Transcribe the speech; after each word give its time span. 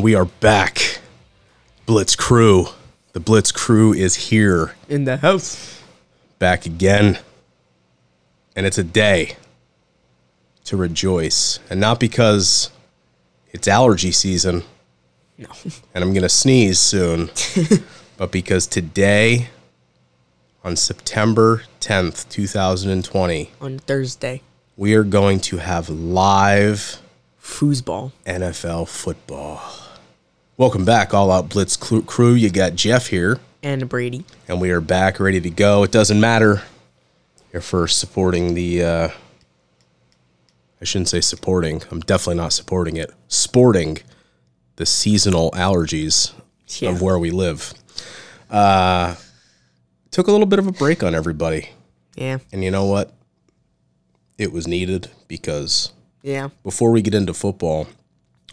And 0.00 0.04
we 0.06 0.14
are 0.14 0.24
back. 0.24 0.98
Blitz 1.84 2.16
Crew. 2.16 2.68
The 3.12 3.20
Blitz 3.20 3.52
Crew 3.52 3.92
is 3.92 4.30
here, 4.30 4.74
in 4.88 5.04
the 5.04 5.18
house. 5.18 5.82
back 6.38 6.64
again. 6.64 7.18
And 8.56 8.64
it's 8.64 8.78
a 8.78 8.82
day 8.82 9.36
to 10.64 10.78
rejoice. 10.78 11.58
And 11.68 11.80
not 11.80 12.00
because 12.00 12.70
it's 13.52 13.68
allergy 13.68 14.10
season 14.10 14.62
No. 15.36 15.48
and 15.94 16.02
I'm 16.02 16.14
going 16.14 16.22
to 16.22 16.30
sneeze 16.30 16.80
soon, 16.80 17.28
but 18.16 18.32
because 18.32 18.66
today, 18.66 19.48
on 20.64 20.76
September 20.76 21.64
10th, 21.82 22.26
2020, 22.30 23.50
On 23.60 23.78
Thursday. 23.78 24.40
we 24.78 24.94
are 24.94 25.04
going 25.04 25.40
to 25.40 25.58
have 25.58 25.90
live 25.90 27.02
Foosball. 27.38 28.12
NFL 28.24 28.88
football. 28.88 29.60
Welcome 30.60 30.84
back, 30.84 31.14
All 31.14 31.32
Out 31.32 31.48
Blitz 31.48 31.74
crew. 31.78 32.34
You 32.34 32.50
got 32.50 32.74
Jeff 32.74 33.06
here, 33.06 33.40
And 33.62 33.88
Brady. 33.88 34.26
and 34.46 34.60
we 34.60 34.70
are 34.72 34.82
back 34.82 35.18
ready 35.18 35.40
to 35.40 35.48
go. 35.48 35.84
It 35.84 35.90
doesn't 35.90 36.20
matter 36.20 36.60
if 37.50 37.64
for 37.64 37.88
supporting 37.88 38.52
the. 38.52 38.84
Uh, 38.84 39.08
I 40.78 40.84
shouldn't 40.84 41.08
say 41.08 41.22
supporting. 41.22 41.80
I'm 41.90 42.00
definitely 42.00 42.34
not 42.42 42.52
supporting 42.52 42.98
it. 42.98 43.10
Sporting 43.28 44.00
the 44.76 44.84
seasonal 44.84 45.50
allergies 45.52 46.32
Yeah. 46.78 46.90
of 46.90 47.00
where 47.00 47.18
we 47.18 47.30
live. 47.30 47.72
Uh, 48.50 49.14
took 50.10 50.26
a 50.28 50.30
little 50.30 50.44
bit 50.46 50.58
of 50.58 50.66
a 50.66 50.72
break 50.72 51.02
on 51.02 51.14
everybody, 51.14 51.70
Yeah. 52.16 52.36
and 52.52 52.62
you 52.62 52.70
know 52.70 52.84
what? 52.84 53.14
It 54.36 54.52
was 54.52 54.68
needed 54.68 55.08
because 55.26 55.90
Yeah. 56.22 56.48
before 56.62 56.90
we 56.90 57.00
get 57.00 57.14
into 57.14 57.32
football, 57.32 57.86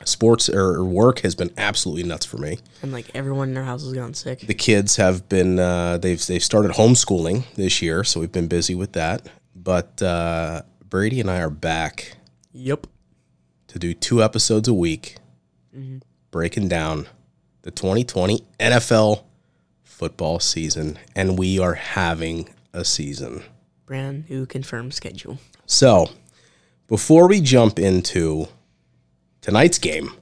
sports 0.06 0.50
or 0.50 0.84
work 0.84 1.20
has 1.20 1.36
been 1.36 1.52
absolutely 1.58 2.04
nuts 2.04 2.26
for 2.26 2.38
me. 2.38 2.60
And 2.82 2.92
like 2.92 3.10
everyone 3.16 3.50
in 3.50 3.54
their 3.54 3.64
house 3.64 3.84
has 3.84 3.94
gone 3.94 4.14
sick. 4.14 4.40
The 4.42 4.54
kids 4.54 4.96
have 4.98 5.28
been 5.30 5.60
uh, 5.60 5.98
they've 5.98 6.24
they've 6.26 6.44
started 6.44 6.72
homeschooling 6.72 7.44
this 7.56 7.82
year, 7.82 8.04
so 8.04 8.20
we've 8.20 8.32
been 8.32 8.48
busy 8.48 8.76
with 8.76 8.94
that. 8.94 9.28
But 9.56 10.02
uh, 10.02 10.62
Brady 10.88 11.20
and 11.20 11.30
I 11.30 11.42
are 11.42 11.50
back 11.50 12.14
Yep. 12.54 12.88
to 13.68 13.80
do 13.80 13.94
two 13.94 14.24
episodes 14.24 14.68
a 14.68 14.74
week, 14.74 15.18
breaking 16.32 16.68
down 16.70 17.08
the 17.64 17.72
2020 17.72 18.44
NFL 18.60 19.24
football 19.84 20.40
season, 20.40 20.98
and 21.16 21.38
we 21.38 21.60
are 21.60 21.74
having 21.74 22.50
a 22.74 22.86
season. 22.86 23.44
Brand 23.86 24.30
new 24.30 24.46
confirmed 24.46 24.94
schedule. 24.94 25.40
So, 25.66 26.10
before 26.88 27.28
we 27.28 27.42
jump 27.42 27.78
into 27.80 28.48
tonight's 29.42 29.80
game, 29.80 30.14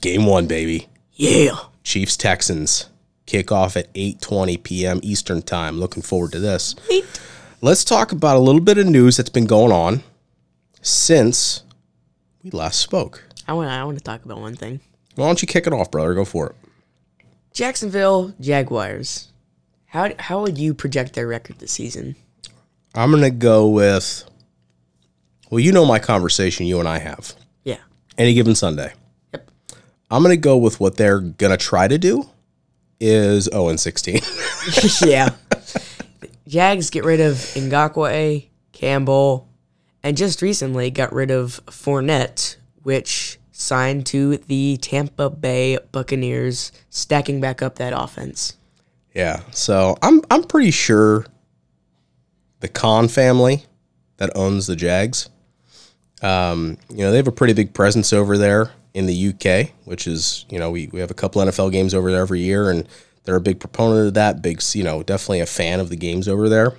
game 0.00 0.26
one, 0.26 0.46
baby. 0.46 0.88
Yeah. 1.12 1.56
Chiefs 1.84 2.16
Texans 2.16 2.86
kickoff 3.26 3.76
at 3.76 3.92
8:20 3.94 4.62
p.m. 4.62 5.00
Eastern 5.02 5.42
Time. 5.42 5.78
Looking 5.78 6.02
forward 6.02 6.32
to 6.32 6.40
this. 6.40 6.74
Wait. 6.88 7.04
Let's 7.62 7.84
talk 7.84 8.10
about 8.12 8.36
a 8.36 8.40
little 8.40 8.60
bit 8.60 8.78
of 8.78 8.86
news 8.86 9.16
that's 9.16 9.30
been 9.30 9.46
going 9.46 9.72
on 9.72 10.02
since 10.82 11.62
we 12.42 12.50
last 12.50 12.80
spoke. 12.80 13.24
I 13.46 13.52
want 13.52 13.70
I 13.70 13.84
want 13.84 13.98
to 13.98 14.04
talk 14.04 14.24
about 14.24 14.40
one 14.40 14.56
thing. 14.56 14.80
Why 15.14 15.26
don't 15.26 15.42
you 15.42 15.48
kick 15.48 15.66
it 15.66 15.72
off, 15.72 15.90
brother? 15.90 16.14
Go 16.14 16.24
for 16.24 16.50
it. 16.50 16.56
Jacksonville 17.52 18.34
Jaguars. 18.40 19.28
How 19.86 20.10
how 20.18 20.40
would 20.42 20.56
you 20.56 20.72
project 20.72 21.14
their 21.14 21.26
record 21.26 21.58
this 21.58 21.72
season? 21.72 22.16
I'm 22.94 23.10
going 23.10 23.22
to 23.22 23.30
go 23.30 23.68
with 23.68 24.24
Well, 25.50 25.60
you 25.60 25.72
know 25.72 25.84
my 25.84 25.98
conversation 25.98 26.66
you 26.66 26.80
and 26.80 26.88
I 26.88 26.98
have. 26.98 27.34
Any 28.20 28.34
given 28.34 28.54
Sunday. 28.54 28.92
Yep. 29.32 29.50
I'm 30.10 30.22
going 30.22 30.34
to 30.34 30.40
go 30.40 30.58
with 30.58 30.78
what 30.78 30.98
they're 30.98 31.20
going 31.20 31.52
to 31.52 31.56
try 31.56 31.88
to 31.88 31.96
do 31.96 32.28
is 33.00 33.44
0 33.44 33.68
and 33.70 33.80
16. 33.80 34.20
yeah. 35.08 35.30
Jags 36.46 36.90
get 36.90 37.04
rid 37.04 37.20
of 37.20 37.36
Ngakoue, 37.36 38.46
Campbell, 38.72 39.48
and 40.02 40.18
just 40.18 40.42
recently 40.42 40.90
got 40.90 41.14
rid 41.14 41.30
of 41.30 41.64
Fournette, 41.64 42.56
which 42.82 43.38
signed 43.52 44.04
to 44.08 44.36
the 44.36 44.76
Tampa 44.82 45.30
Bay 45.30 45.78
Buccaneers, 45.90 46.72
stacking 46.90 47.40
back 47.40 47.62
up 47.62 47.76
that 47.76 47.94
offense. 47.96 48.58
Yeah. 49.14 49.40
So 49.50 49.96
I'm 50.02 50.20
I'm 50.30 50.44
pretty 50.44 50.72
sure 50.72 51.24
the 52.58 52.68
Khan 52.68 53.08
family 53.08 53.64
that 54.18 54.36
owns 54.36 54.66
the 54.66 54.76
Jags, 54.76 55.30
um, 56.22 56.76
you 56.88 56.98
know, 56.98 57.10
they 57.10 57.16
have 57.16 57.28
a 57.28 57.32
pretty 57.32 57.54
big 57.54 57.72
presence 57.72 58.12
over 58.12 58.36
there 58.36 58.72
in 58.94 59.06
the 59.06 59.28
UK, 59.28 59.70
which 59.84 60.06
is, 60.06 60.44
you 60.50 60.58
know, 60.58 60.70
we, 60.70 60.88
we 60.88 61.00
have 61.00 61.10
a 61.10 61.14
couple 61.14 61.42
NFL 61.42 61.72
games 61.72 61.94
over 61.94 62.10
there 62.10 62.20
every 62.20 62.40
year 62.40 62.70
and 62.70 62.88
they're 63.24 63.36
a 63.36 63.40
big 63.40 63.60
proponent 63.60 64.08
of 64.08 64.14
that. 64.14 64.42
Big, 64.42 64.62
you 64.74 64.84
know, 64.84 65.02
definitely 65.02 65.40
a 65.40 65.46
fan 65.46 65.80
of 65.80 65.88
the 65.88 65.96
games 65.96 66.28
over 66.28 66.48
there. 66.48 66.74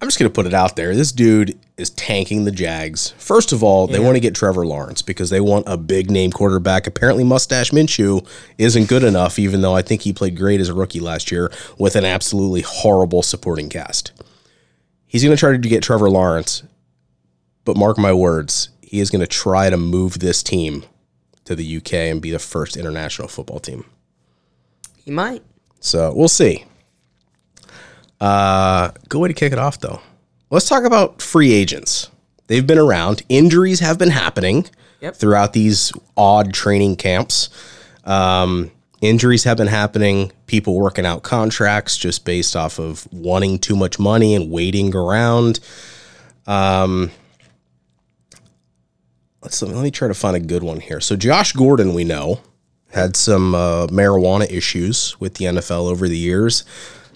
I'm 0.00 0.08
just 0.08 0.18
going 0.18 0.28
to 0.28 0.34
put 0.34 0.46
it 0.46 0.54
out 0.54 0.74
there. 0.74 0.96
This 0.96 1.12
dude 1.12 1.56
is 1.76 1.90
tanking 1.90 2.44
the 2.44 2.50
Jags. 2.50 3.10
First 3.18 3.52
of 3.52 3.62
all, 3.62 3.86
they 3.86 4.00
want 4.00 4.16
to 4.16 4.20
get 4.20 4.34
Trevor 4.34 4.66
Lawrence 4.66 5.00
because 5.00 5.30
they 5.30 5.40
want 5.40 5.64
a 5.68 5.76
big 5.76 6.10
name 6.10 6.32
quarterback. 6.32 6.88
Apparently, 6.88 7.22
Mustache 7.22 7.70
Minshew 7.70 8.26
isn't 8.58 8.88
good 8.88 9.04
enough, 9.04 9.38
even 9.38 9.60
though 9.60 9.76
I 9.76 9.82
think 9.82 10.02
he 10.02 10.12
played 10.12 10.36
great 10.36 10.60
as 10.60 10.68
a 10.68 10.74
rookie 10.74 10.98
last 10.98 11.30
year 11.30 11.52
with 11.78 11.94
an 11.94 12.04
absolutely 12.04 12.62
horrible 12.62 13.22
supporting 13.22 13.68
cast. 13.68 14.10
He's 15.06 15.22
going 15.22 15.36
to 15.36 15.38
try 15.38 15.52
to 15.52 15.58
get 15.58 15.84
Trevor 15.84 16.10
Lawrence, 16.10 16.64
but 17.64 17.76
mark 17.76 17.98
my 17.98 18.12
words, 18.12 18.70
he 18.82 19.00
is 19.00 19.10
going 19.10 19.20
to 19.20 19.26
try 19.26 19.70
to 19.70 19.76
move 19.76 20.18
this 20.18 20.42
team 20.42 20.84
to 21.44 21.54
the 21.54 21.76
UK 21.78 21.94
and 21.94 22.20
be 22.22 22.30
the 22.30 22.38
first 22.38 22.76
international 22.76 23.28
football 23.28 23.58
team. 23.58 23.84
He 25.04 25.10
might. 25.10 25.42
So 25.80 26.12
we'll 26.14 26.28
see. 26.28 26.64
Uh, 28.20 28.90
good 29.08 29.18
way 29.20 29.28
to 29.28 29.34
kick 29.34 29.52
it 29.52 29.58
off, 29.58 29.80
though. 29.80 30.00
Let's 30.50 30.68
talk 30.68 30.84
about 30.84 31.20
free 31.20 31.52
agents. 31.52 32.08
They've 32.46 32.66
been 32.66 32.78
around. 32.78 33.22
Injuries 33.28 33.80
have 33.80 33.98
been 33.98 34.10
happening 34.10 34.66
Yep. 35.00 35.16
throughout 35.16 35.52
these 35.52 35.92
odd 36.16 36.52
training 36.52 36.96
camps. 36.96 37.48
Um, 38.04 38.70
injuries 39.00 39.44
have 39.44 39.56
been 39.56 39.66
happening. 39.68 40.30
People 40.46 40.74
working 40.76 41.06
out 41.06 41.22
contracts 41.22 41.96
just 41.96 42.24
based 42.24 42.54
off 42.54 42.78
of 42.78 43.08
wanting 43.12 43.58
too 43.58 43.74
much 43.74 43.98
money 43.98 44.34
and 44.34 44.50
waiting 44.50 44.94
around. 44.94 45.58
Um, 46.46 47.10
let's 49.42 49.60
let 49.62 49.74
me 49.82 49.90
try 49.90 50.08
to 50.08 50.14
find 50.14 50.36
a 50.36 50.40
good 50.40 50.62
one 50.62 50.80
here. 50.80 51.00
So 51.00 51.16
Josh 51.16 51.52
Gordon, 51.52 51.94
we 51.94 52.04
know, 52.04 52.40
had 52.92 53.16
some 53.16 53.54
uh, 53.54 53.86
marijuana 53.88 54.50
issues 54.50 55.18
with 55.20 55.34
the 55.34 55.46
NFL 55.46 55.90
over 55.90 56.08
the 56.08 56.16
years. 56.18 56.64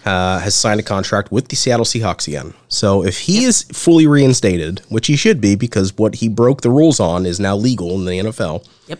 Uh, 0.05 0.39
has 0.39 0.55
signed 0.55 0.79
a 0.79 0.83
contract 0.83 1.33
with 1.33 1.49
the 1.49 1.55
Seattle 1.57 1.83
Seahawks 1.83 2.29
again. 2.29 2.53
So 2.69 3.03
if 3.03 3.19
he 3.21 3.43
is 3.43 3.63
fully 3.73 4.07
reinstated, 4.07 4.79
which 4.87 5.07
he 5.07 5.17
should 5.17 5.41
be 5.41 5.55
because 5.55 5.97
what 5.97 6.15
he 6.15 6.29
broke 6.29 6.61
the 6.61 6.69
rules 6.69 7.01
on 7.01 7.25
is 7.25 7.41
now 7.41 7.57
legal 7.57 7.93
in 7.95 8.05
the 8.05 8.11
NFL, 8.29 8.65
Yep. 8.87 8.99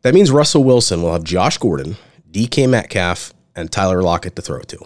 that 0.00 0.12
means 0.12 0.32
Russell 0.32 0.64
Wilson 0.64 1.02
will 1.02 1.12
have 1.12 1.22
Josh 1.22 1.56
Gordon, 1.58 1.98
DK 2.32 2.68
Metcalf, 2.68 3.32
and 3.54 3.70
Tyler 3.70 4.02
Lockett 4.02 4.34
to 4.34 4.42
throw 4.42 4.60
to. 4.62 4.78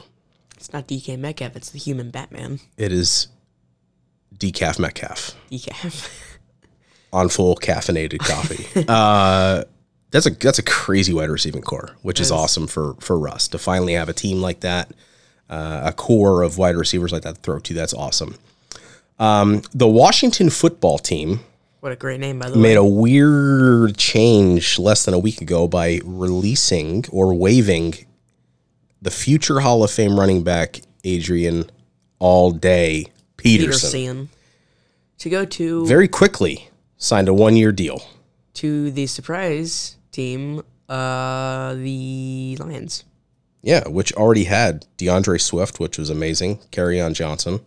It's 0.57 0.71
not 0.75 0.87
DK 0.87 1.19
Metcalf, 1.19 1.57
it's 1.57 1.71
the 1.71 1.79
human 1.79 2.11
Batman. 2.11 2.61
It 2.77 2.93
is 2.93 3.29
decaf 4.37 4.79
Metcalf 4.79 5.35
DK. 5.51 6.11
on 7.13 7.29
full 7.29 7.57
caffeinated 7.57 8.19
coffee. 8.19 8.67
uh, 8.89 9.65
that's 10.11 10.27
a 10.27 10.31
that's 10.31 10.59
a 10.59 10.63
crazy 10.63 11.13
wide 11.13 11.31
receiving 11.31 11.63
core, 11.63 11.91
which 12.03 12.21
is 12.21 12.31
Yes. 12.31 12.39
awesome 12.39 12.67
for 12.67 12.95
for 13.01 13.19
Russ 13.19 13.49
to 13.49 13.59
finally 13.59 13.95
have 13.95 14.09
a 14.09 14.13
team 14.13 14.41
like 14.41 14.61
that, 14.61 14.91
uh, 15.51 15.83
a 15.85 15.93
core 15.93 16.43
of 16.43 16.59
wide 16.59 16.77
receivers 16.77 17.13
like 17.13 17.23
that 17.23 17.37
to 17.37 17.41
throw 17.41 17.59
to. 17.59 17.75
That's 17.75 17.95
awesome. 17.95 18.37
Um, 19.19 19.63
the 19.73 19.89
Washington 19.89 20.51
football 20.51 20.99
team 20.99 21.41
what 21.81 21.93
a 21.93 21.97
great 21.97 22.19
name, 22.19 22.39
by 22.41 22.51
the 22.51 22.57
made 22.57 22.63
way. 22.63 22.69
Made 22.71 22.77
a 22.79 22.85
weird 22.85 23.97
change 23.97 24.79
less 24.79 25.05
than 25.05 25.15
a 25.15 25.19
week 25.19 25.41
ago 25.41 25.69
by 25.69 26.01
releasing 26.05 27.05
or 27.13 27.33
waiving 27.35 27.95
the 29.01 29.11
future 29.11 29.61
Hall 29.61 29.85
of 29.85 29.91
Fame 29.91 30.19
running 30.19 30.43
back 30.43 30.81
Adrian 31.05 31.71
All 32.19 32.51
Day 32.51 33.07
Peterson. 33.37 33.91
Peterson. 33.93 34.29
To 35.19 35.31
go 35.31 35.45
to 35.45 35.87
Very 35.87 36.09
quickly 36.09 36.69
signed 36.99 37.29
a 37.29 37.35
one 37.35 37.57
year 37.57 37.73
deal. 37.73 38.03
to 38.55 38.91
the 38.91 39.07
surprise 39.07 39.97
team, 40.13 40.63
uh, 40.89 41.75
the 41.75 42.57
Lions. 42.59 43.05
Yeah, 43.63 43.87
which 43.89 44.13
already 44.15 44.45
had 44.45 44.87
DeAndre 44.97 45.41
Swift, 45.41 45.79
which 45.81 45.99
was 45.99 46.09
amazing. 46.09 46.59
Kerryon 46.73 47.15
Johnson. 47.15 47.61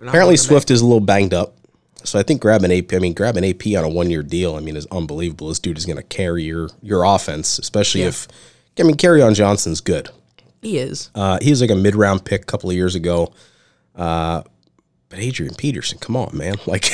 Apparently. 0.00 0.36
Swift 0.36 0.70
is 0.70 0.80
a 0.80 0.84
little 0.86 1.00
banged 1.00 1.34
up. 1.34 1.56
So 2.04 2.18
I 2.18 2.22
think 2.22 2.40
grabbing 2.40 2.70
AP, 2.72 2.92
I 2.94 2.98
mean, 2.98 3.14
grabbing 3.14 3.44
AP 3.44 3.66
on 3.78 3.84
a 3.84 3.88
one 3.88 4.10
year 4.10 4.22
deal, 4.22 4.54
I 4.56 4.60
mean, 4.60 4.76
is 4.76 4.86
unbelievable. 4.90 5.48
This 5.48 5.58
dude 5.58 5.76
is 5.78 5.86
going 5.86 5.96
to 5.96 6.02
carry 6.02 6.44
your 6.44 6.68
your 6.82 7.02
offense, 7.04 7.58
especially 7.58 8.02
Yeah. 8.02 8.08
if, 8.08 8.28
I 8.78 8.82
mean, 8.82 8.96
Kerryon 8.96 9.34
Johnson's 9.34 9.80
good. 9.80 10.10
He 10.62 10.78
is. 10.78 11.10
Uh, 11.14 11.38
he 11.42 11.50
was 11.50 11.60
like 11.60 11.70
a 11.70 11.74
mid 11.76 11.94
round 11.96 12.24
pick 12.24 12.42
a 12.42 12.46
couple 12.46 12.70
of 12.70 12.76
years 12.76 12.94
ago. 12.94 13.32
Uh, 13.94 14.42
but 15.08 15.18
Adrian 15.18 15.54
Peterson, 15.54 15.98
come 15.98 16.16
on, 16.16 16.36
man. 16.36 16.54
Like, 16.66 16.84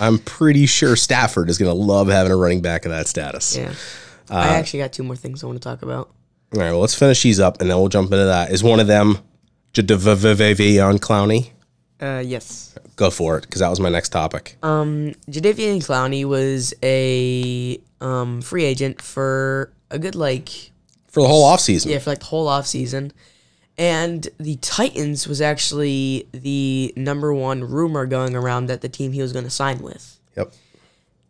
I'm 0.00 0.18
pretty 0.18 0.66
sure 0.66 0.96
Stafford 0.96 1.50
is 1.50 1.58
going 1.58 1.70
to 1.70 1.74
love 1.82 2.08
having 2.08 2.32
a 2.32 2.36
running 2.36 2.62
back 2.62 2.84
of 2.84 2.90
that 2.90 3.06
status. 3.08 3.56
Yeah. 3.56 3.72
I 4.30 4.48
actually 4.56 4.80
got 4.80 4.92
two 4.92 5.02
more 5.02 5.16
things 5.16 5.42
I 5.42 5.46
want 5.46 5.60
to 5.60 5.66
talk 5.66 5.82
about. 5.82 6.10
All 6.54 6.60
right, 6.60 6.70
well, 6.70 6.80
let's 6.80 6.94
finish 6.94 7.22
these 7.22 7.40
up 7.40 7.60
and 7.60 7.70
then 7.70 7.76
we'll 7.78 7.88
jump 7.88 8.06
into 8.12 8.24
that. 8.24 8.50
Is 8.52 8.62
one 8.62 8.80
of 8.80 8.86
them 8.86 9.18
Jadeveon 9.74 10.98
Clowney? 10.98 11.50
Uh, 12.00 12.22
yes. 12.24 12.74
Go 12.96 13.10
for 13.10 13.38
it, 13.38 13.42
because 13.42 13.60
that 13.60 13.68
was 13.68 13.80
my 13.80 13.88
next 13.88 14.10
topic. 14.10 14.56
Um, 14.62 15.12
Jadeveon 15.30 15.78
Clowney 15.84 16.24
was 16.24 16.72
a 16.82 17.80
um, 18.00 18.40
free 18.40 18.64
agent 18.64 19.02
for 19.02 19.72
a 19.90 19.98
good 19.98 20.14
like 20.14 20.70
For 21.08 21.22
the 21.22 21.28
whole 21.28 21.44
offseason. 21.50 21.86
yeah 21.86 21.98
for 21.98 22.10
like 22.10 22.20
the 22.20 22.26
whole 22.26 22.48
off 22.48 22.66
season, 22.66 23.12
and 23.78 24.26
the 24.38 24.56
Titans 24.56 25.26
was 25.28 25.40
actually 25.40 26.26
the 26.32 26.92
number 26.96 27.32
one 27.32 27.62
rumor 27.64 28.04
going 28.06 28.34
around 28.36 28.66
that 28.66 28.80
the 28.82 28.88
team 28.88 29.12
he 29.12 29.22
was 29.22 29.32
going 29.32 29.44
to 29.44 29.50
sign 29.50 29.78
with. 29.78 30.18
Yep. 30.36 30.52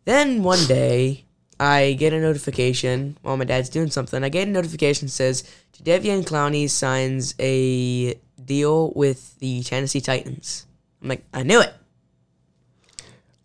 Then 0.05 0.43
one 0.43 0.65
day, 0.65 1.25
I 1.59 1.93
get 1.99 2.11
a 2.13 2.19
notification 2.19 3.17
while 3.21 3.37
my 3.37 3.45
dad's 3.45 3.69
doing 3.69 3.91
something. 3.91 4.23
I 4.23 4.29
get 4.29 4.47
a 4.47 4.51
notification 4.51 5.07
that 5.07 5.11
says 5.11 5.43
Jadeveon 5.83 6.25
Clowney 6.25 6.69
signs 6.69 7.35
a 7.39 8.15
deal 8.43 8.91
with 8.95 9.37
the 9.39 9.61
Tennessee 9.63 10.01
Titans. 10.01 10.65
I'm 11.01 11.09
like, 11.09 11.23
I 11.33 11.43
knew 11.43 11.61
it. 11.61 11.73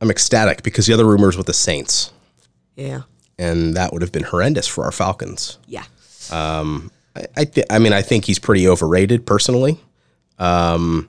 I'm 0.01 0.11
ecstatic 0.11 0.63
because 0.63 0.87
the 0.87 0.93
other 0.95 1.05
rumor 1.07 1.29
is 1.29 1.37
with 1.37 1.47
the 1.47 1.55
Saints, 1.55 2.13
Yeah. 2.77 3.03
and 3.39 3.75
that 3.75 3.93
would 3.93 4.03
have 4.03 4.13
been 4.13 4.25
horrendous 4.25 4.67
for 4.67 4.85
our 4.85 4.93
Falcons. 4.93 5.59
Yeah. 5.67 5.85
Um, 6.31 6.91
I, 7.17 7.27
I, 7.37 7.45
th- 7.45 7.67
I 7.71 7.79
mean, 7.79 7.93
I 7.93 8.03
think 8.03 8.25
he's 8.25 8.39
pretty 8.39 8.69
overrated 8.69 9.27
personally, 9.27 9.79
um, 10.39 11.09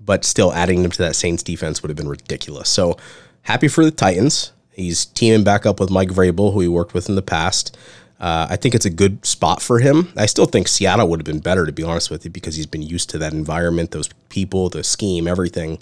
but 0.00 0.24
still 0.24 0.52
adding 0.52 0.84
him 0.84 0.90
to 0.90 0.98
that 0.98 1.16
Saints 1.16 1.42
defense 1.42 1.82
would 1.82 1.90
have 1.90 1.96
been 1.96 2.08
ridiculous. 2.08 2.68
So 2.68 2.96
happy 3.42 3.68
for 3.68 3.84
the 3.84 3.90
Titans. 3.90 4.52
He's 4.72 5.04
teaming 5.04 5.44
back 5.44 5.66
up 5.66 5.78
with 5.80 5.90
Mike 5.90 6.08
Vrabel, 6.08 6.52
who 6.52 6.60
he 6.60 6.68
worked 6.68 6.94
with 6.94 7.08
in 7.08 7.14
the 7.14 7.22
past. 7.22 7.76
Uh, 8.18 8.46
I 8.48 8.56
think 8.56 8.74
it's 8.74 8.86
a 8.86 8.90
good 8.90 9.26
spot 9.26 9.60
for 9.60 9.80
him. 9.80 10.12
I 10.16 10.26
still 10.26 10.46
think 10.46 10.68
Seattle 10.68 11.08
would 11.08 11.18
have 11.18 11.24
been 11.24 11.40
better, 11.40 11.66
to 11.66 11.72
be 11.72 11.82
honest 11.82 12.08
with 12.08 12.24
you, 12.24 12.30
because 12.30 12.54
he's 12.54 12.66
been 12.66 12.82
used 12.82 13.10
to 13.10 13.18
that 13.18 13.32
environment, 13.32 13.90
those 13.90 14.08
people, 14.28 14.68
the 14.68 14.84
scheme, 14.84 15.26
everything. 15.26 15.80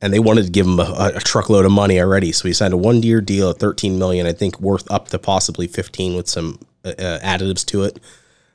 And 0.00 0.12
they 0.12 0.20
wanted 0.20 0.44
to 0.44 0.52
give 0.52 0.66
him 0.66 0.78
a, 0.78 1.12
a 1.16 1.20
truckload 1.20 1.64
of 1.64 1.72
money 1.72 2.00
already, 2.00 2.30
so 2.30 2.46
he 2.46 2.54
signed 2.54 2.74
a 2.74 2.76
one-year 2.76 3.20
deal 3.20 3.50
at 3.50 3.58
13 3.58 3.98
million. 3.98 4.24
I 4.24 4.32
think 4.32 4.60
worth 4.60 4.88
up 4.88 5.08
to 5.08 5.18
possibly 5.18 5.66
15 5.66 6.14
with 6.14 6.28
some 6.28 6.60
uh, 6.84 6.90
uh, 6.90 7.18
additives 7.20 7.66
to 7.66 7.82
it. 7.82 7.98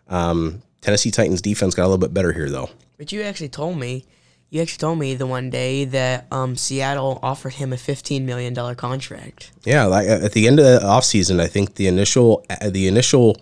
Um, 0.10 0.62
Tennessee 0.82 1.12
Titans 1.12 1.42
defense 1.42 1.76
got 1.76 1.84
a 1.84 1.90
little 1.90 1.98
bit 1.98 2.14
better 2.14 2.34
here, 2.34 2.50
though. 2.50 2.70
But 2.98 3.12
you 3.12 3.22
actually 3.22 3.50
told 3.50 3.78
me, 3.78 4.06
you 4.50 4.62
actually 4.62 4.80
told 4.80 5.00
me 5.00 5.16
the 5.16 5.28
one 5.28 5.50
day 5.50 5.86
that 5.86 6.26
um, 6.32 6.56
Seattle 6.56 7.20
offered 7.22 7.54
him 7.54 7.72
a 7.72 7.76
$15 7.76 8.24
million 8.24 8.56
contract. 8.76 9.52
Yeah, 9.64 9.86
like 9.86 10.08
uh, 10.08 10.26
at 10.26 10.34
the 10.34 10.48
end 10.48 10.60
of 10.60 10.66
the 10.66 10.80
offseason, 10.80 11.40
I 11.40 11.48
think 11.48 11.76
the 11.76 11.88
initial 11.88 12.46
uh, 12.50 12.70
the 12.70 12.88
initial 12.88 13.38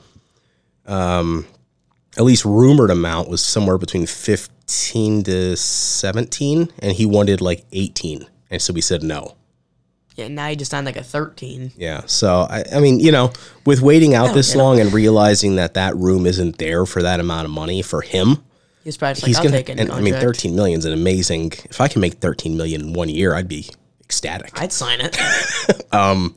um 0.86 1.46
at 2.18 2.24
least 2.24 2.46
rumored 2.46 2.90
amount 2.90 3.30
was 3.30 3.44
somewhere 3.44 3.78
between 3.78 4.06
15 4.08 5.24
to 5.24 5.56
17 5.56 6.72
and 6.80 6.92
he 6.94 7.06
wanted 7.06 7.42
like 7.42 7.64
18. 7.72 8.26
And 8.50 8.62
so 8.62 8.74
we 8.74 8.82
said 8.82 9.04
no. 9.04 9.37
Yeah, 10.18 10.28
now 10.28 10.50
he 10.50 10.56
just 10.56 10.72
signed 10.72 10.86
like 10.88 10.98
a 10.98 11.04
13. 11.04 11.72
Yeah. 11.78 12.02
So 12.08 12.48
I, 12.50 12.64
I 12.76 12.80
mean, 12.80 13.00
you 13.00 13.12
know, 13.12 13.32
with 13.66 13.82
waiting 13.82 14.16
out 14.16 14.34
this 14.34 14.50
get 14.50 14.56
it. 14.56 14.64
long 14.64 14.80
and 14.80 14.92
realizing 14.92 15.56
that 15.58 15.76
that 15.76 15.96
room 15.96 16.26
isn't 16.26 16.58
there 16.58 16.86
for 16.86 17.04
that 17.04 17.20
amount 17.20 17.46
of 17.46 17.52
money 17.52 17.82
for 17.82 18.02
him, 18.02 18.44
He's 18.84 18.98
probably 18.98 19.22
like, 19.22 19.28
he's 19.28 19.38
I'll 19.38 19.44
gonna. 19.44 19.64
take 19.64 19.70
And 19.70 19.92
I 19.92 20.02
mean, 20.02 20.14
13 20.14 20.56
million 20.56 20.80
is 20.80 20.86
an 20.86 20.94
amazing. 20.94 21.52
If 21.66 21.80
I 21.82 21.88
can 21.88 22.02
make 22.02 22.16
13 22.16 22.58
million 22.58 22.82
in 22.82 22.94
one 22.94 23.10
year, 23.10 23.36
I'd 23.36 23.48
be 23.48 23.70
ecstatic. 24.02 24.60
I'd 24.60 24.72
sign 24.74 25.00
it. 25.02 25.18
um, 25.94 26.36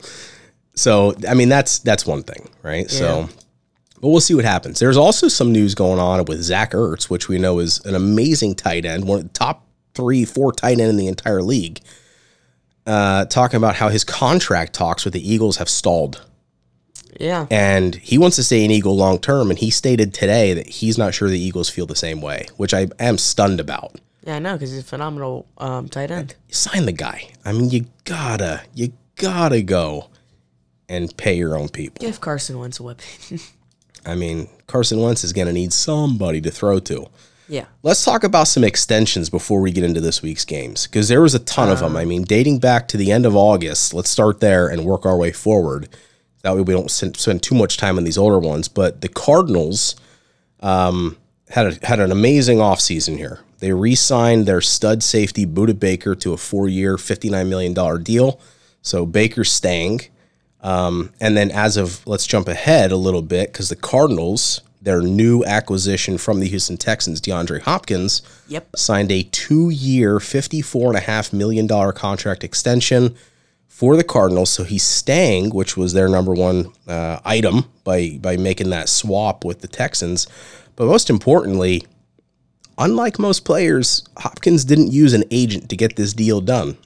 So 0.75 1.15
I 1.27 1.33
mean 1.33 1.49
that's 1.49 1.79
that's 1.79 2.05
one 2.05 2.23
thing, 2.23 2.49
right? 2.61 2.91
Yeah. 2.91 2.99
So 2.99 3.29
but 4.01 4.09
we'll 4.09 4.19
see 4.19 4.33
what 4.33 4.45
happens. 4.45 4.79
There's 4.79 4.97
also 4.97 5.27
some 5.27 5.51
news 5.51 5.75
going 5.75 5.99
on 5.99 6.25
with 6.25 6.41
Zach 6.41 6.71
Ertz, 6.71 7.03
which 7.09 7.29
we 7.29 7.37
know 7.37 7.59
is 7.59 7.79
an 7.85 7.95
amazing 7.95 8.55
tight 8.55 8.83
end, 8.83 9.07
one 9.07 9.19
of 9.19 9.23
the 9.23 9.29
top 9.33 9.65
three, 9.93 10.25
four 10.25 10.51
tight 10.51 10.79
end 10.79 10.89
in 10.89 10.97
the 10.97 11.07
entire 11.07 11.41
league. 11.41 11.79
Uh, 12.85 13.25
talking 13.25 13.57
about 13.57 13.75
how 13.75 13.89
his 13.89 14.03
contract 14.03 14.73
talks 14.73 15.05
with 15.05 15.13
the 15.13 15.33
Eagles 15.33 15.57
have 15.57 15.69
stalled. 15.69 16.25
yeah. 17.19 17.45
And 17.51 17.93
he 17.95 18.17
wants 18.17 18.35
to 18.37 18.43
stay 18.43 18.65
an 18.65 18.71
Eagle 18.71 18.95
long 18.95 19.19
term. 19.19 19.49
And 19.51 19.59
he 19.59 19.69
stated 19.69 20.13
today 20.13 20.53
that 20.55 20.67
he's 20.67 20.97
not 20.97 21.13
sure 21.13 21.29
the 21.29 21.39
Eagles 21.39 21.69
feel 21.69 21.85
the 21.85 21.95
same 21.95 22.21
way, 22.21 22.47
which 22.57 22.73
I 22.73 22.87
am 22.99 23.17
stunned 23.17 23.59
about. 23.59 23.99
Yeah, 24.23 24.35
I 24.35 24.39
know, 24.39 24.53
because 24.53 24.71
he's 24.71 24.81
a 24.81 24.83
phenomenal 24.83 25.47
um, 25.57 25.89
tight 25.89 26.11
end. 26.11 26.35
Sign 26.49 26.85
the 26.85 26.91
guy. 26.91 27.29
I 27.45 27.51
mean, 27.53 27.69
you 27.69 27.85
gotta, 28.03 28.61
you 28.73 28.93
gotta 29.15 29.61
go 29.61 30.09
and 30.89 31.15
pay 31.17 31.33
your 31.35 31.57
own 31.57 31.69
people. 31.69 32.05
Give 32.05 32.19
Carson 32.19 32.59
Wentz 32.59 32.79
a 32.79 32.83
weapon. 32.83 33.05
I 34.05 34.15
mean, 34.15 34.49
Carson 34.67 34.99
Wentz 34.99 35.23
is 35.23 35.33
going 35.33 35.47
to 35.47 35.53
need 35.53 35.71
somebody 35.73 36.41
to 36.41 36.49
throw 36.51 36.79
to. 36.79 37.05
Yeah. 37.51 37.65
Let's 37.83 38.05
talk 38.05 38.23
about 38.23 38.47
some 38.47 38.63
extensions 38.63 39.29
before 39.29 39.59
we 39.59 39.73
get 39.73 39.83
into 39.83 39.99
this 39.99 40.21
week's 40.21 40.45
games 40.45 40.87
because 40.87 41.09
there 41.09 41.21
was 41.21 41.35
a 41.35 41.39
ton 41.39 41.69
of 41.69 41.79
them. 41.79 41.97
I 41.97 42.05
mean, 42.05 42.23
dating 42.23 42.59
back 42.59 42.87
to 42.87 42.97
the 42.97 43.11
end 43.11 43.25
of 43.25 43.35
August, 43.35 43.93
let's 43.93 44.09
start 44.09 44.39
there 44.39 44.69
and 44.69 44.85
work 44.85 45.05
our 45.05 45.17
way 45.17 45.33
forward. 45.33 45.89
That 46.43 46.55
way 46.55 46.61
we 46.61 46.73
don't 46.73 46.89
spend 46.89 47.17
spend 47.17 47.43
too 47.43 47.53
much 47.53 47.75
time 47.75 47.97
on 47.97 48.05
these 48.05 48.17
older 48.17 48.39
ones. 48.39 48.69
But 48.69 49.01
the 49.01 49.09
Cardinals 49.09 49.97
um, 50.61 51.17
had, 51.49 51.67
a, 51.67 51.85
had 51.85 51.99
an 51.99 52.09
amazing 52.09 52.59
offseason 52.59 53.17
here. 53.17 53.41
They 53.59 53.73
re 53.73 53.95
signed 53.95 54.45
their 54.45 54.61
stud 54.61 55.03
safety, 55.03 55.45
Budda 55.45 55.77
Baker, 55.77 56.15
to 56.15 56.31
a 56.31 56.37
four 56.37 56.69
year, 56.69 56.95
$59 56.95 57.49
million 57.49 58.03
deal. 58.03 58.39
So 58.81 59.05
Baker's 59.05 59.51
staying. 59.51 60.03
Um, 60.61 61.11
and 61.19 61.35
then 61.35 61.51
as 61.51 61.75
of 61.75 62.07
let's 62.07 62.25
jump 62.25 62.47
ahead 62.47 62.93
a 62.93 62.97
little 62.97 63.21
bit 63.21 63.51
because 63.51 63.67
the 63.67 63.75
Cardinals, 63.75 64.61
their 64.81 65.01
new 65.01 65.43
acquisition 65.45 66.17
from 66.17 66.39
the 66.39 66.47
Houston 66.47 66.75
Texans, 66.77 67.21
DeAndre 67.21 67.61
Hopkins, 67.61 68.21
Yep. 68.47 68.75
signed 68.75 69.11
a 69.11 69.23
and 70.89 70.97
a 70.97 71.01
half 71.01 71.31
million 71.31 71.67
dollar 71.67 71.91
contract 71.91 72.43
extension 72.43 73.15
for 73.67 73.95
the 73.95 74.03
Cardinals. 74.03 74.49
So 74.49 74.63
he's 74.63 74.83
staying, 74.83 75.51
which 75.51 75.77
was 75.77 75.93
their 75.93 76.09
number 76.09 76.33
one 76.33 76.71
uh, 76.87 77.19
item 77.23 77.65
by 77.83 78.17
by 78.21 78.37
making 78.37 78.71
that 78.71 78.89
swap 78.89 79.45
with 79.45 79.61
the 79.61 79.67
Texans. 79.67 80.27
But 80.75 80.87
most 80.87 81.09
importantly, 81.09 81.83
unlike 82.77 83.19
most 83.19 83.45
players, 83.45 84.03
Hopkins 84.17 84.65
didn't 84.65 84.91
use 84.91 85.13
an 85.13 85.23
agent 85.29 85.69
to 85.69 85.75
get 85.77 85.95
this 85.95 86.13
deal 86.13 86.41
done. 86.41 86.77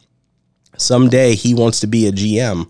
Someday 0.77 1.35
he 1.35 1.53
wants 1.53 1.79
to 1.79 1.87
be 1.87 2.07
a 2.07 2.11
GM, 2.11 2.69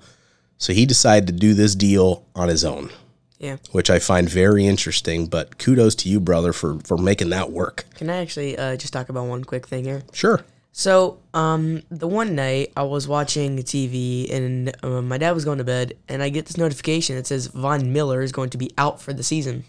so 0.60 0.72
he 0.74 0.86
decided 0.86 1.26
to 1.28 1.34
do 1.34 1.54
this 1.56 1.74
deal 1.74 2.24
on 2.36 2.48
his 2.50 2.64
own, 2.64 2.92
Yeah. 3.40 3.58
which 3.72 3.90
I 3.90 4.00
find 4.00 4.30
very 4.30 4.66
interesting. 4.66 5.28
But 5.28 5.58
kudos 5.58 5.96
to 5.96 6.10
you, 6.10 6.20
brother, 6.20 6.54
for 6.54 6.80
for 6.80 6.98
making 6.98 7.30
that 7.30 7.52
work. 7.52 7.86
Can 7.96 8.10
I 8.10 8.18
actually 8.18 8.58
uh, 8.58 8.78
just 8.78 8.94
talk 8.94 9.10
about 9.10 9.28
one 9.28 9.44
quick 9.44 9.68
thing 9.68 9.84
here? 9.84 10.04
Sure. 10.14 10.44
So, 10.78 11.20
um, 11.34 11.84
the 11.90 12.08
one 12.08 12.36
night 12.36 12.74
I 12.76 12.84
was 12.84 13.08
watching 13.08 13.58
TV 13.60 14.30
and 14.30 14.76
uh, 14.84 15.02
my 15.02 15.18
dad 15.18 15.32
was 15.32 15.46
going 15.46 15.60
to 15.60 15.64
bed, 15.64 15.94
and 16.10 16.22
I 16.22 16.28
get 16.28 16.48
this 16.48 16.58
notification 16.58 17.16
that 17.16 17.26
says 17.26 17.48
Von 17.48 17.94
Miller 17.94 18.22
is 18.22 18.34
going 18.34 18.50
to 18.50 18.58
be 18.58 18.72
out 18.78 19.00
for 19.02 19.14
the 19.14 19.24
season. 19.24 19.64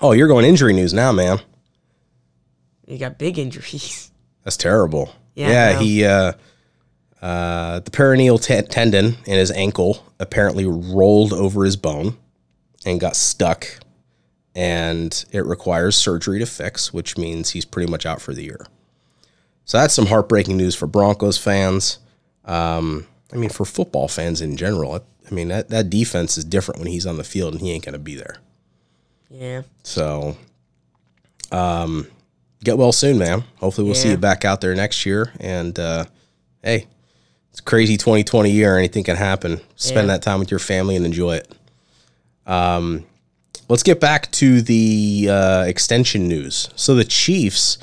Oh, 0.00 0.12
you're 0.12 0.28
going 0.28 0.46
injury 0.46 0.72
news 0.72 0.94
now, 0.94 1.12
man. 1.12 1.40
He 2.86 2.96
got 2.96 3.18
big 3.18 3.38
injuries. 3.38 4.10
That's 4.44 4.56
terrible. 4.56 5.14
Yeah, 5.34 5.50
Yeah, 5.50 5.78
he 5.78 6.04
uh, 6.06 6.32
uh, 7.20 7.80
the 7.80 7.90
peroneal 7.90 8.42
te- 8.42 8.66
tendon 8.66 9.16
in 9.26 9.36
his 9.38 9.50
ankle 9.50 10.06
apparently 10.18 10.64
rolled 10.64 11.34
over 11.34 11.64
his 11.66 11.76
bone 11.76 12.16
and 12.86 13.00
got 13.00 13.16
stuck, 13.16 13.66
and 14.54 15.24
it 15.32 15.44
requires 15.46 15.96
surgery 15.96 16.38
to 16.38 16.46
fix, 16.46 16.92
which 16.92 17.16
means 17.18 17.50
he's 17.50 17.64
pretty 17.64 17.90
much 17.90 18.06
out 18.06 18.20
for 18.20 18.32
the 18.34 18.42
year. 18.44 18.66
So 19.64 19.78
that's 19.78 19.94
some 19.94 20.06
heartbreaking 20.06 20.56
news 20.56 20.74
for 20.74 20.86
Broncos 20.86 21.38
fans. 21.38 21.98
Um, 22.44 23.06
I 23.32 23.36
mean, 23.36 23.50
for 23.50 23.64
football 23.64 24.08
fans 24.08 24.40
in 24.40 24.56
general. 24.56 24.94
I, 25.30 25.34
mean, 25.34 25.48
that, 25.48 25.68
that 25.68 25.88
defense 25.90 26.36
is 26.36 26.44
different 26.44 26.80
when 26.80 26.88
he's 26.90 27.06
on 27.06 27.16
the 27.16 27.22
field 27.24 27.52
and 27.54 27.60
he 27.62 27.70
ain't 27.70 27.84
going 27.84 27.92
to 27.92 27.98
be 28.00 28.16
there. 28.16 28.38
Yeah. 29.30 29.62
So, 29.84 30.36
um, 31.52 32.08
get 32.64 32.78
well 32.78 32.90
soon, 32.92 33.18
man. 33.18 33.44
Hopefully, 33.58 33.84
we'll 33.86 33.94
see 33.94 34.10
you 34.10 34.16
back 34.16 34.44
out 34.44 34.60
there 34.60 34.74
next 34.74 35.06
year. 35.06 35.32
And 35.38 35.78
uh, 35.78 36.06
hey, 36.64 36.86
it's 37.50 37.60
a 37.60 37.62
crazy 37.62 37.96
2020 37.96 38.50
year. 38.50 38.76
Anything 38.76 39.04
can 39.04 39.16
happen. 39.16 39.60
Spend 39.76 40.08
Yeah. 40.08 40.14
that 40.14 40.22
time 40.22 40.40
with 40.40 40.50
your 40.50 40.58
family 40.60 40.96
and 40.96 41.06
enjoy 41.06 41.36
it. 41.36 41.52
Um, 42.50 43.06
let's 43.68 43.84
get 43.84 44.00
back 44.00 44.30
to 44.32 44.60
the 44.60 45.28
uh, 45.30 45.64
extension 45.66 46.26
news. 46.28 46.68
So 46.74 46.96
the 46.96 47.04
Chiefs 47.04 47.78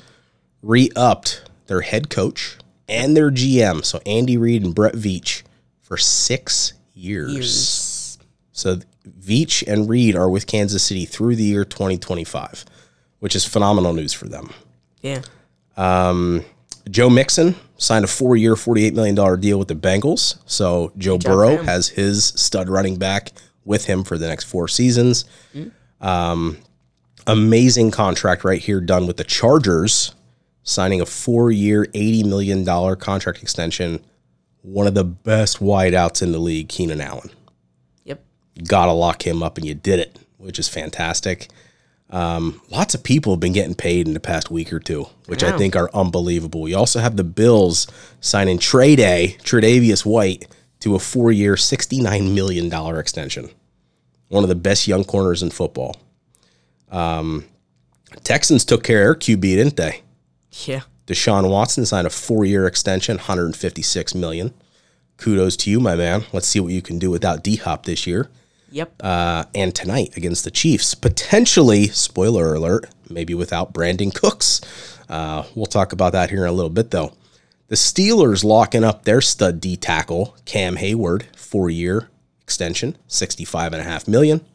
re-upped 0.62 1.50
their 1.68 1.82
head 1.82 2.10
coach 2.10 2.58
and 2.90 3.16
their 3.16 3.32
GM, 3.32 3.86
so 3.86 4.02
Andy 4.06 4.38
Reid 4.38 4.64
and 4.64 4.76
Brett 4.76 4.94
Veach, 4.94 5.44
for 5.82 5.96
six 5.96 6.74
years. 6.94 7.34
Years. 7.34 8.18
So 8.52 8.80
Veach 9.08 9.66
and 9.66 9.90
Reid 9.90 10.16
are 10.16 10.30
with 10.30 10.48
Kansas 10.48 10.84
City 10.84 11.06
through 11.06 11.38
the 11.38 11.44
year 11.44 11.64
2025, 11.64 12.66
which 13.20 13.36
is 13.36 13.46
phenomenal 13.46 13.94
news 13.94 14.12
for 14.12 14.28
them. 14.28 14.52
Yeah. 15.02 15.22
Joe 16.90 17.10
Mixon 17.10 17.56
signed 17.78 18.04
a 18.04 18.08
four 18.08 18.36
year, 18.36 18.56
$48 18.56 18.94
million 18.94 19.40
deal 19.40 19.60
with 19.60 19.68
the 19.70 19.76
Bengals. 19.76 20.40
So 20.46 20.92
Joe 20.98 21.18
job 21.18 21.32
Burrow 21.32 21.58
has 21.64 21.90
his 21.90 22.26
stud 22.26 22.68
running 22.68 22.98
back 22.98 23.32
with 23.68 23.86
him 23.86 24.04
for 24.04 24.18
the 24.18 24.28
next 24.28 24.46
four 24.46 24.68
seasons. 24.68 25.26
Um, 26.02 26.58
amazing 27.28 27.92
contract 27.92 28.44
right 28.44 28.62
here 28.62 28.80
done 28.82 29.06
with 29.06 29.18
the 29.18 29.24
Chargers, 29.24 30.16
signing 30.64 31.02
a 31.02 31.06
four 31.06 31.52
year, 31.52 31.86
$80 31.94 32.26
million 32.26 32.66
contract 32.96 33.42
extension. 33.44 34.04
One 34.62 34.88
of 34.88 34.94
the 34.96 35.04
best 35.04 35.60
wideouts 35.60 36.22
in 36.22 36.32
the 36.32 36.40
league, 36.40 36.70
Keenan 36.70 37.02
Allen 37.02 37.30
Yep. 38.06 38.24
got 38.68 38.86
to 38.86 38.92
lock 38.92 39.26
him 39.26 39.44
up, 39.44 39.58
and 39.58 39.66
you 39.68 39.74
did 39.74 40.00
it, 40.00 40.18
which 40.38 40.60
is 40.60 40.68
fantastic. 40.68 41.50
Um, 42.10 42.62
lots 42.70 42.94
of 42.96 43.04
people 43.04 43.34
have 43.34 43.40
been 43.42 43.52
getting 43.54 43.76
paid 43.76 44.08
in 44.08 44.14
the 44.14 44.20
past 44.22 44.50
week 44.50 44.72
or 44.72 44.80
two, 44.80 45.08
which 45.26 45.44
I 45.44 45.58
think 45.58 45.76
are 45.76 45.90
unbelievable. 45.94 46.62
We 46.62 46.74
also 46.74 47.00
have 47.02 47.18
the 47.18 47.24
Bills 47.26 47.86
signing 48.22 48.60
Trey 48.60 48.96
Day, 48.96 49.36
Tre'Davious 49.44 50.06
White, 50.06 50.48
to 50.80 50.96
a 50.96 51.00
four 51.00 51.32
year, 51.32 51.56
$69 51.56 52.34
million 52.34 52.98
extension. 52.98 53.50
One 54.30 54.44
of 54.44 54.50
the 54.50 54.56
best 54.56 54.88
young 54.88 55.04
corners 55.04 55.42
in 55.42 55.50
football. 55.50 55.96
Um, 56.92 57.46
Texans 58.24 58.66
took 58.66 58.84
care 58.84 59.12
of 59.12 59.20
their 59.20 59.36
QB, 59.36 59.42
didn't 59.42 59.78
they? 59.78 60.02
Yeah. 60.66 60.82
Deshaun 61.06 61.50
Watson 61.50 61.86
signed 61.86 62.08
a 62.08 62.10
four-year 62.10 62.68
extension, 62.68 63.18
156 63.18 64.16
million. 64.16 64.54
Kudos 65.18 65.56
to 65.58 65.72
you, 65.72 65.80
my 65.80 65.96
man. 65.96 66.26
Let's 66.34 66.48
see 66.48 66.60
what 66.60 66.74
you 66.74 66.82
can 66.82 67.00
do 67.00 67.10
without 67.10 67.44
D 67.44 67.56
Hop 67.56 67.86
this 67.86 68.06
year. 68.06 68.30
Yep. 68.72 69.02
Uh, 69.02 69.46
and 69.56 69.74
tonight 69.74 70.16
against 70.18 70.44
the 70.44 70.52
Chiefs, 70.52 70.94
potentially, 70.94 71.88
spoiler 71.88 72.54
alert, 72.54 72.90
maybe 73.10 73.34
without 73.34 73.74
Brandin 73.74 74.14
Cooks. 74.14 74.62
Uh, 75.10 75.44
we'll 75.56 75.66
talk 75.66 75.94
about 75.94 76.12
that 76.12 76.30
here 76.30 76.44
in 76.44 76.50
a 76.50 76.54
little 76.54 76.70
bit, 76.70 76.92
though. 76.92 77.14
The 77.68 77.76
Steelers 77.76 78.44
locking 78.44 78.84
up 78.84 79.04
their 79.04 79.22
stud 79.22 79.60
D 79.60 79.76
tackle, 79.76 80.38
Cam 80.46 80.78
Heyward, 80.78 81.36
four-year 81.36 82.10
extension, 82.42 82.98
65.5 83.10 84.08
million. 84.08 84.46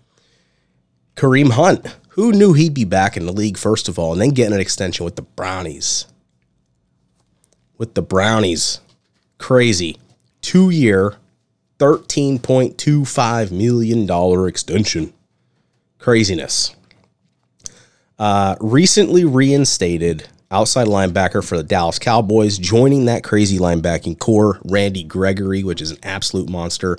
Kareem 1.15 1.51
Hunt, 1.53 1.95
who 2.11 2.33
knew 2.33 2.55
he'd 2.55 2.73
be 2.73 2.85
back 2.85 3.17
in 3.17 3.27
the 3.27 3.33
league, 3.33 3.59
first 3.59 3.89
of 3.89 3.99
all, 3.99 4.13
and 4.13 4.21
then 4.23 4.31
getting 4.31 4.55
an 4.55 4.61
extension 4.61 5.05
with 5.05 5.17
the 5.17 5.23
Brownies 5.23 6.07
with 7.83 7.95
the 7.95 8.03
Brownies. 8.03 8.79
Crazy. 9.39 9.97
Two 10.41 10.71
year, 10.71 11.17
$13.25 11.81 13.51
million 13.51 14.47
extension. 14.49 15.13
Craziness. 15.99 16.77
Uh, 18.21 18.55
recently 18.61 19.25
reinstated 19.25 20.29
outside 20.53 20.87
linebacker 20.87 21.45
for 21.45 21.57
the 21.57 21.65
Dallas 21.65 21.99
Cowboys, 21.99 22.59
joining 22.59 23.07
that 23.07 23.25
crazy 23.25 23.59
linebacking 23.59 24.19
core, 24.19 24.61
Randy 24.65 25.03
Gregory, 25.03 25.65
which 25.65 25.81
is 25.81 25.91
an 25.91 25.99
absolute 26.03 26.49
monster. 26.49 26.99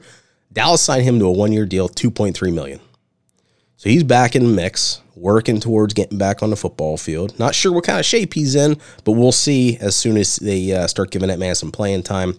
Dallas 0.52 0.82
signed 0.82 1.04
him 1.04 1.20
to 1.20 1.26
a 1.26 1.32
one 1.32 1.54
year 1.54 1.66
deal, 1.66 1.88
2.3 1.88 2.54
million. 2.54 2.80
So 3.78 3.90
he's 3.90 4.04
back 4.04 4.36
in 4.36 4.44
the 4.44 4.50
mix, 4.50 5.02
working 5.16 5.60
towards 5.60 5.94
getting 5.94 6.18
back 6.18 6.42
on 6.42 6.50
the 6.50 6.56
football 6.56 6.98
field. 6.98 7.38
Not 7.38 7.54
sure 7.54 7.72
what 7.72 7.84
kind 7.84 8.00
of 8.00 8.06
shape 8.06 8.34
he's 8.34 8.56
in, 8.56 8.78
but 9.04 9.12
we'll 9.14 9.32
see 9.32 9.78
as 9.78 9.96
soon 9.96 10.18
as 10.18 10.38
they 10.38 10.74
uh, 10.74 10.88
start 10.88 11.12
giving 11.12 11.30
that 11.30 11.40
man 11.40 11.56
some 11.56 11.72
playing 11.72 12.04
time. 12.04 12.38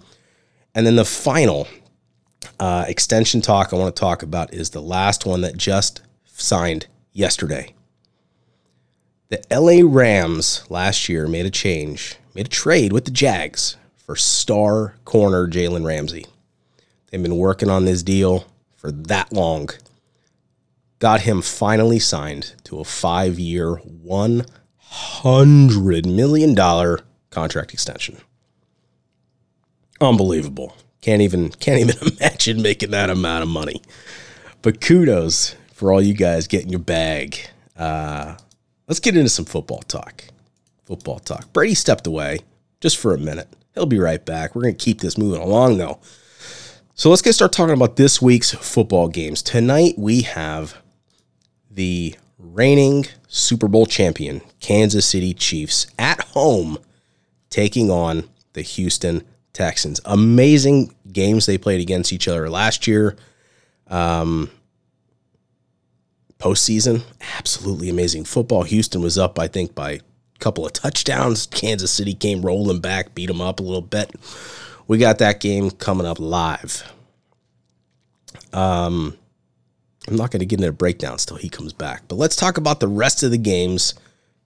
And 0.74 0.86
then 0.86 0.96
the 0.96 1.04
final 1.04 1.68
uh, 2.58 2.84
extension 2.88 3.40
talk 3.40 3.72
I 3.72 3.76
want 3.76 3.94
to 3.94 4.00
talk 4.00 4.22
about 4.22 4.54
is 4.54 4.70
the 4.70 4.82
last 4.82 5.26
one 5.26 5.42
that 5.42 5.56
just 5.56 6.02
signed 6.26 6.86
yesterday. 7.12 7.73
The 9.28 9.42
LA 9.50 9.80
Rams 9.84 10.64
last 10.68 11.08
year 11.08 11.26
made 11.26 11.46
a 11.46 11.50
change, 11.50 12.16
made 12.34 12.46
a 12.46 12.50
trade 12.50 12.92
with 12.92 13.04
the 13.04 13.10
Jags 13.10 13.76
for 13.96 14.16
star 14.16 14.94
corner 15.04 15.48
Jalen 15.48 15.86
Ramsey. 15.86 16.26
They've 17.10 17.22
been 17.22 17.36
working 17.36 17.70
on 17.70 17.84
this 17.84 18.02
deal 18.02 18.46
for 18.76 18.92
that 18.92 19.32
long 19.32 19.70
got 21.04 21.20
him 21.20 21.42
finally 21.42 21.98
signed 21.98 22.54
to 22.64 22.80
a 22.80 22.84
five 22.84 23.38
year, 23.38 23.76
$100 23.76 26.06
million 26.06 26.56
contract 27.28 27.74
extension. 27.74 28.16
Unbelievable. 30.00 30.74
Can't 31.02 31.20
even, 31.20 31.50
can't 31.50 31.80
even 31.80 31.96
imagine 32.18 32.62
making 32.62 32.92
that 32.92 33.10
amount 33.10 33.42
of 33.42 33.50
money. 33.50 33.82
But 34.62 34.80
kudos 34.80 35.54
for 35.74 35.92
all 35.92 36.00
you 36.00 36.14
guys 36.14 36.46
getting 36.46 36.70
your 36.70 36.80
bag. 36.80 37.50
Uh, 37.76 38.36
let's 38.88 39.00
get 39.00 39.16
into 39.16 39.28
some 39.28 39.44
football 39.44 39.80
talk. 39.80 40.24
Football 40.84 41.18
talk. 41.18 41.52
Brady 41.52 41.74
stepped 41.74 42.06
away 42.06 42.40
just 42.80 42.96
for 42.96 43.14
a 43.14 43.18
minute. 43.18 43.48
He'll 43.74 43.86
be 43.86 43.98
right 43.98 44.24
back. 44.24 44.54
We're 44.54 44.62
going 44.62 44.76
to 44.76 44.84
keep 44.84 45.00
this 45.00 45.18
moving 45.18 45.40
along, 45.40 45.78
though. 45.78 45.98
So 46.94 47.10
let's 47.10 47.22
get 47.22 47.32
started 47.32 47.56
talking 47.56 47.74
about 47.74 47.96
this 47.96 48.22
week's 48.22 48.52
football 48.52 49.08
games. 49.08 49.42
Tonight 49.42 49.94
we 49.98 50.22
have 50.22 50.76
the 51.70 52.14
reigning 52.38 53.06
Super 53.26 53.66
Bowl 53.66 53.86
champion, 53.86 54.42
Kansas 54.60 55.06
City 55.06 55.34
Chiefs, 55.34 55.88
at 55.98 56.20
home 56.20 56.78
taking 57.50 57.90
on 57.90 58.28
the 58.52 58.62
Houston 58.62 59.24
Texans. 59.52 60.00
Amazing 60.04 60.94
games 61.10 61.46
they 61.46 61.58
played 61.58 61.80
against 61.80 62.12
each 62.12 62.28
other 62.28 62.48
last 62.48 62.86
year. 62.86 63.16
Um, 63.88 64.50
postseason, 66.44 67.02
absolutely 67.38 67.88
amazing 67.88 68.24
football. 68.24 68.64
Houston 68.64 69.00
was 69.00 69.16
up, 69.16 69.38
I 69.38 69.48
think, 69.48 69.74
by 69.74 69.92
a 69.92 70.00
couple 70.40 70.66
of 70.66 70.74
touchdowns. 70.74 71.46
Kansas 71.46 71.90
City 71.90 72.12
came 72.12 72.42
rolling 72.42 72.80
back, 72.80 73.14
beat 73.14 73.26
them 73.26 73.40
up 73.40 73.60
a 73.60 73.62
little 73.62 73.80
bit. 73.80 74.14
We 74.86 74.98
got 74.98 75.18
that 75.18 75.40
game 75.40 75.70
coming 75.70 76.06
up 76.06 76.20
live. 76.20 76.84
Um, 78.52 79.16
I'm 80.06 80.16
not 80.16 80.30
going 80.30 80.40
to 80.40 80.46
get 80.46 80.60
into 80.60 80.70
breakdowns 80.72 81.24
till 81.24 81.38
he 81.38 81.48
comes 81.48 81.72
back, 81.72 82.02
but 82.08 82.16
let's 82.16 82.36
talk 82.36 82.58
about 82.58 82.80
the 82.80 82.88
rest 82.88 83.22
of 83.22 83.30
the 83.30 83.38
games 83.38 83.94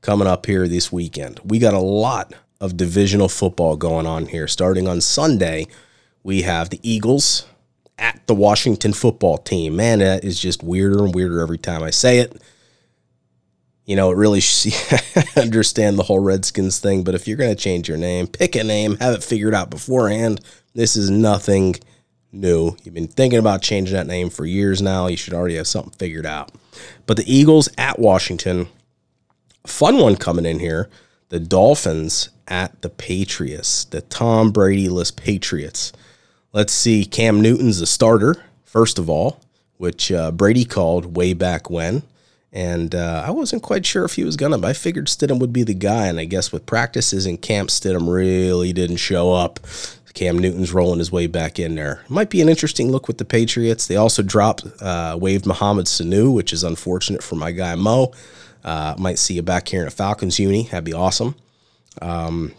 coming 0.01 0.29
up 0.29 0.47
here 0.47 0.69
this 0.69 0.93
weekend. 0.93 1.41
We 1.45 1.59
got 1.59 1.75
a 1.75 1.81
lot 1.81 2.33
of 2.61 2.77
divisional 2.77 3.29
football 3.29 3.77
going 3.77 4.07
on 4.07 4.27
here. 4.27 4.47
Starting 4.47 4.87
on 4.87 5.01
Sunday, 5.01 5.67
we 6.23 6.43
have 6.43 6.71
the 6.71 6.79
Eagles 6.89 7.45
at 7.99 8.27
the 8.27 8.35
Washington 8.35 8.93
football 8.93 9.39
team. 9.39 9.77
Man, 9.77 9.99
that 9.99 10.25
is 10.25 10.41
just 10.41 10.63
weirder 10.63 11.05
and 11.05 11.15
weirder 11.15 11.41
every 11.41 11.59
time 11.59 11.83
I 11.83 11.91
say 11.91 12.19
it. 12.19 12.41
You 13.85 13.97
know, 13.97 14.11
it 14.11 14.17
really 14.17 14.43
understand 15.37 15.99
the 15.99 16.03
whole 16.03 16.19
Redskins 16.19 16.79
thing, 16.79 17.05
but 17.05 17.15
if 17.15 17.27
you're 17.27 17.39
going 17.39 17.55
to 17.55 17.61
change 17.61 17.89
your 17.89 17.97
name, 17.97 18.27
pick 18.27 18.55
a 18.55 18.63
name, 18.63 18.97
have 18.99 19.15
it 19.15 19.25
figured 19.25 19.55
out 19.55 19.71
beforehand. 19.71 20.41
This 20.75 20.95
is 20.95 21.09
nothing 21.11 21.77
new. 22.31 22.77
You've 22.83 22.95
been 22.95 23.09
thinking 23.09 23.39
about 23.39 23.63
changing 23.63 23.95
that 23.95 24.07
name 24.07 24.29
for 24.31 24.45
years 24.45 24.83
now. 24.83 25.07
You 25.07 25.17
should 25.17 25.33
already 25.33 25.57
have 25.57 25.67
something 25.67 25.93
figured 25.93 26.27
out. 26.27 26.53
But 27.07 27.17
the 27.17 27.33
Eagles 27.33 27.69
at 27.79 27.99
Washington, 27.99 28.69
fun 29.67 29.99
one 29.99 30.17
coming 30.17 30.47
in 30.47 30.59
here. 30.61 30.91
The 31.31 31.41
Dolphins 31.41 32.31
at 32.47 32.81
the 32.83 32.89
Patriots, 32.89 33.85
the 33.85 34.01
Tom 34.03 34.51
Brady-less 34.51 35.11
Patriots. 35.11 35.93
Let's 36.53 36.73
see. 36.73 37.05
Cam 37.05 37.41
Newton's 37.41 37.81
the 37.81 37.87
starter, 37.87 38.37
first 38.65 38.99
of 38.99 39.11
all, 39.11 39.41
which 39.77 40.11
uh, 40.11 40.31
Brady 40.31 40.65
called 40.65 41.17
way 41.17 41.35
back 41.35 41.69
when. 41.69 42.03
And 42.51 42.95
uh, 42.95 43.25
I 43.27 43.31
wasn't 43.31 43.63
quite 43.63 43.85
sure 43.85 44.05
if 44.05 44.15
he 44.15 44.25
was 44.25 44.37
going 44.37 44.53
to, 44.53 44.59
but 44.59 44.69
I 44.69 44.73
figured 44.73 45.07
Stidham 45.07 45.39
would 45.39 45.53
be 45.53 45.63
the 45.63 45.75
guy. 45.75 46.07
And 46.07 46.19
I 46.19 46.25
guess 46.25 46.51
with 46.51 46.65
practices 46.65 47.27
in 47.27 47.37
camp, 47.37 47.69
Stidham 47.69 48.13
really 48.13 48.73
didn't 48.73 48.97
show 48.97 49.33
up. 49.33 49.61
Cam 50.15 50.39
Newton's 50.39 50.73
rolling 50.73 50.99
his 50.99 51.13
way 51.13 51.27
back 51.29 51.61
in 51.61 51.77
there. 51.77 52.03
Might 52.09 52.31
be 52.31 52.41
an 52.41 52.49
interesting 52.49 52.91
look 52.91 53.07
with 53.07 53.19
the 53.19 53.25
Patriots. 53.25 53.87
They 53.87 53.97
also 53.97 54.23
dropped, 54.23 54.67
uh, 54.81 55.17
waived 55.21 55.47
Mohamed 55.47 55.87
Sanu, 55.87 56.35
which 56.35 56.53
is 56.53 56.65
unfortunate 56.65 57.23
for 57.23 57.37
my 57.37 57.53
guy 57.53 57.77
Mo. 57.77 58.13
Uh, 58.65 58.97
might 58.99 59.19
see 59.19 59.35
you 59.35 59.43
back 59.43 59.69
here 59.69 59.83
in 59.83 59.87
a 59.87 59.93
Falcons 59.93 60.39
uni. 60.39 60.65
That'd 60.65 60.85
be 60.85 60.93
awesome. 60.93 61.37
Um, 62.03 62.53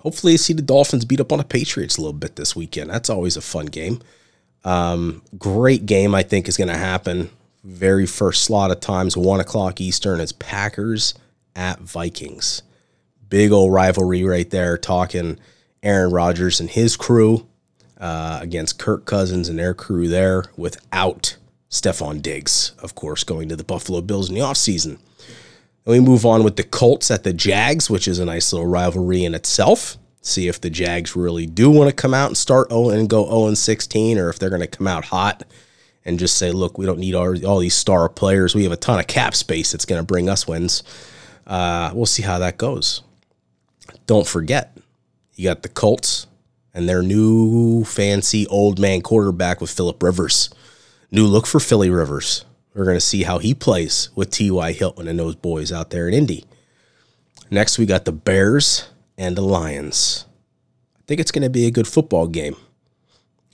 hopefully, 0.00 0.36
see 0.36 0.52
the 0.52 0.62
Dolphins 0.62 1.04
beat 1.04 1.20
up 1.20 1.32
on 1.32 1.38
the 1.38 1.44
Patriots 1.44 1.96
a 1.96 2.00
little 2.00 2.12
bit 2.12 2.36
this 2.36 2.54
weekend. 2.54 2.90
That's 2.90 3.10
always 3.10 3.36
a 3.36 3.40
fun 3.40 3.66
game. 3.66 4.00
Um, 4.64 5.22
great 5.38 5.86
game, 5.86 6.14
I 6.14 6.22
think, 6.22 6.48
is 6.48 6.56
going 6.56 6.68
to 6.68 6.76
happen. 6.76 7.30
Very 7.64 8.06
first 8.06 8.44
slot 8.44 8.70
of 8.70 8.80
times, 8.80 9.16
one 9.16 9.40
o'clock 9.40 9.80
Eastern. 9.80 10.20
is 10.20 10.32
Packers 10.32 11.14
at 11.54 11.80
Vikings. 11.80 12.62
Big 13.28 13.52
old 13.52 13.72
rivalry 13.72 14.24
right 14.24 14.48
there. 14.50 14.76
Talking 14.76 15.38
Aaron 15.82 16.12
Rodgers 16.12 16.60
and 16.60 16.70
his 16.70 16.96
crew 16.96 17.46
uh, 17.98 18.38
against 18.42 18.78
Kirk 18.78 19.04
Cousins 19.04 19.48
and 19.48 19.58
their 19.58 19.74
crew 19.74 20.08
there 20.08 20.44
without 20.56 21.36
Stefon 21.70 22.20
Diggs, 22.20 22.72
of 22.82 22.94
course, 22.94 23.22
going 23.22 23.48
to 23.48 23.56
the 23.56 23.64
Buffalo 23.64 24.00
Bills 24.00 24.28
in 24.28 24.34
the 24.34 24.40
offseason. 24.40 24.98
And 25.84 25.92
we 25.94 26.00
move 26.00 26.26
on 26.26 26.44
with 26.44 26.56
the 26.56 26.62
Colts 26.62 27.10
at 27.10 27.24
the 27.24 27.32
Jags, 27.32 27.88
which 27.88 28.06
is 28.06 28.18
a 28.18 28.24
nice 28.24 28.52
little 28.52 28.68
rivalry 28.68 29.24
in 29.24 29.34
itself. 29.34 29.96
See 30.22 30.48
if 30.48 30.60
the 30.60 30.68
Jags 30.70 31.16
really 31.16 31.46
do 31.46 31.70
want 31.70 31.88
to 31.88 31.96
come 31.96 32.12
out 32.12 32.26
and 32.26 32.36
start 32.36 32.70
0 32.70 32.90
and 32.90 33.08
go 33.08 33.24
0 33.26 33.46
and 33.46 33.58
16, 33.58 34.18
or 34.18 34.28
if 34.28 34.38
they're 34.38 34.50
going 34.50 34.60
to 34.60 34.66
come 34.66 34.86
out 34.86 35.06
hot 35.06 35.44
and 36.04 36.18
just 36.18 36.36
say, 36.36 36.50
look, 36.52 36.76
we 36.76 36.86
don't 36.86 36.98
need 36.98 37.14
all, 37.14 37.46
all 37.46 37.58
these 37.58 37.74
star 37.74 38.08
players. 38.08 38.54
We 38.54 38.64
have 38.64 38.72
a 38.72 38.76
ton 38.76 38.98
of 38.98 39.06
cap 39.06 39.34
space 39.34 39.72
that's 39.72 39.86
going 39.86 40.00
to 40.00 40.06
bring 40.06 40.28
us 40.28 40.46
wins. 40.46 40.82
Uh, 41.46 41.90
we'll 41.94 42.06
see 42.06 42.22
how 42.22 42.38
that 42.38 42.58
goes. 42.58 43.02
Don't 44.06 44.26
forget, 44.26 44.76
You 45.34 45.48
got 45.48 45.62
the 45.62 45.68
Colts 45.68 46.26
and 46.74 46.88
their 46.88 47.02
new 47.02 47.84
fancy 47.84 48.46
old 48.48 48.78
man 48.78 49.00
quarterback 49.00 49.60
with 49.60 49.70
Philip 49.70 50.02
Rivers. 50.02 50.50
New 51.10 51.26
look 51.26 51.46
for 51.46 51.60
Philly 51.60 51.90
Rivers. 51.90 52.44
We're 52.74 52.84
going 52.84 52.96
to 52.96 53.00
see 53.00 53.24
how 53.24 53.38
he 53.38 53.54
plays 53.54 54.10
with 54.14 54.30
T.Y. 54.30 54.72
Hilton 54.72 55.08
and 55.08 55.18
those 55.18 55.34
boys 55.34 55.72
out 55.72 55.90
there 55.90 56.06
in 56.06 56.14
Indy. 56.14 56.44
Next, 57.50 57.78
we 57.78 57.86
got 57.86 58.04
the 58.04 58.12
Bears 58.12 58.88
and 59.18 59.36
the 59.36 59.42
Lions. 59.42 60.26
I 60.96 61.02
think 61.06 61.20
it's 61.20 61.32
going 61.32 61.42
to 61.42 61.50
be 61.50 61.66
a 61.66 61.72
good 61.72 61.88
football 61.88 62.28
game. 62.28 62.56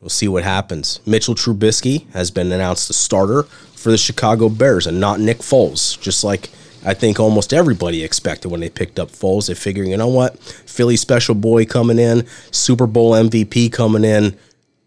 We'll 0.00 0.10
see 0.10 0.28
what 0.28 0.44
happens. 0.44 1.00
Mitchell 1.06 1.34
Trubisky 1.34 2.10
has 2.12 2.30
been 2.30 2.52
announced 2.52 2.88
the 2.88 2.94
starter 2.94 3.44
for 3.44 3.90
the 3.90 3.96
Chicago 3.96 4.50
Bears 4.50 4.86
and 4.86 5.00
not 5.00 5.20
Nick 5.20 5.38
Foles, 5.38 5.98
just 5.98 6.22
like 6.22 6.50
I 6.84 6.92
think 6.92 7.18
almost 7.18 7.54
everybody 7.54 8.04
expected 8.04 8.50
when 8.50 8.60
they 8.60 8.68
picked 8.68 8.98
up 8.98 9.10
Foles. 9.10 9.48
They 9.48 9.54
figuring, 9.54 9.90
you 9.90 9.96
know 9.96 10.06
what? 10.08 10.38
Philly 10.38 10.96
special 10.96 11.34
boy 11.34 11.64
coming 11.64 11.98
in, 11.98 12.26
Super 12.50 12.86
Bowl 12.86 13.12
MVP 13.12 13.72
coming 13.72 14.04
in. 14.04 14.36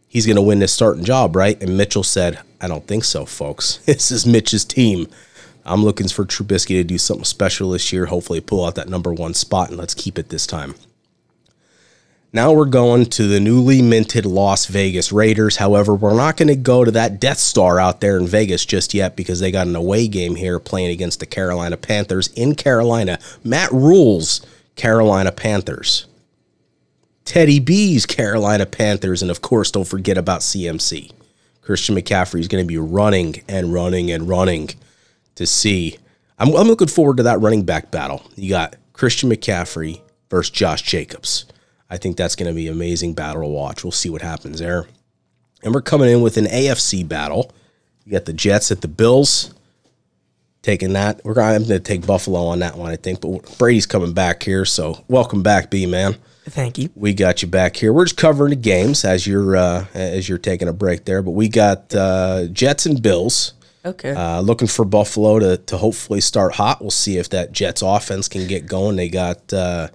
He's 0.08 0.26
going 0.26 0.36
to 0.36 0.42
win 0.42 0.60
this 0.60 0.72
starting 0.72 1.04
job, 1.04 1.36
right? 1.36 1.62
And 1.62 1.76
Mitchell 1.76 2.04
said, 2.04 2.40
I 2.62 2.68
don't 2.68 2.88
think 2.88 3.04
so, 3.04 3.26
folks. 3.26 3.80
This 3.86 4.12
is 4.12 4.26
Mitch's 4.26 4.66
team. 4.66 5.08
I'm 5.66 5.84
looking 5.84 6.08
for 6.08 6.26
Trubisky 6.26 6.80
to 6.80 6.84
do 6.84 6.98
something 6.98 7.26
special 7.26 7.72
this 7.72 7.94
year. 7.94 8.08
Hopefully, 8.08 8.42
pull 8.42 8.66
out 8.66 8.76
that 8.76 8.90
number 8.90 9.14
one 9.14 9.34
spot, 9.34 9.70
and 9.70 9.78
let's 9.78 9.94
keep 9.94 10.18
it 10.18 10.30
this 10.30 10.48
time. 10.48 10.76
Now 12.32 12.54
we're 12.54 12.66
going 12.66 13.08
to 13.08 13.28
the 13.28 13.40
newly 13.40 13.82
minted 13.82 14.26
Las 14.26 14.68
Vegas 14.68 15.12
Raiders. 15.12 15.58
However, 15.58 15.96
we're 15.96 16.16
not 16.16 16.38
going 16.38 16.50
to 16.50 16.56
go 16.56 16.86
to 16.86 16.92
that 16.92 17.20
Death 17.20 17.40
Star 17.40 17.80
out 17.80 18.02
there 18.02 18.18
in 18.18 18.28
Vegas 18.28 18.66
just 18.66 18.94
yet 18.94 19.16
because 19.16 19.40
they 19.40 19.52
got 19.52 19.66
an 19.66 19.76
away 19.76 20.08
game 20.08 20.36
here 20.36 20.60
playing 20.60 20.92
against 20.92 21.20
the 21.20 21.26
Carolina 21.26 21.76
Panthers 21.76 22.28
in 22.30 22.54
Carolina. 22.54 23.18
Matt 23.44 23.72
Rhule's, 23.72 24.46
Carolina 24.76 25.32
Panthers. 25.32 26.06
Teddy 27.26 27.60
B's 27.60 28.06
Carolina 28.06 28.68
Panthers. 28.68 29.24
And 29.24 29.32
of 29.32 29.42
course, 29.42 29.72
don't 29.72 29.88
forget 29.88 30.18
about 30.18 30.42
CMC. 30.42 31.12
Christian 31.70 31.96
McCaffrey 31.96 32.40
is 32.40 32.48
going 32.48 32.64
to 32.64 32.68
be 32.68 32.80
running 32.80 33.44
and 33.48 33.72
running 33.72 34.10
and 34.10 34.28
running 34.28 34.72
to 35.36 35.46
see. 35.46 36.00
I'm, 36.40 36.56
I'm 36.56 36.66
looking 36.66 36.88
forward 36.88 37.18
to 37.18 37.24
that 37.24 37.42
running 37.42 37.64
back 37.64 37.92
battle. 37.92 38.24
You 38.36 38.50
got 38.50 38.76
Christian 38.92 39.30
McCaffrey 39.30 40.02
versus 40.32 40.50
Josh 40.50 40.82
Jacobs. 40.82 41.46
I 41.88 41.98
think 41.98 42.18
that's 42.18 42.36
going 42.36 42.50
to 42.50 42.56
be 42.56 42.70
an 42.70 42.74
amazing 42.74 43.14
battle 43.14 43.44
to 43.44 43.48
watch. 43.48 43.84
We'll 43.84 43.92
see 43.92 44.10
what 44.10 44.24
happens 44.24 44.58
there. 44.58 44.88
And 45.62 45.72
we're 45.72 45.84
coming 45.84 46.10
in 46.10 46.24
with 46.24 46.38
an 46.38 46.46
AFC 46.46 47.08
battle. 47.08 47.52
You 48.04 48.14
got 48.14 48.26
the 48.26 48.34
Jets 48.34 48.72
at 48.72 48.82
the 48.82 48.88
Bills. 48.88 49.54
Taking 50.64 50.94
that. 50.94 51.24
We're 51.24 51.36
going 51.36 51.66
to 51.66 51.80
take 51.80 52.04
Buffalo 52.04 52.48
on 52.48 52.58
that 52.62 52.78
one, 52.78 52.90
I 52.90 52.96
think. 52.96 53.22
But 53.22 53.60
Brady's 53.60 53.86
coming 53.86 54.14
back 54.14 54.42
here. 54.42 54.66
So 54.66 55.06
welcome 55.08 55.44
back, 55.44 55.70
B 55.70 55.86
man. 55.86 56.16
Thank 56.50 56.78
you. 56.78 56.90
We 56.96 57.14
got 57.14 57.42
you 57.42 57.48
back 57.48 57.78
here. 57.78 57.94
We're 57.94 58.06
just 58.06 58.18
covering 58.18 58.52
the 58.52 58.56
games 58.56 59.06
as 59.06 59.26
you're 59.28 59.56
uh, 59.56 59.86
as 59.94 60.28
you're 60.28 60.38
taking 60.38 60.68
a 60.68 60.74
break 60.74 61.06
there. 61.06 61.22
But 61.22 61.32
we 61.32 61.48
got 61.48 61.94
uh, 61.94 62.48
Jets 62.48 62.86
and 62.86 63.02
Bills. 63.02 63.54
Okay. 63.86 64.12
Uh, 64.12 64.42
looking 64.42 64.68
for 64.68 64.86
Buffalo 64.86 65.40
to 65.40 65.58
to 65.58 65.78
hopefully 65.78 66.22
start 66.22 66.56
hot. 66.56 66.82
We'll 66.82 66.92
see 66.92 67.18
if 67.18 67.30
that 67.30 67.52
Jets 67.52 67.82
offense 67.82 68.28
can 68.28 68.48
get 68.48 68.68
going. 68.68 68.96
They 68.96 69.10
got 69.10 69.54
uh, 69.54 69.90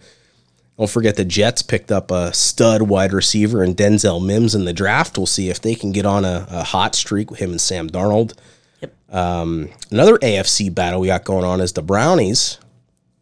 don't 0.79 0.91
forget 0.91 1.17
the 1.17 1.25
Jets 1.25 1.63
picked 1.63 1.93
up 1.93 2.11
a 2.11 2.33
stud 2.33 2.83
wide 2.83 3.13
receiver 3.13 3.63
and 3.63 3.77
Denzel 3.77 4.25
Mims 4.25 4.55
in 4.55 4.65
the 4.65 4.73
draft. 4.73 5.17
We'll 5.17 5.27
see 5.27 5.51
if 5.51 5.61
they 5.61 5.75
can 5.75 5.93
get 5.93 6.07
on 6.07 6.25
a, 6.25 6.47
a 6.51 6.65
hot 6.65 6.95
streak 6.95 7.31
with 7.31 7.41
him 7.41 7.51
and 7.51 7.61
Sam 7.61 7.89
Darnold. 7.89 8.35
Yep. 8.81 9.15
Um, 9.15 9.71
another 9.91 10.19
AFC 10.19 10.75
battle 10.75 11.01
we 11.01 11.07
got 11.09 11.25
going 11.25 11.45
on 11.45 11.61
is 11.61 11.73
the 11.73 11.83
Brownies 11.83 12.59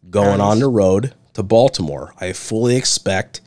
going 0.09 0.41
on 0.41 0.59
the 0.59 0.67
road 0.67 1.13
to 1.33 1.43
Baltimore. 1.43 2.13
I 2.19 2.33
fully 2.33 2.75
expect 2.75 3.41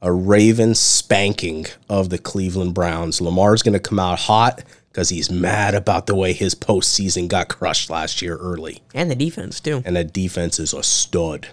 a 0.00 0.12
Raven 0.12 0.74
spanking 0.74 1.66
of 1.88 2.10
the 2.10 2.18
Cleveland 2.18 2.74
Browns. 2.74 3.20
Lamar's 3.20 3.62
going 3.62 3.72
to 3.72 3.80
come 3.80 3.98
out 3.98 4.20
hot 4.20 4.62
because 4.90 5.08
he's 5.08 5.30
mad 5.30 5.74
about 5.74 6.06
the 6.06 6.14
way 6.14 6.32
his 6.32 6.54
postseason 6.54 7.26
got 7.26 7.48
crushed 7.48 7.90
last 7.90 8.22
year 8.22 8.36
early. 8.36 8.82
And 8.94 9.10
the 9.10 9.16
defense 9.16 9.60
too. 9.60 9.82
And 9.84 9.96
the 9.96 10.04
defense 10.04 10.60
is 10.60 10.72
a 10.72 10.82
stud. 10.82 11.48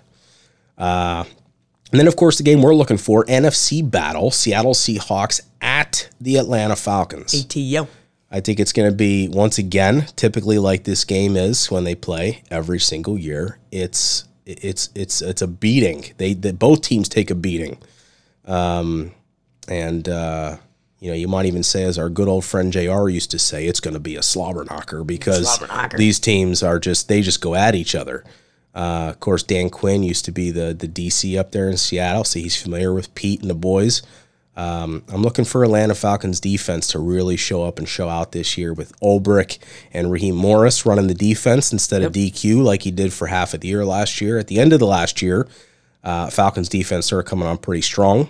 Uh, 0.78 1.24
and 1.92 2.00
then, 2.00 2.08
of 2.08 2.16
course, 2.16 2.38
the 2.38 2.44
game 2.44 2.62
we're 2.62 2.76
looking 2.76 2.98
for 2.98 3.26
NFC 3.26 3.90
battle 3.90 4.32
Seattle 4.32 4.74
Seahawks 4.74 5.42
at 5.62 6.10
the 6.20 6.38
Atlanta 6.38 6.76
Falcons. 6.76 7.34
ATO. 7.34 7.88
I 8.30 8.40
think 8.40 8.60
it's 8.60 8.72
going 8.72 8.90
to 8.90 8.96
be, 8.96 9.28
once 9.28 9.58
again, 9.58 10.06
typically 10.16 10.58
like 10.58 10.86
this 10.86 11.04
game 11.04 11.36
is 11.36 11.70
when 11.70 11.84
they 11.84 11.96
play 11.96 12.44
every 12.50 12.80
single 12.80 13.18
year. 13.18 13.60
It's 13.72 14.24
it's 14.46 14.90
it's 14.96 15.22
it's 15.22 15.42
a 15.42 15.48
beating. 15.48 16.06
They, 16.18 16.34
they 16.34 16.52
both 16.52 16.82
teams 16.82 17.10
take 17.10 17.30
a 17.30 17.36
beating, 17.36 17.78
um, 18.46 19.12
and 19.68 20.08
uh, 20.08 20.58
you 21.00 21.10
know 21.10 21.16
you 21.16 21.28
might 21.28 21.46
even 21.46 21.64
say, 21.64 21.84
as 21.84 21.98
our 21.98 22.10
good 22.10 22.28
old 22.28 22.46
friend 22.46 22.72
JR 22.74 23.10
used 23.10 23.32
to 23.32 23.40
say, 23.40 23.68
it's 23.68 23.80
going 23.80 23.94
to 23.94 24.00
be 24.00 24.16
a 24.16 24.24
slobber 24.24 24.66
knocker 24.66 25.04
because 25.04 25.54
Slobber 25.56 25.74
knocker. 25.74 25.98
these 25.98 26.20
teams 26.20 26.64
are 26.64 26.80
just 26.80 27.08
they 27.08 27.22
just 27.22 27.42
go 27.42 27.56
at 27.56 27.76
each 27.76 27.96
other. 27.96 28.24
Uh, 28.74 29.08
of 29.10 29.20
course, 29.20 29.44
Dan 29.44 29.70
Quinn 29.70 30.04
used 30.04 30.26
to 30.26 30.32
be 30.32 30.52
the 30.52 30.74
the 30.74 30.88
DC 30.88 31.38
up 31.38 31.52
there 31.52 31.70
in 31.70 31.78
Seattle, 31.78 32.24
so 32.24 32.40
he's 32.40 32.62
familiar 32.62 32.94
with 32.94 33.14
Pete 33.16 33.42
and 33.42 33.50
the 33.50 33.56
boys. 33.56 34.02
Um, 34.56 35.04
I'm 35.08 35.22
looking 35.22 35.46
for 35.46 35.64
Atlanta 35.64 35.96
Falcons 35.96 36.40
defense 36.42 36.88
to 36.90 37.00
really 37.00 37.38
show 37.38 37.64
up 37.64 37.80
and 37.80 37.88
show 37.88 38.10
out 38.10 38.34
this 38.34 38.58
year 38.58 38.74
with 38.74 38.98
Ulbrich 39.00 39.60
and 39.94 40.12
Raheem 40.12 40.36
Morris 40.36 40.86
running 40.86 41.08
the 41.08 41.14
defense 41.14 41.72
instead 41.72 42.02
of 42.02 42.12
DQ 42.12 42.62
like 42.64 42.82
he 42.84 42.92
did 42.92 43.14
for 43.14 43.28
half 43.28 43.54
of 43.54 43.62
the 43.62 43.70
year 43.70 43.86
last 43.86 44.20
year. 44.20 44.38
At 44.38 44.48
the 44.48 44.60
end 44.60 44.74
of 44.74 44.80
the 44.80 44.86
last 44.88 45.22
year, 45.22 45.48
uh, 46.04 46.30
Falcons 46.30 46.68
defense 46.68 47.06
started 47.06 47.30
coming 47.30 47.48
on 47.48 47.58
pretty 47.60 47.82
strong. 47.82 48.30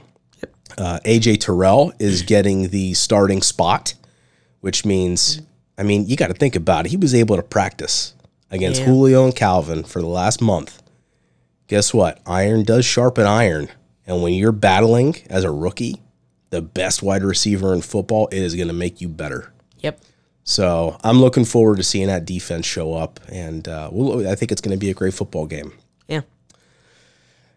Uh, 0.77 0.99
AJ 1.05 1.39
Terrell 1.41 1.91
is 1.99 2.21
getting 2.21 2.69
the 2.69 2.93
starting 2.93 3.41
spot, 3.41 3.95
which 4.61 4.85
means, 4.85 5.41
I 5.77 5.83
mean, 5.83 6.05
you 6.07 6.15
got 6.15 6.27
to 6.27 6.33
think 6.33 6.55
about 6.55 6.85
it. 6.85 6.89
He 6.89 6.97
was 6.97 7.15
able 7.15 7.35
to 7.35 7.43
practice 7.43 8.13
against 8.51 8.81
Yeah. 8.81 8.87
Julio 8.87 9.25
and 9.25 9.35
Calvin 9.35 9.83
for 9.83 10.01
the 10.01 10.07
last 10.07 10.39
month. 10.41 10.81
Guess 11.67 11.93
what? 11.93 12.19
Iron 12.27 12.63
does 12.63 12.85
sharpen 12.85 13.25
iron. 13.25 13.69
And 14.05 14.21
when 14.21 14.33
you're 14.33 14.51
battling 14.51 15.15
as 15.29 15.43
a 15.43 15.51
rookie, 15.51 16.00
the 16.51 16.61
best 16.61 17.01
wide 17.01 17.23
receiver 17.23 17.73
in 17.73 17.81
football, 17.81 18.27
it 18.27 18.37
is 18.37 18.55
going 18.55 18.67
to 18.67 18.73
make 18.73 19.01
you 19.01 19.09
better. 19.09 19.51
Yep. 19.79 20.01
So 20.43 20.97
I'm 21.03 21.19
looking 21.19 21.45
forward 21.45 21.77
to 21.77 21.83
seeing 21.83 22.07
that 22.07 22.25
defense 22.25 22.65
show 22.65 22.93
up, 22.93 23.19
and 23.29 23.67
uh, 23.67 23.89
we'll, 23.91 24.29
I 24.29 24.35
think 24.35 24.51
it's 24.51 24.61
going 24.61 24.75
to 24.75 24.79
be 24.79 24.89
a 24.89 24.93
great 24.93 25.13
football 25.13 25.47
game. 25.47 25.73
Yeah. 26.07 26.21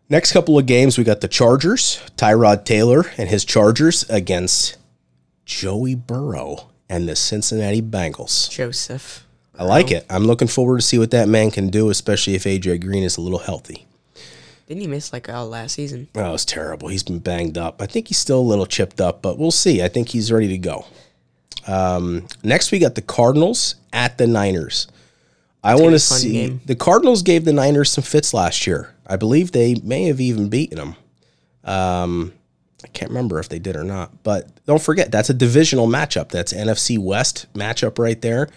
Next 0.09 0.33
couple 0.33 0.59
of 0.59 0.67
games, 0.67 0.97
we 0.97 1.05
got 1.05 1.21
the 1.21 1.29
Chargers, 1.29 2.01
Tyrod 2.17 2.65
Taylor 2.65 3.05
and 3.17 3.29
his 3.29 3.45
Chargers 3.45 4.09
against 4.11 4.77
Joey 5.45 5.95
Burrow 5.95 6.69
and 6.89 7.09
the 7.09 7.17
Cincinnati 7.17 7.83
Bengals. 7.83 8.51
Joseph. 8.51 9.27
I 9.59 9.65
like 9.65 9.91
it. 9.91 10.05
I'm 10.11 10.25
looking 10.25 10.49
forward 10.49 10.79
to 10.79 10.83
see 10.87 10.99
what 10.99 11.13
that 11.13 11.29
man 11.29 11.51
can 11.51 11.69
do, 11.69 11.89
especially 11.89 12.35
if 12.35 12.45
AJ 12.45 12.81
Green 12.83 13.05
is 13.05 13.17
a 13.17 13.21
little 13.21 13.39
healthy. 13.39 13.87
Didn't 14.67 14.81
he 14.81 14.87
miss 14.87 15.13
like 15.13 15.29
uh, 15.29 15.45
last 15.45 15.75
season? 15.75 16.09
Oh, 16.15 16.35
it's 16.35 16.45
terrible. 16.45 16.89
He's 16.89 17.03
been 17.03 17.19
banged 17.19 17.59
up. 17.59 17.83
I 17.83 17.87
think 17.87 18.09
he's 18.09 18.19
still 18.19 18.39
a 18.39 18.43
little 18.43 18.67
chipped 18.67 19.01
up, 19.01 19.21
but 19.21 19.39
we'll 19.39 19.51
see. 19.51 19.83
I 19.83 19.89
think 19.89 20.09
he's 20.09 20.33
ready 20.33 20.49
to 20.49 20.59
go. 20.59 20.87
Um, 21.67 22.27
next, 22.43 22.73
we 22.73 22.79
got 22.79 22.95
the 22.95 23.03
Cardinals 23.03 23.75
at 23.93 24.17
the 24.19 24.27
Niners. 24.27 24.89
I 25.63 25.77
want 25.77 25.93
to 25.93 25.99
see. 25.99 26.33
game. 26.33 26.61
The 26.67 26.77
Cardinals 26.77 27.23
gave 27.23 27.45
the 27.45 27.53
Niners 27.53 27.91
some 27.91 28.05
fits 28.05 28.35
last 28.35 28.67
year. 28.67 28.95
I 29.07 29.17
believe 29.17 29.53
they 29.53 29.75
may 29.83 30.05
have 30.05 30.21
even 30.21 30.49
beaten 30.49 30.77
them. 30.79 30.97
Um, 31.65 32.33
I 32.83 32.89
can't 32.89 33.11
remember 33.11 33.39
if 33.39 33.49
they 33.49 33.59
did 33.59 33.75
or 33.77 33.85
not, 33.85 34.23
but 34.23 34.49
don't 34.67 34.83
forget 34.83 35.11
that's 35.11 35.31
a 35.31 35.35
divisional 35.35 35.87
matchup. 35.87 36.29
That's 36.29 36.53
NFC 36.53 36.99
West 36.99 37.47
matchup 37.55 37.99
right 37.99 38.21
there. 38.21 38.49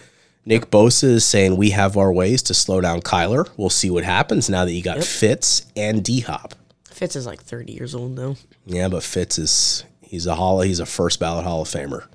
Nick 0.47 0.71
Bosa 0.71 1.03
is 1.03 1.25
saying 1.25 1.57
we 1.57 1.71
have 1.71 1.97
our 1.97 2.11
ways 2.11 2.41
to 2.43 2.53
slow 2.53 2.79
down 2.79 3.01
Kyler. 3.01 3.49
We'll 3.57 3.69
see 3.69 3.89
what 3.89 4.05
happens 4.05 4.49
now 4.49 4.63
that 4.63 4.71
you 4.71 4.81
got 4.81 5.03
Fitz 5.03 5.65
and 5.75 6.01
D 6.01 6.21
Hop. 6.21 6.55
Fitz 6.85 7.17
is 7.17 7.25
like 7.25 7.41
30 7.41 7.73
years 7.73 7.93
old 7.93 8.15
though. 8.15 8.37
Yeah, 8.65 8.87
but 8.87 9.03
Fitz 9.03 9.37
is 9.37 9.83
he's 10.01 10.25
a 10.25 10.35
hall 10.35 10.61
he's 10.61 10.79
a 10.79 10.85
first 10.85 11.19
ballot 11.19 11.43
Hall 11.43 11.63
of 11.63 11.67
Famer. 11.67 12.07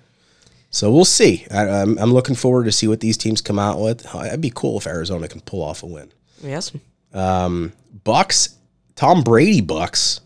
So 0.70 0.90
we'll 0.90 1.04
see. 1.04 1.46
I, 1.50 1.68
I'm, 1.68 1.98
I'm 1.98 2.14
looking 2.14 2.34
forward 2.34 2.64
to 2.64 2.72
see 2.72 2.88
what 2.88 3.00
these 3.00 3.18
teams 3.18 3.42
come 3.42 3.58
out 3.58 3.78
with. 3.78 4.06
It'd 4.14 4.40
be 4.40 4.52
cool 4.54 4.78
if 4.78 4.86
Arizona 4.86 5.28
can 5.28 5.42
pull 5.42 5.62
off 5.62 5.82
a 5.82 5.86
win. 5.86 6.10
Yes. 6.42 6.72
Um, 7.12 7.74
Bucks, 8.02 8.56
Tom 8.96 9.22
Brady 9.22 9.60
Bucks, 9.60 10.22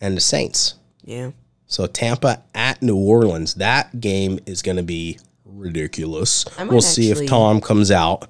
and 0.00 0.16
the 0.16 0.22
Saints. 0.22 0.76
Yeah. 1.04 1.32
So 1.66 1.86
Tampa 1.86 2.42
at 2.54 2.80
New 2.80 2.96
Orleans. 2.96 3.54
That 3.56 4.00
game 4.00 4.38
is 4.46 4.62
going 4.62 4.78
to 4.78 4.82
be 4.82 5.18
ridiculous. 5.56 6.44
We'll 6.58 6.80
see 6.80 7.10
actually- 7.10 7.24
if 7.26 7.30
Tom 7.30 7.60
comes 7.60 7.90
out 7.90 8.28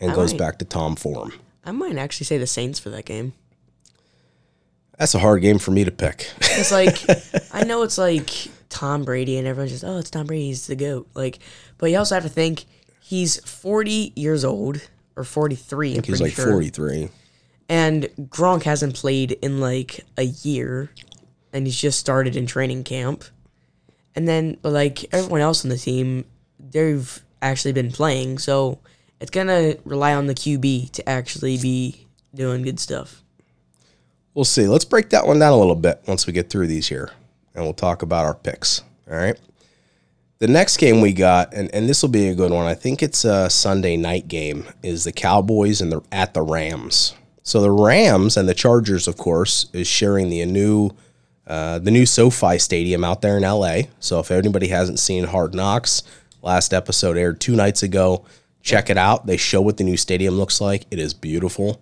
and 0.00 0.12
I 0.12 0.14
goes 0.14 0.32
might- 0.32 0.38
back 0.38 0.58
to 0.58 0.64
Tom 0.64 0.96
form. 0.96 1.32
I 1.64 1.72
might 1.72 1.96
actually 1.96 2.24
say 2.24 2.38
the 2.38 2.46
Saints 2.46 2.78
for 2.78 2.88
that 2.90 3.04
game. 3.04 3.34
That's 4.98 5.14
a 5.14 5.18
hard 5.18 5.42
game 5.42 5.58
for 5.58 5.70
me 5.70 5.84
to 5.84 5.90
pick. 5.92 6.30
It's 6.40 6.72
like 6.72 6.98
I 7.54 7.64
know 7.64 7.82
it's 7.82 7.98
like 7.98 8.30
Tom 8.68 9.04
Brady 9.04 9.38
and 9.38 9.46
everyone's 9.46 9.72
just 9.72 9.84
oh 9.84 9.98
it's 9.98 10.10
Tom 10.10 10.26
Brady 10.26 10.46
he's 10.46 10.66
the 10.66 10.76
goat 10.76 11.08
like 11.14 11.38
but 11.78 11.90
you 11.90 11.98
also 11.98 12.14
have 12.16 12.24
to 12.24 12.28
think 12.30 12.64
he's 13.00 13.38
40 13.48 14.12
years 14.16 14.44
old 14.44 14.80
or 15.16 15.24
43 15.24 15.96
I'm 15.98 16.02
He's 16.02 16.20
like 16.20 16.32
sure 16.32 16.50
43. 16.50 17.10
and 17.68 18.04
Gronk 18.28 18.64
hasn't 18.64 18.94
played 18.96 19.32
in 19.32 19.60
like 19.60 20.04
a 20.16 20.24
year 20.24 20.90
and 21.52 21.66
he's 21.66 21.78
just 21.80 21.98
started 21.98 22.34
in 22.36 22.46
training 22.46 22.84
camp. 22.84 23.24
And 24.14 24.26
then, 24.26 24.58
but 24.62 24.72
like 24.72 25.04
everyone 25.14 25.40
else 25.40 25.64
on 25.64 25.68
the 25.70 25.78
team, 25.78 26.24
they've 26.58 27.22
actually 27.42 27.72
been 27.72 27.90
playing, 27.90 28.38
so 28.38 28.78
it's 29.20 29.30
gonna 29.30 29.76
rely 29.84 30.14
on 30.14 30.26
the 30.26 30.34
QB 30.34 30.90
to 30.92 31.08
actually 31.08 31.58
be 31.58 32.06
doing 32.34 32.62
good 32.62 32.80
stuff. 32.80 33.22
We'll 34.34 34.44
see. 34.44 34.66
Let's 34.68 34.84
break 34.84 35.10
that 35.10 35.26
one 35.26 35.38
down 35.38 35.52
a 35.52 35.56
little 35.56 35.74
bit 35.74 36.02
once 36.06 36.26
we 36.26 36.32
get 36.32 36.50
through 36.50 36.68
these 36.68 36.88
here, 36.88 37.10
and 37.54 37.64
we'll 37.64 37.74
talk 37.74 38.02
about 38.02 38.24
our 38.24 38.34
picks. 38.34 38.82
All 39.10 39.16
right. 39.16 39.38
The 40.38 40.46
next 40.46 40.76
game 40.76 41.00
we 41.00 41.12
got, 41.12 41.52
and, 41.52 41.68
and 41.74 41.88
this 41.88 42.00
will 42.00 42.10
be 42.10 42.28
a 42.28 42.34
good 42.34 42.52
one. 42.52 42.66
I 42.66 42.74
think 42.74 43.02
it's 43.02 43.24
a 43.24 43.50
Sunday 43.50 43.96
night 43.96 44.28
game. 44.28 44.66
Is 44.84 45.02
the 45.02 45.10
Cowboys 45.10 45.80
and 45.80 45.90
the 45.90 46.00
at 46.12 46.34
the 46.34 46.42
Rams. 46.42 47.14
So 47.42 47.60
the 47.60 47.72
Rams 47.72 48.36
and 48.36 48.48
the 48.48 48.54
Chargers, 48.54 49.08
of 49.08 49.16
course, 49.16 49.68
is 49.72 49.88
sharing 49.88 50.28
the 50.28 50.44
new 50.44 50.90
uh, 51.48 51.78
the 51.78 51.90
new 51.90 52.06
SoFi 52.06 52.58
Stadium 52.58 53.02
out 53.02 53.22
there 53.22 53.38
in 53.38 53.42
LA. 53.42 53.88
So 54.00 54.20
if 54.20 54.30
anybody 54.30 54.68
hasn't 54.68 54.98
seen 54.98 55.24
Hard 55.24 55.54
Knocks, 55.54 56.02
last 56.42 56.72
episode 56.72 57.16
aired 57.16 57.40
two 57.40 57.56
nights 57.56 57.82
ago. 57.82 58.24
Check 58.62 58.90
it 58.90 58.98
out. 58.98 59.26
They 59.26 59.36
show 59.36 59.60
what 59.60 59.76
the 59.76 59.84
new 59.84 59.96
stadium 59.96 60.34
looks 60.34 60.60
like. 60.60 60.84
It 60.90 60.98
is 60.98 61.14
beautiful. 61.14 61.80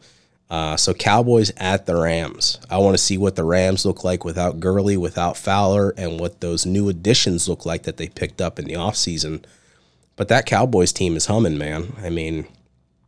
Uh, 0.49 0.77
so 0.77 0.95
Cowboys 0.95 1.51
at 1.57 1.87
the 1.87 1.97
Rams. 1.97 2.61
I 2.71 2.79
want 2.79 2.95
to 2.95 3.03
see 3.03 3.19
what 3.19 3.35
the 3.35 3.45
Rams 3.45 3.85
look 3.85 4.05
like 4.05 4.25
without 4.25 4.61
Gurley, 4.61 4.97
without 4.97 5.37
Fowler, 5.37 5.93
and 5.97 6.21
what 6.21 6.41
those 6.41 6.65
new 6.65 6.89
additions 6.89 7.49
look 7.49 7.67
like 7.67 7.83
that 7.83 7.97
they 7.97 8.09
picked 8.09 8.41
up 8.41 8.59
in 8.59 8.67
the 8.67 8.75
offseason. 8.75 9.45
But 10.15 10.29
that 10.29 10.47
Cowboys 10.47 10.93
team 10.93 11.17
is 11.17 11.27
humming, 11.27 11.59
man. 11.59 11.95
I 12.01 12.11
mean, 12.11 12.47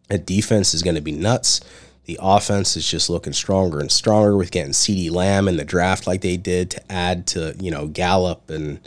that 0.08 0.26
defense 0.26 0.74
is 0.74 0.82
going 0.82 0.96
to 0.96 1.00
be 1.00 1.12
nuts. 1.12 1.60
The 2.06 2.18
offense 2.20 2.76
is 2.76 2.90
just 2.90 3.10
looking 3.10 3.34
stronger 3.34 3.80
and 3.80 3.92
stronger 3.92 4.36
with 4.36 4.50
getting 4.50 4.72
CeeDee 4.72 5.10
Lamb 5.10 5.46
in 5.46 5.58
the 5.58 5.64
draft 5.64 6.06
like 6.06 6.22
they 6.22 6.36
did 6.36 6.70
to 6.72 6.92
add 6.92 7.26
to, 7.28 7.54
you 7.60 7.70
know, 7.70 7.86
Gallup 7.86 8.50
and 8.50 8.80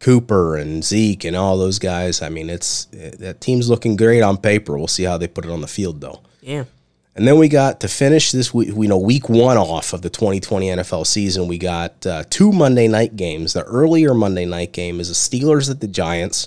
Cooper 0.00 0.56
and 0.56 0.84
Zeke 0.84 1.24
and 1.24 1.36
all 1.36 1.58
those 1.58 1.78
guys. 1.78 2.22
I 2.22 2.28
mean, 2.28 2.50
it's 2.50 2.86
that 2.92 3.40
team's 3.40 3.68
looking 3.68 3.96
great 3.96 4.22
on 4.22 4.36
paper. 4.36 4.78
We'll 4.78 4.86
see 4.86 5.04
how 5.04 5.18
they 5.18 5.28
put 5.28 5.44
it 5.44 5.50
on 5.50 5.60
the 5.60 5.68
field, 5.68 6.00
though. 6.00 6.20
Yeah. 6.40 6.64
And 7.16 7.26
then 7.26 7.36
we 7.36 7.48
got 7.48 7.80
to 7.80 7.88
finish 7.88 8.30
this 8.30 8.54
week, 8.54 8.68
you 8.68 8.86
know, 8.86 8.96
week 8.96 9.28
one 9.28 9.56
off 9.56 9.92
of 9.92 10.02
the 10.02 10.10
2020 10.10 10.68
NFL 10.68 11.04
season. 11.04 11.48
We 11.48 11.58
got 11.58 12.06
uh, 12.06 12.22
two 12.30 12.52
Monday 12.52 12.86
night 12.86 13.16
games. 13.16 13.54
The 13.54 13.64
earlier 13.64 14.14
Monday 14.14 14.44
night 14.44 14.72
game 14.72 15.00
is 15.00 15.08
the 15.08 15.14
Steelers 15.14 15.68
at 15.68 15.80
the 15.80 15.88
Giants. 15.88 16.46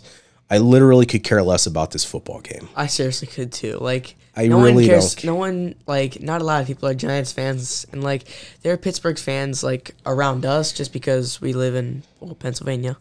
I 0.49 0.59
literally 0.59 1.05
could 1.05 1.23
care 1.23 1.43
less 1.43 1.65
about 1.65 1.91
this 1.91 2.05
football 2.05 2.39
game. 2.39 2.69
I 2.75 2.87
seriously 2.87 3.27
could 3.27 3.51
too. 3.51 3.79
Like 3.79 4.15
I 4.35 4.47
no 4.47 4.61
really 4.61 4.83
one 4.83 4.85
cares. 4.85 5.15
don't. 5.15 5.25
No 5.25 5.35
one 5.35 5.75
like 5.87 6.21
not 6.21 6.41
a 6.41 6.43
lot 6.45 6.61
of 6.61 6.67
people 6.67 6.87
are 6.87 6.93
Giants 6.93 7.31
fans, 7.31 7.85
and 7.91 8.03
like 8.03 8.23
there 8.61 8.73
are 8.73 8.77
Pittsburgh 8.77 9.19
fans 9.19 9.63
like 9.63 9.95
around 10.05 10.45
us 10.45 10.71
just 10.71 10.93
because 10.93 11.41
we 11.41 11.53
live 11.53 11.75
in 11.75 12.03
well, 12.19 12.35
Pennsylvania. 12.35 12.97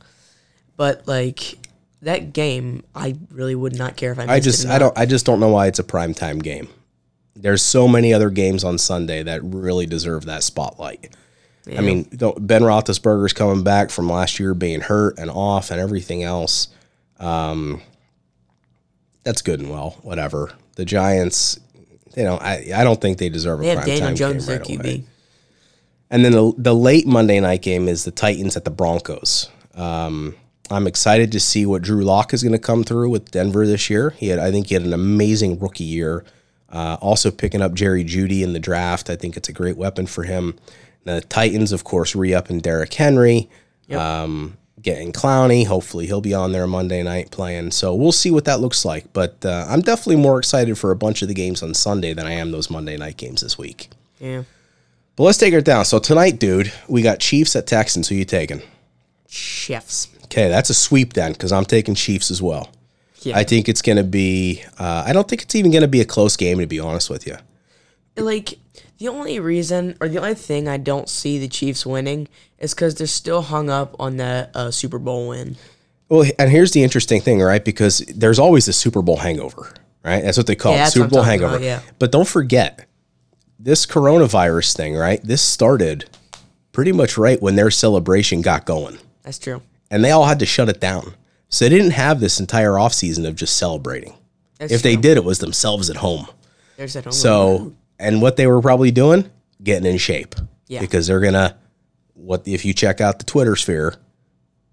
But 0.80 1.06
like 1.06 1.58
that 2.00 2.32
game, 2.32 2.84
I 2.94 3.14
really 3.30 3.54
would 3.54 3.76
not 3.76 3.98
care 3.98 4.12
if 4.12 4.18
I. 4.18 4.22
Missed 4.22 4.30
I 4.30 4.40
just 4.40 4.64
it 4.64 4.70
I 4.70 4.78
don't 4.78 4.96
I 4.98 5.04
just 5.04 5.26
don't 5.26 5.38
know 5.38 5.50
why 5.50 5.66
it's 5.66 5.78
a 5.78 5.84
primetime 5.84 6.42
game. 6.42 6.70
There's 7.36 7.60
so 7.60 7.86
many 7.86 8.14
other 8.14 8.30
games 8.30 8.64
on 8.64 8.78
Sunday 8.78 9.22
that 9.24 9.44
really 9.44 9.84
deserve 9.84 10.24
that 10.24 10.42
spotlight. 10.42 11.14
I 11.76 11.82
mean, 11.82 12.04
Ben 12.04 12.62
Roethlisberger's 12.62 13.34
coming 13.34 13.62
back 13.62 13.90
from 13.90 14.08
last 14.08 14.40
year 14.40 14.54
being 14.54 14.80
hurt 14.80 15.18
and 15.18 15.30
off 15.30 15.70
and 15.70 15.78
everything 15.78 16.22
else. 16.22 16.68
Um, 17.18 17.82
that's 19.22 19.42
good 19.42 19.60
and 19.60 19.68
well, 19.68 19.98
whatever. 20.00 20.50
The 20.76 20.86
Giants, 20.86 21.60
you 22.16 22.24
know, 22.24 22.38
I 22.38 22.70
I 22.74 22.84
don't 22.84 23.02
think 23.02 23.18
they 23.18 23.28
deserve 23.28 23.60
a 23.60 23.64
They 23.64 23.68
have 23.68 23.80
primetime 23.80 23.86
Daniel 23.86 24.14
Jones, 24.14 24.46
game 24.46 24.56
right 24.56 24.66
QB. 24.66 24.80
away. 24.80 25.04
And 26.08 26.24
then 26.24 26.32
the, 26.32 26.54
the 26.56 26.74
late 26.74 27.06
Monday 27.06 27.38
night 27.38 27.60
game 27.60 27.86
is 27.86 28.04
the 28.04 28.10
Titans 28.10 28.56
at 28.56 28.64
the 28.64 28.70
Broncos. 28.70 29.50
Um, 29.74 30.36
I'm 30.70 30.86
excited 30.86 31.32
to 31.32 31.40
see 31.40 31.66
what 31.66 31.82
Drew 31.82 32.02
Lock 32.02 32.32
is 32.32 32.42
going 32.42 32.52
to 32.52 32.58
come 32.58 32.84
through 32.84 33.10
with 33.10 33.30
Denver 33.30 33.66
this 33.66 33.90
year. 33.90 34.10
He 34.10 34.28
had, 34.28 34.38
I 34.38 34.50
think, 34.50 34.68
he 34.68 34.74
had 34.74 34.84
an 34.84 34.92
amazing 34.92 35.58
rookie 35.58 35.84
year. 35.84 36.24
Uh, 36.68 36.96
also 37.00 37.32
picking 37.32 37.60
up 37.60 37.74
Jerry 37.74 38.04
Jeudy 38.04 38.42
in 38.42 38.52
the 38.52 38.60
draft. 38.60 39.10
I 39.10 39.16
think 39.16 39.36
it's 39.36 39.48
a 39.48 39.52
great 39.52 39.76
weapon 39.76 40.06
for 40.06 40.22
him. 40.22 40.56
The 41.04 41.20
Titans, 41.22 41.72
of 41.72 41.82
course, 41.82 42.14
re-upping 42.14 42.60
Derrick 42.60 42.94
Henry, 42.94 43.50
um, 43.90 44.56
getting 44.80 45.12
Clowney. 45.12 45.66
Hopefully, 45.66 46.06
he'll 46.06 46.20
be 46.20 46.34
on 46.34 46.52
there 46.52 46.68
Monday 46.68 47.02
night 47.02 47.32
playing. 47.32 47.72
So 47.72 47.92
we'll 47.94 48.12
see 48.12 48.30
what 48.30 48.44
that 48.44 48.60
looks 48.60 48.84
like. 48.84 49.12
But 49.12 49.44
uh, 49.44 49.66
I'm 49.68 49.80
definitely 49.80 50.22
more 50.22 50.38
excited 50.38 50.78
for 50.78 50.92
a 50.92 50.96
bunch 50.96 51.22
of 51.22 51.28
the 51.28 51.34
games 51.34 51.62
on 51.62 51.74
Sunday 51.74 52.14
than 52.14 52.26
I 52.26 52.32
am 52.32 52.52
those 52.52 52.70
Monday 52.70 52.96
night 52.96 53.16
games 53.16 53.40
this 53.40 53.58
week. 53.58 53.88
Yeah. 54.20 54.44
But 55.16 55.24
let's 55.24 55.38
take 55.38 55.52
it 55.52 55.64
down. 55.64 55.84
So 55.86 55.98
tonight, 55.98 56.38
dude, 56.38 56.72
we 56.86 57.02
got 57.02 57.18
Chiefs 57.18 57.56
at 57.56 57.66
Texans. 57.66 58.08
Who 58.08 58.14
you 58.14 58.24
taking? 58.24 58.62
Chefs. 59.28 60.08
Okay, 60.30 60.48
that's 60.48 60.70
a 60.70 60.74
sweep 60.74 61.12
then, 61.14 61.32
because 61.32 61.50
I'm 61.52 61.64
taking 61.64 61.94
Chiefs 61.94 62.30
as 62.30 62.40
well. 62.40 62.70
Yeah. 63.22 63.36
I 63.36 63.44
think 63.44 63.68
it's 63.68 63.82
going 63.82 63.96
to 63.98 64.04
be. 64.04 64.62
Uh, 64.78 65.04
I 65.06 65.12
don't 65.12 65.28
think 65.28 65.42
it's 65.42 65.54
even 65.54 65.70
going 65.72 65.82
to 65.82 65.88
be 65.88 66.00
a 66.00 66.04
close 66.04 66.36
game, 66.36 66.58
to 66.58 66.66
be 66.66 66.80
honest 66.80 67.10
with 67.10 67.26
you. 67.26 67.36
like 68.16 68.58
the 68.98 69.08
only 69.08 69.40
reason 69.40 69.96
or 70.00 70.08
the 70.08 70.18
only 70.18 70.34
thing 70.34 70.68
I 70.68 70.76
don't 70.76 71.08
see 71.08 71.38
the 71.38 71.48
Chiefs 71.48 71.84
winning 71.84 72.28
is 72.58 72.74
because 72.74 72.94
they're 72.94 73.06
still 73.06 73.42
hung 73.42 73.68
up 73.70 73.96
on 73.98 74.16
that 74.18 74.50
uh, 74.54 74.70
Super 74.70 74.98
Bowl 74.98 75.28
win. 75.28 75.56
Well, 76.08 76.30
and 76.38 76.50
here's 76.50 76.72
the 76.72 76.82
interesting 76.82 77.20
thing, 77.20 77.40
right? 77.40 77.64
Because 77.64 77.98
there's 78.14 78.38
always 78.38 78.68
a 78.68 78.72
Super 78.72 79.00
Bowl 79.02 79.16
hangover, 79.18 79.72
right? 80.04 80.22
That's 80.22 80.36
what 80.36 80.46
they 80.46 80.56
call 80.56 80.74
Yeah, 80.74 80.86
it, 80.86 80.90
Super 80.90 81.08
Bowl 81.08 81.22
hangover. 81.22 81.56
about, 81.56 81.64
yeah. 81.64 81.80
But 81.98 82.12
don't 82.12 82.28
forget, 82.28 82.86
this 83.58 83.86
coronavirus 83.86 84.76
thing, 84.76 84.96
right? 84.96 85.20
This 85.22 85.40
started 85.42 86.08
pretty 86.72 86.92
much 86.92 87.16
right 87.18 87.40
when 87.40 87.56
their 87.56 87.70
celebration 87.70 88.42
got 88.42 88.64
going. 88.66 88.98
That's 89.22 89.38
true. 89.38 89.62
And 89.90 90.04
they 90.04 90.10
all 90.10 90.24
had 90.24 90.38
to 90.38 90.46
shut 90.46 90.68
it 90.68 90.80
down. 90.80 91.14
So 91.48 91.64
they 91.64 91.68
didn't 91.68 91.92
have 91.92 92.20
this 92.20 92.38
entire 92.38 92.78
off 92.78 92.94
season 92.94 93.26
of 93.26 93.34
just 93.34 93.56
celebrating. 93.56 94.14
That's 94.58 94.72
if 94.72 94.82
they 94.82 94.96
did, 94.96 95.16
it 95.16 95.24
was 95.24 95.38
themselves 95.38 95.90
at 95.90 95.96
home. 95.96 96.26
There's 96.76 96.94
that. 96.94 97.12
So, 97.12 97.74
and 97.98 98.22
what 98.22 98.36
they 98.36 98.46
were 98.46 98.60
probably 98.60 98.90
doing, 98.90 99.28
getting 99.62 99.90
in 99.90 99.98
shape. 99.98 100.34
Yeah. 100.68 100.80
Because 100.80 101.06
they're 101.06 101.20
gonna 101.20 101.56
what 102.14 102.46
if 102.46 102.64
you 102.64 102.72
check 102.72 103.00
out 103.00 103.18
the 103.18 103.24
Twitter 103.24 103.56
sphere, 103.56 103.96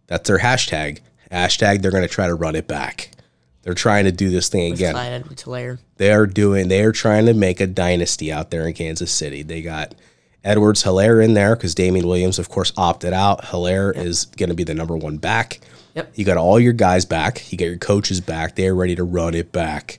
that's 0.06 0.28
their 0.28 0.40
hashtag. 0.40 1.00
Hashtag 1.32 1.82
they're 1.82 1.92
gonna 1.92 2.08
try 2.08 2.28
to 2.28 2.36
run 2.36 2.56
it 2.56 2.68
back. 2.68 3.12
They're 3.64 3.74
trying 3.74 4.06
to 4.06 4.12
do 4.12 4.30
this 4.30 4.48
thing 4.48 4.72
again. 4.74 4.94
They 5.98 6.12
are 6.12 6.26
doing. 6.26 6.68
They 6.68 6.84
are 6.84 6.94
trying 6.94 7.26
to 7.26 7.34
make 7.34 7.60
a 7.60 7.68
dynasty 7.68 8.32
out 8.32 8.52
there 8.52 8.66
in 8.68 8.74
Kansas 8.74 9.12
City. 9.12 9.42
They 9.44 9.62
got 9.62 9.94
Edwards 10.48 10.84
Helaire 10.84 11.24
in 11.24 11.34
there 11.34 11.56
because 11.56 11.76
Damien 11.76 12.08
Williams, 12.08 12.40
of 12.40 12.50
course, 12.50 12.72
opted 12.78 13.14
out. 13.14 13.44
Helaire 13.44 13.96
is 13.96 14.26
going 14.26 14.50
to 14.50 14.56
be 14.56 14.64
the 14.64 14.74
number 14.74 14.96
one 14.96 15.18
back. 15.18 15.60
Yep. 15.96 16.14
You 16.16 16.26
got 16.26 16.38
all 16.38 16.60
your 16.60 16.74
guys 16.74 17.06
back. 17.06 17.52
You 17.52 17.58
got 17.58 17.66
your 17.66 17.78
coaches 17.78 18.22
back. 18.22 18.56
They're 18.56 18.76
ready 18.76 18.96
to 18.96 19.04
run 19.04 19.34
it 19.34 19.52
back. 19.52 19.98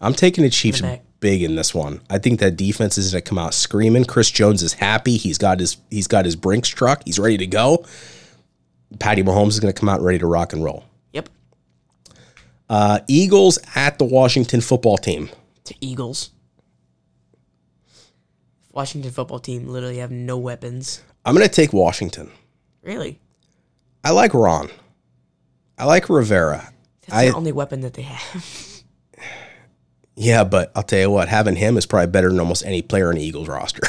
I'm 0.00 0.14
taking 0.14 0.44
the 0.44 0.50
Chiefs 0.50 0.82
big 1.20 1.42
in 1.42 1.56
this 1.56 1.74
one. 1.74 2.00
I 2.08 2.18
think 2.18 2.38
that 2.40 2.56
defense 2.56 2.96
is 2.96 3.12
going 3.12 3.22
to 3.22 3.28
come 3.28 3.38
out 3.38 3.54
screaming. 3.54 4.04
Chris 4.04 4.30
Jones 4.30 4.62
is 4.62 4.74
happy. 4.74 5.16
He's 5.16 5.38
got 5.38 5.58
his 5.58 5.76
he's 5.90 6.06
got 6.06 6.24
his 6.24 6.36
Brinks 6.36 6.68
truck. 6.68 7.02
He's 7.04 7.18
ready 7.18 7.38
to 7.38 7.46
go. 7.46 7.84
Patty 9.00 9.22
Mahomes 9.22 9.48
is 9.48 9.60
going 9.60 9.72
to 9.72 9.78
come 9.78 9.88
out 9.88 10.00
ready 10.00 10.18
to 10.18 10.26
rock 10.26 10.52
and 10.52 10.62
roll. 10.62 10.84
Yep. 11.12 11.28
Uh, 12.70 13.00
Eagles 13.08 13.58
at 13.74 13.98
the 13.98 14.04
Washington 14.04 14.60
football 14.60 14.96
team. 14.96 15.28
To 15.64 15.74
Eagles. 15.80 16.30
Washington 18.78 19.10
football 19.10 19.40
team 19.40 19.66
literally 19.66 19.98
have 19.98 20.12
no 20.12 20.38
weapons. 20.38 21.02
I'm 21.24 21.34
going 21.34 21.44
to 21.44 21.52
take 21.52 21.72
Washington. 21.72 22.30
Really? 22.80 23.18
I 24.04 24.12
like 24.12 24.32
Ron. 24.32 24.70
I 25.76 25.84
like 25.84 26.08
Rivera. 26.08 26.72
That's 27.00 27.12
I 27.12 27.26
the 27.26 27.34
only 27.34 27.50
weapon 27.50 27.80
that 27.80 27.94
they 27.94 28.02
have. 28.02 28.82
yeah, 30.14 30.44
but 30.44 30.70
I'll 30.76 30.84
tell 30.84 31.00
you 31.00 31.10
what, 31.10 31.26
having 31.26 31.56
him 31.56 31.76
is 31.76 31.86
probably 31.86 32.06
better 32.06 32.28
than 32.28 32.38
almost 32.38 32.64
any 32.64 32.80
player 32.82 33.10
in 33.10 33.16
the 33.16 33.24
Eagles 33.24 33.48
roster. 33.48 33.82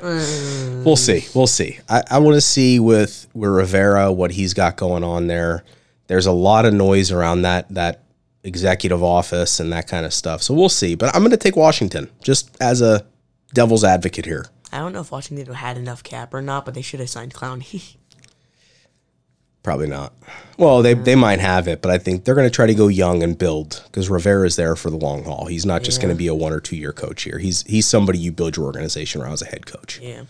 we'll 0.84 0.94
see. 0.94 1.26
We'll 1.34 1.48
see. 1.48 1.80
I, 1.88 2.04
I 2.08 2.18
want 2.18 2.36
to 2.36 2.40
see 2.40 2.78
with 2.78 3.26
with 3.34 3.50
Rivera 3.50 4.12
what 4.12 4.30
he's 4.30 4.54
got 4.54 4.76
going 4.76 5.02
on 5.02 5.26
there. 5.26 5.64
There's 6.06 6.26
a 6.26 6.32
lot 6.32 6.64
of 6.64 6.72
noise 6.72 7.10
around 7.10 7.42
that 7.42 7.74
that 7.74 8.03
executive 8.44 9.02
office 9.02 9.58
and 9.58 9.72
that 9.72 9.88
kind 9.88 10.06
of 10.06 10.14
stuff. 10.14 10.42
So 10.42 10.54
we'll 10.54 10.68
see. 10.68 10.94
But 10.94 11.14
I'm 11.14 11.22
going 11.22 11.30
to 11.30 11.36
take 11.36 11.56
Washington 11.56 12.10
just 12.22 12.56
as 12.60 12.80
a 12.82 13.06
devil's 13.52 13.84
advocate 13.84 14.26
here. 14.26 14.46
I 14.72 14.78
don't 14.78 14.92
know 14.92 15.00
if 15.00 15.10
Washington 15.10 15.52
had 15.54 15.76
enough 15.76 16.02
cap 16.02 16.34
or 16.34 16.42
not, 16.42 16.64
but 16.64 16.74
they 16.74 16.82
should 16.82 17.00
have 17.00 17.10
signed 17.10 17.34
Clowney. 17.34 17.96
Probably 19.62 19.86
not. 19.86 20.12
Well, 20.58 20.82
they, 20.82 20.92
they 20.92 21.14
might 21.14 21.40
have 21.40 21.68
it, 21.68 21.80
but 21.80 21.90
I 21.90 21.96
think 21.96 22.24
they're 22.24 22.34
going 22.34 22.46
to 22.46 22.54
try 22.54 22.66
to 22.66 22.74
go 22.74 22.88
young 22.88 23.22
and 23.22 23.38
build 23.38 23.82
because 23.86 24.10
Rivera's 24.10 24.56
there 24.56 24.76
for 24.76 24.90
the 24.90 24.98
long 24.98 25.24
haul. 25.24 25.46
He's 25.46 25.64
not 25.64 25.82
just 25.82 26.02
going 26.02 26.12
to 26.12 26.18
be 26.18 26.26
a 26.26 26.34
one 26.34 26.52
or 26.52 26.60
two 26.60 26.76
year 26.76 26.92
coach 26.92 27.22
here. 27.22 27.38
He's 27.38 27.62
he's 27.62 27.86
somebody 27.86 28.18
you 28.18 28.30
build 28.30 28.58
your 28.58 28.66
organization 28.66 29.22
around 29.22 29.32
as 29.32 29.40
a 29.42 29.46
head 29.46 29.64
coach. 29.64 30.00
yeah. 30.02 30.24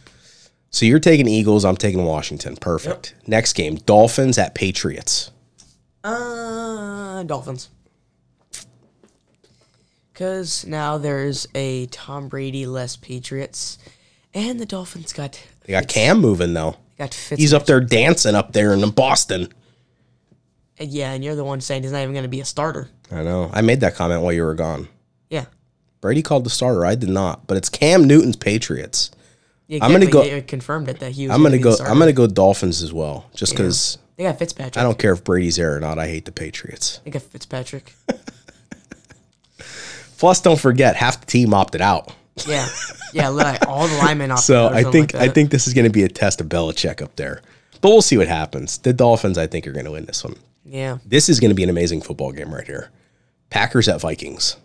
So 0.70 0.86
you're 0.86 1.00
taking 1.00 1.26
Eagles. 1.28 1.64
I'm 1.64 1.76
taking 1.76 2.04
Washington. 2.04 2.56
Perfect. 2.56 3.14
Next 3.28 3.52
game, 3.52 3.76
Dolphins 3.76 4.38
at 4.38 4.54
Patriots. 4.56 5.30
Uh, 6.02 7.22
Dolphins. 7.24 7.70
Because 10.14 10.64
now 10.64 10.96
there's 10.96 11.46
a 11.56 11.86
Tom 11.86 12.28
Brady 12.28 12.66
less 12.66 12.94
Patriots. 12.96 13.78
And 14.32 14.58
the 14.60 14.66
Dolphins 14.66 15.12
got 15.12 15.40
They 15.64 15.72
got 15.72 15.88
Cam 15.88 16.20
moving 16.20 16.54
though. 16.54 16.76
got 16.96 17.12
Fitz. 17.12 17.40
He's 17.40 17.52
up 17.52 17.66
there 17.66 17.80
dancing 17.80 18.34
up 18.36 18.52
there 18.52 18.72
in 18.72 18.88
Boston. 18.90 19.48
Yeah, 20.78 21.12
and 21.12 21.22
you're 21.24 21.34
the 21.36 21.44
one 21.44 21.60
saying 21.60 21.82
he's 21.82 21.92
not 21.92 22.02
even 22.02 22.12
going 22.14 22.22
to 22.24 22.28
be 22.28 22.40
a 22.40 22.44
starter. 22.44 22.88
I 23.10 23.22
know. 23.22 23.50
I 23.52 23.60
made 23.60 23.80
that 23.80 23.94
comment 23.96 24.22
while 24.22 24.32
you 24.32 24.42
were 24.42 24.54
gone. 24.54 24.88
Yeah. 25.30 25.44
Brady 26.00 26.22
called 26.22 26.44
the 26.44 26.50
starter. 26.50 26.84
I 26.86 26.94
did 26.94 27.08
not, 27.10 27.46
but 27.46 27.56
it's 27.56 27.68
Cam 27.68 28.04
Newton's 28.06 28.36
Patriots. 28.36 29.10
yeah 29.66 29.78
I'm 29.84 29.90
gonna 29.92 30.04
exactly. 30.06 30.30
go- 30.30 30.34
They 30.36 30.42
confirmed 30.42 30.88
it 30.88 31.00
that 31.00 31.12
he 31.12 31.26
was. 31.28 31.34
I'm 31.34 31.42
gonna 31.42 31.52
be 31.56 31.58
the 31.58 31.64
go. 31.64 31.74
starter. 31.74 31.92
I'm 31.92 31.98
gonna 31.98 32.12
go 32.12 32.26
Dolphins 32.26 32.82
as 32.82 32.92
well, 32.92 33.26
just 33.34 33.52
because 33.52 33.98
They 34.16 34.24
got 34.24 34.38
Fitzpatrick. 34.38 34.76
I 34.76 34.82
don't 34.82 34.98
care 34.98 35.12
if 35.12 35.24
Brady's 35.24 35.56
there 35.56 35.76
or 35.76 35.80
not. 35.80 35.98
I 35.98 36.06
hate 36.08 36.24
the 36.24 36.32
Patriots. 36.32 37.00
They 37.04 37.10
got 37.10 37.22
Fitzpatrick. 37.22 37.92
Plus, 40.18 40.40
don't 40.40 40.58
forget 40.60 40.96
half 40.96 41.20
the 41.20 41.26
team 41.26 41.52
opted 41.54 41.80
out. 41.80 42.12
Yeah, 42.46 42.66
yeah. 43.12 43.28
Like 43.28 43.66
all 43.68 43.86
the 43.86 43.96
linemen. 43.98 44.30
opted 44.32 44.44
So 44.44 44.66
out 44.66 44.72
or 44.72 44.76
I 44.76 44.82
think 44.84 45.14
like 45.14 45.22
I 45.22 45.32
think 45.32 45.50
this 45.50 45.66
is 45.66 45.74
going 45.74 45.84
to 45.86 45.90
be 45.92 46.02
a 46.02 46.08
test 46.08 46.40
of 46.40 46.48
Belichick 46.48 47.00
up 47.02 47.14
there, 47.16 47.42
but 47.80 47.90
we'll 47.90 48.02
see 48.02 48.16
what 48.18 48.26
happens. 48.28 48.78
The 48.78 48.92
Dolphins, 48.92 49.38
I 49.38 49.46
think, 49.46 49.66
are 49.66 49.72
going 49.72 49.84
to 49.84 49.92
win 49.92 50.04
this 50.06 50.24
one. 50.24 50.34
Yeah. 50.64 50.98
This 51.04 51.28
is 51.28 51.38
going 51.40 51.50
to 51.50 51.54
be 51.54 51.62
an 51.62 51.70
amazing 51.70 52.00
football 52.00 52.32
game 52.32 52.52
right 52.52 52.66
here. 52.66 52.90
Packers 53.50 53.88
at 53.88 54.00
Vikings. 54.00 54.56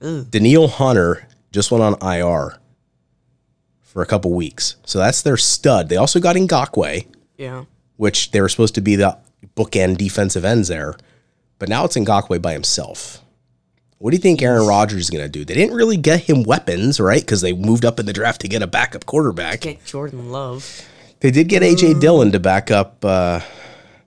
Ugh. 0.00 0.26
Danielle 0.30 0.68
Hunter 0.68 1.26
just 1.52 1.70
went 1.70 1.82
on 1.84 1.94
IR 2.16 2.56
for 3.82 4.02
a 4.02 4.06
couple 4.06 4.32
weeks, 4.32 4.76
so 4.84 4.98
that's 4.98 5.22
their 5.22 5.36
stud. 5.36 5.88
They 5.88 5.96
also 5.96 6.20
got 6.20 6.36
Ngakoue, 6.36 7.06
Yeah. 7.38 7.64
which 7.96 8.30
they 8.30 8.40
were 8.40 8.48
supposed 8.48 8.74
to 8.76 8.80
be 8.80 8.96
the 8.96 9.18
bookend 9.56 9.98
defensive 9.98 10.44
ends 10.44 10.68
there, 10.68 10.96
but 11.58 11.68
now 11.68 11.84
it's 11.84 11.96
Ngakoue 11.96 12.40
by 12.42 12.52
himself. 12.52 13.20
What 14.04 14.10
do 14.10 14.16
you 14.16 14.20
think 14.20 14.42
Aaron 14.42 14.66
Rodgers 14.66 15.00
is 15.00 15.08
going 15.08 15.24
to 15.24 15.30
do? 15.30 15.46
They 15.46 15.54
didn't 15.54 15.74
really 15.74 15.96
get 15.96 16.20
him 16.20 16.42
weapons, 16.42 17.00
right? 17.00 17.22
Because 17.22 17.40
they 17.40 17.54
moved 17.54 17.86
up 17.86 17.98
in 17.98 18.04
the 18.04 18.12
draft 18.12 18.42
to 18.42 18.48
get 18.48 18.60
a 18.60 18.66
backup 18.66 19.06
quarterback. 19.06 19.62
Get 19.62 19.82
Jordan 19.86 20.30
Love. 20.30 20.86
They 21.20 21.30
did 21.30 21.48
get 21.48 21.62
AJ 21.62 22.02
Dillon 22.02 22.30
to 22.32 22.38
back 22.38 22.70
up 22.70 23.02
uh, 23.02 23.40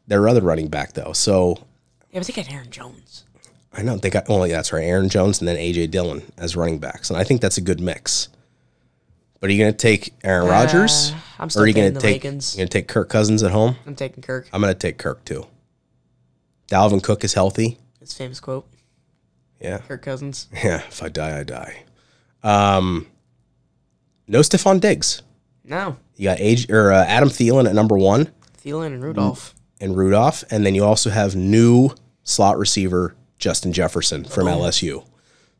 their 0.05 0.27
other 0.27 0.41
running 0.41 0.67
back, 0.67 0.93
though. 0.93 1.13
So 1.13 1.57
Yeah, 2.11 2.19
but 2.19 2.27
they 2.27 2.33
got 2.33 2.53
Aaron 2.53 2.69
Jones. 2.69 3.23
I 3.73 3.81
know 3.81 3.97
they 3.97 4.11
got 4.11 4.29
only 4.29 4.51
that's 4.51 4.71
right, 4.71 4.83
Aaron 4.83 5.09
Jones 5.09 5.39
and 5.39 5.47
then 5.47 5.57
AJ 5.57 5.89
Dillon 5.89 6.21
as 6.37 6.55
running 6.55 6.77
backs, 6.77 7.09
and 7.09 7.17
I 7.17 7.23
think 7.23 7.41
that's 7.41 7.57
a 7.57 7.61
good 7.61 7.79
mix. 7.79 8.29
But 9.39 9.49
are 9.49 9.53
you 9.53 9.57
going 9.63 9.73
to 9.73 9.77
take 9.79 10.13
Aaron 10.23 10.47
Rodgers, 10.47 11.11
I'm 11.39 11.47
or 11.47 11.49
still 11.49 11.63
are 11.63 11.67
you 11.67 11.73
going 11.73 11.91
to 11.91 11.99
the 11.99 11.99
take 11.99 12.23
you 12.23 12.29
going 12.29 12.39
to 12.39 12.67
take 12.67 12.87
Kirk 12.87 13.09
Cousins 13.09 13.41
at 13.41 13.49
home? 13.49 13.77
I'm 13.87 13.95
taking 13.95 14.21
Kirk. 14.21 14.47
I'm 14.53 14.61
going 14.61 14.71
to 14.71 14.79
take 14.79 14.99
Kirk 14.99 15.25
too. 15.25 15.47
Dalvin 16.67 17.01
Cook 17.01 17.23
is 17.23 17.33
healthy. 17.33 17.79
His 17.99 18.13
famous 18.13 18.39
quote. 18.39 18.67
Yeah, 19.59 19.79
Kirk 19.79 20.01
Cousins. 20.01 20.47
yeah. 20.53 20.77
If 20.87 21.01
I 21.01 21.09
die, 21.09 21.39
I 21.39 21.43
die. 21.43 21.83
Um, 22.43 23.07
no 24.27 24.39
Stefon 24.41 24.79
Diggs. 24.79 25.21
No. 25.63 25.97
You 26.15 26.25
got 26.29 26.39
age 26.39 26.69
or 26.71 26.91
uh, 26.91 27.05
Adam 27.05 27.29
Thielen 27.29 27.67
at 27.67 27.75
number 27.75 27.97
one. 27.97 28.31
Thielen 28.63 28.87
and 28.87 29.03
Rudolph. 29.03 29.53
and 29.81 29.95
Rudolph, 29.95 30.43
and 30.49 30.65
then 30.65 30.75
you 30.75 30.83
also 30.83 31.09
have 31.09 31.35
new 31.35 31.89
slot 32.23 32.57
receiver 32.57 33.15
Justin 33.39 33.71
Jefferson 33.73 34.23
from 34.25 34.47
LSU. 34.47 35.05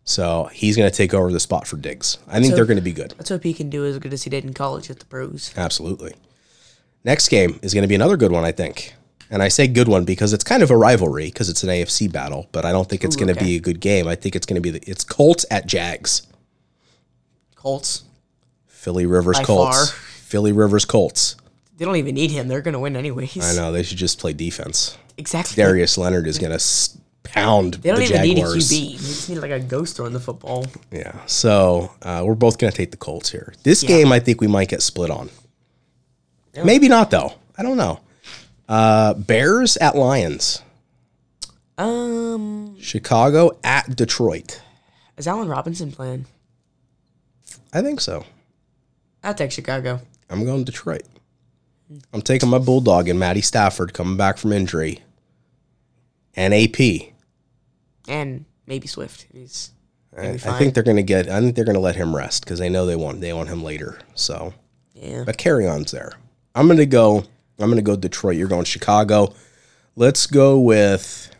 So 0.03 0.45
he's 0.53 0.77
going 0.77 0.89
to 0.89 0.95
take 0.95 1.13
over 1.13 1.31
the 1.31 1.39
spot 1.39 1.67
for 1.67 1.75
Diggs. 1.77 2.17
I 2.27 2.39
think 2.39 2.55
they're 2.55 2.65
going 2.65 2.77
to 2.77 2.81
be 2.83 2.93
good. 2.93 3.13
Let's 3.17 3.29
hope 3.29 3.43
he 3.43 3.53
can 3.53 3.69
do 3.69 3.86
as 3.86 3.99
good 3.99 4.13
as 4.13 4.23
he 4.23 4.29
did 4.29 4.45
in 4.45 4.53
college 4.53 4.89
at 4.89 4.99
the 4.99 5.05
pros. 5.05 5.53
Absolutely. 5.57 6.15
Next 7.03 7.27
game 7.29 7.60
is 7.62 7.73
going 7.73 7.81
to 7.83 7.88
be 7.88 7.95
another 7.95 8.17
good 8.17 8.31
one, 8.31 8.43
I 8.45 8.51
think. 8.51 8.93
And 9.29 9.43
I 9.43 9.49
say 9.49 9.67
good 9.67 9.87
one 9.89 10.05
because 10.05 10.31
it's 10.33 10.43
kind 10.43 10.63
of 10.63 10.71
a 10.71 10.77
rivalry 10.77 11.25
because 11.25 11.49
it's 11.49 11.63
an 11.63 11.69
AFC 11.69 12.09
battle, 12.11 12.47
but 12.53 12.63
I 12.65 12.71
don't 12.71 12.87
think 12.87 13.03
it's 13.03 13.15
going 13.17 13.27
to 13.27 13.33
okay. 13.35 13.43
be 13.45 13.55
a 13.57 13.59
good 13.59 13.79
game. 13.81 14.07
I 14.07 14.15
think 14.15 14.35
it's 14.35 14.45
going 14.45 14.55
to 14.55 14.61
be 14.61 14.69
the, 14.69 14.89
it's 14.89 15.03
Colts 15.03 15.45
at 15.51 15.65
Jags. 15.67 16.25
Colts. 17.55 18.03
Philly 18.67 19.05
Rivers 19.05 19.37
By 19.39 19.43
Colts. 19.43 19.91
far. 19.91 19.99
Philly 19.99 20.51
Rivers 20.53 20.85
Colts. 20.85 21.35
They 21.77 21.85
don't 21.85 21.97
even 21.97 22.15
need 22.15 22.31
him. 22.31 22.47
They're 22.47 22.61
going 22.61 22.73
to 22.73 22.79
win 22.79 22.95
anyways. 22.95 23.37
I 23.37 23.59
know 23.61 23.71
they 23.71 23.83
should 23.83 23.97
just 23.97 24.19
play 24.19 24.33
defense. 24.33 24.97
Exactly. 25.17 25.55
Darius 25.61 25.97
Leonard 25.97 26.25
is 26.27 26.37
going 26.39 26.57
to 26.57 26.63
pound 27.23 27.75
They 27.75 27.89
don't 27.89 27.99
the 27.99 28.05
even 28.05 28.35
Jaguars. 28.37 28.71
need 28.71 28.77
a 28.77 28.87
QB. 28.87 28.91
They 28.91 28.97
just 28.97 29.29
need 29.29 29.37
like 29.39 29.51
a 29.51 29.59
ghost 29.59 29.97
throwing 29.97 30.13
the 30.13 30.19
football. 30.19 30.65
Yeah. 30.91 31.13
So 31.25 31.91
uh, 32.01 32.23
we're 32.25 32.35
both 32.35 32.57
going 32.57 32.71
to 32.71 32.77
take 32.77 32.91
the 32.91 32.97
Colts 32.97 33.29
here. 33.31 33.53
This 33.63 33.83
Yeah. 33.83 33.89
game, 33.89 34.11
I 34.11 34.19
think 34.19 34.39
we 34.39 34.47
might 34.47 34.69
get 34.69 34.81
split 34.81 35.11
on. 35.11 35.29
Maybe 36.63 36.87
not, 36.87 37.11
though. 37.11 37.33
I 37.57 37.61
don't 37.63 37.77
know. 37.77 37.99
Uh, 38.67 39.13
Bears 39.13 39.77
at 39.77 39.95
Lions. 39.95 40.62
Um, 41.77 42.80
Chicago 42.80 43.58
at 43.63 43.95
Detroit. 43.95 44.62
is 45.17 45.27
Allen 45.27 45.47
Robinson 45.47 45.91
playing? 45.91 46.25
I 47.71 47.82
think 47.82 48.01
so. 48.01 48.25
I'll 49.23 49.34
take 49.34 49.51
Chicago. 49.51 50.01
I'm 50.30 50.43
going 50.45 50.63
Detroit. 50.63 51.03
I'm 52.13 52.21
taking 52.21 52.49
my 52.49 52.58
Bulldog 52.60 53.08
and 53.08 53.19
Matty 53.19 53.41
Stafford 53.41 53.93
coming 53.93 54.17
back 54.17 54.38
from 54.38 54.51
injury. 54.51 54.99
And 56.36 56.53
AP. 56.53 57.13
And 58.08 58.45
maybe 58.65 58.88
Swift. 58.88 59.27
He's 59.32 59.71
I, 60.17 60.30
I 60.30 60.38
think 60.38 60.73
they're 60.73 60.84
going 60.84 60.97
to 60.97 61.03
get. 61.03 61.30
I 61.30 61.39
think 61.39 61.56
they're 61.56 61.65
going 61.65 61.75
to 61.75 61.82
let 61.82 61.95
him 61.95 62.15
rest 62.15 62.43
because 62.43 62.60
they 62.60 62.69
know 62.69 62.86
they 62.86 62.95
want 62.95 63.21
they 63.21 63.34
want 63.34 63.49
him 63.49 63.63
later. 63.63 63.99
So, 64.15 64.53
yeah. 64.93 65.23
but 65.25 65.38
Kerryon's 65.38 65.91
there. 65.91 66.13
I'm 66.56 66.65
going 66.67 66.77
to 66.77 66.86
go. 66.86 67.25
I'm 67.59 67.67
going 67.67 67.77
to 67.77 67.81
go 67.81 67.95
Detroit. 67.95 68.37
You're 68.37 68.47
going 68.47 68.65
Chicago. 68.65 69.33
Let's 69.95 70.27
go 70.27 70.59
with 70.59 71.31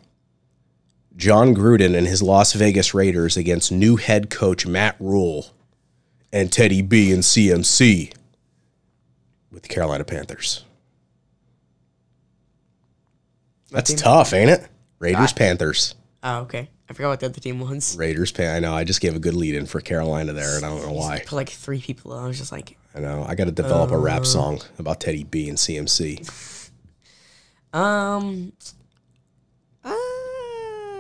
Jon 1.16 1.56
Gruden 1.56 1.96
and 1.96 2.08
his 2.08 2.22
Las 2.22 2.54
Vegas 2.54 2.94
Raiders 2.94 3.38
against 3.38 3.72
new 3.72 3.98
head 3.98 4.30
coach 4.30 4.66
Matt 4.66 4.96
Rhule 5.00 5.48
and 6.32 6.52
Teddy 6.52 6.82
B 6.82 7.12
and 7.12 7.24
CMC 7.24 8.14
with 9.52 9.64
the 9.64 9.70
Carolina 9.70 10.04
Panthers. 10.04 10.64
That's 13.72 13.94
tough, 13.94 14.34
ain't 14.34 14.50
it? 14.50 14.68
Raiders 15.00 15.32
ah. 15.34 15.38
Panthers. 15.38 15.96
Oh, 16.24 16.40
okay. 16.40 16.70
I 16.90 16.94
forgot 16.94 17.10
what 17.10 17.20
the 17.20 17.26
other 17.26 17.40
team 17.40 17.60
was. 17.60 17.98
Raiders 17.98 18.32
Pan. 18.32 18.56
I 18.56 18.60
know. 18.60 18.74
I 18.74 18.84
just 18.84 19.02
gave 19.02 19.16
a 19.16 19.20
good 19.20 19.34
lead 19.34 19.56
in 19.56 19.66
for 19.66 19.82
Carolina 19.82 20.32
there, 20.34 20.56
and 20.56 20.66
I 20.66 20.70
don't 20.70 20.82
know 20.86 20.94
why. 20.94 21.20
Put 21.26 21.36
like 21.36 21.50
three 21.50 21.82
people. 21.82 22.14
I 22.14 22.26
was 22.28 22.38
just 22.38 22.52
like, 22.52 22.78
I 22.96 23.00
know. 23.00 23.26
I 23.28 23.36
got 23.36 23.46
to 23.46 23.52
develop 23.52 23.92
a 23.92 23.98
rap 23.98 24.26
song 24.26 24.62
about 24.80 25.02
Teddy 25.02 25.24
B 25.26 25.50
and 25.50 25.58
CMC. 25.58 26.72
um, 27.74 28.54
uh, 29.84 29.90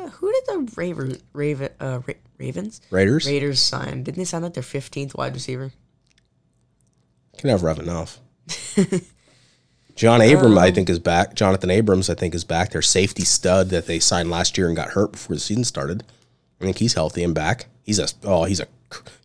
who 0.09 0.31
did 0.33 0.43
the 0.47 0.73
Raven, 0.75 1.21
Raven, 1.31 1.69
uh, 1.79 2.01
Ra- 2.05 2.13
Ravens? 2.37 2.81
Raiders 2.91 3.25
Raiders 3.25 3.61
sign? 3.61 4.03
Didn't 4.03 4.17
they 4.17 4.25
sign 4.25 4.43
like 4.43 4.53
their 4.53 4.63
15th 4.63 5.15
wide 5.15 5.33
receiver? 5.33 5.71
can 7.37 7.49
never 7.49 7.67
have 7.67 7.79
enough. 7.79 8.19
John 9.97 10.21
Abram, 10.21 10.57
I 10.57 10.71
think, 10.71 10.89
is 10.89 10.99
back. 10.99 11.33
Johnathan 11.35 11.71
Abrams, 11.71 12.09
I 12.09 12.13
think, 12.13 12.33
is 12.35 12.43
back. 12.43 12.71
Their 12.71 12.81
safety 12.81 13.25
stud 13.25 13.69
that 13.69 13.87
they 13.87 13.99
signed 13.99 14.29
last 14.29 14.57
year 14.57 14.67
and 14.67 14.75
got 14.75 14.89
hurt 14.89 15.11
before 15.13 15.35
the 15.35 15.39
season 15.39 15.63
started. 15.63 16.03
I 16.61 16.65
think 16.65 16.77
he's 16.77 16.93
healthy 16.93 17.23
and 17.23 17.33
back. 17.35 17.65
He's 17.83 17.99
a 17.99 18.07
oh, 18.23 18.45
he's 18.45 18.59
a 18.59 18.67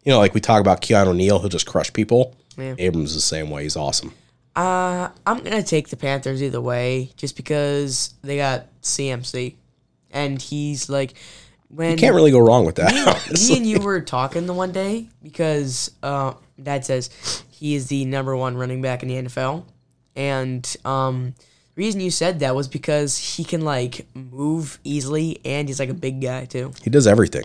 you 0.05 0.11
know, 0.13 0.19
like 0.19 0.35
we 0.35 0.41
talk 0.41 0.61
about 0.61 0.81
Keanu 0.81 1.15
Neal, 1.15 1.39
he'll 1.39 1.49
just 1.49 1.67
crush 1.67 1.93
people. 1.93 2.35
Yeah. 2.59 2.75
Abrams 2.79 3.11
is 3.11 3.17
the 3.17 3.21
same 3.21 3.51
way. 3.51 3.63
He's 3.63 3.77
awesome. 3.77 4.13
Uh, 4.57 5.09
I'm 5.27 5.39
gonna 5.43 5.63
take 5.63 5.89
the 5.89 5.97
Panthers 5.97 6.43
either 6.43 6.61
way, 6.61 7.11
just 7.17 7.37
because 7.37 8.15
they 8.23 8.37
got 8.37 8.67
CMC, 8.83 9.55
and 10.11 10.41
he's 10.43 10.91
like, 10.91 11.15
when 11.69 11.93
you 11.93 11.97
Can't 11.97 12.15
really 12.15 12.31
go 12.31 12.39
wrong 12.41 12.67
with 12.67 12.75
that. 12.77 12.93
me 12.93 13.01
honestly. 13.07 13.57
and 13.57 13.67
you 13.67 13.81
were 13.81 14.01
talking 14.03 14.47
the 14.47 14.53
one 14.53 14.73
day 14.73 15.09
because 15.23 15.91
uh, 16.03 16.35
Dad 16.63 16.85
says 16.85 17.09
he 17.51 17.75
is 17.75 17.89
the 17.89 18.05
number 18.05 18.37
one 18.37 18.57
running 18.57 18.83
back 18.83 19.03
in 19.03 19.09
the 19.09 19.15
NFL, 19.15 19.65
and 20.17 20.77
um, 20.85 21.35
the 21.75 21.83
reason 21.83 22.01
you 22.01 22.11
said 22.11 22.41
that 22.41 22.55
was 22.55 22.69
because 22.69 23.19
he 23.19 23.45
can 23.45 23.63
like 23.63 24.07
move 24.15 24.79
easily, 24.85 25.41
and 25.45 25.69
he's 25.69 25.79
like 25.81 25.89
a 25.89 25.95
big 25.95 26.21
guy 26.21 26.45
too. 26.45 26.73
He 26.83 26.91
does 26.91 27.07
everything. 27.07 27.45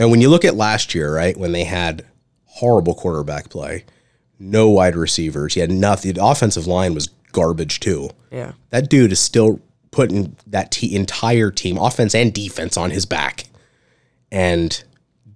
And 0.00 0.10
when 0.10 0.20
you 0.20 0.28
look 0.28 0.44
at 0.44 0.54
last 0.54 0.94
year, 0.94 1.14
right, 1.14 1.36
when 1.36 1.52
they 1.52 1.64
had 1.64 2.04
horrible 2.44 2.94
quarterback 2.94 3.48
play, 3.50 3.84
no 4.38 4.68
wide 4.68 4.96
receivers, 4.96 5.54
he 5.54 5.60
had 5.60 5.70
nothing. 5.70 6.12
The 6.12 6.24
offensive 6.24 6.66
line 6.66 6.94
was 6.94 7.08
garbage 7.32 7.80
too. 7.80 8.10
Yeah, 8.30 8.52
That 8.70 8.88
dude 8.88 9.12
is 9.12 9.20
still 9.20 9.60
putting 9.90 10.36
that 10.46 10.70
te- 10.70 10.94
entire 10.94 11.50
team, 11.50 11.78
offense 11.78 12.14
and 12.14 12.32
defense, 12.32 12.76
on 12.76 12.90
his 12.90 13.06
back 13.06 13.44
and 14.30 14.82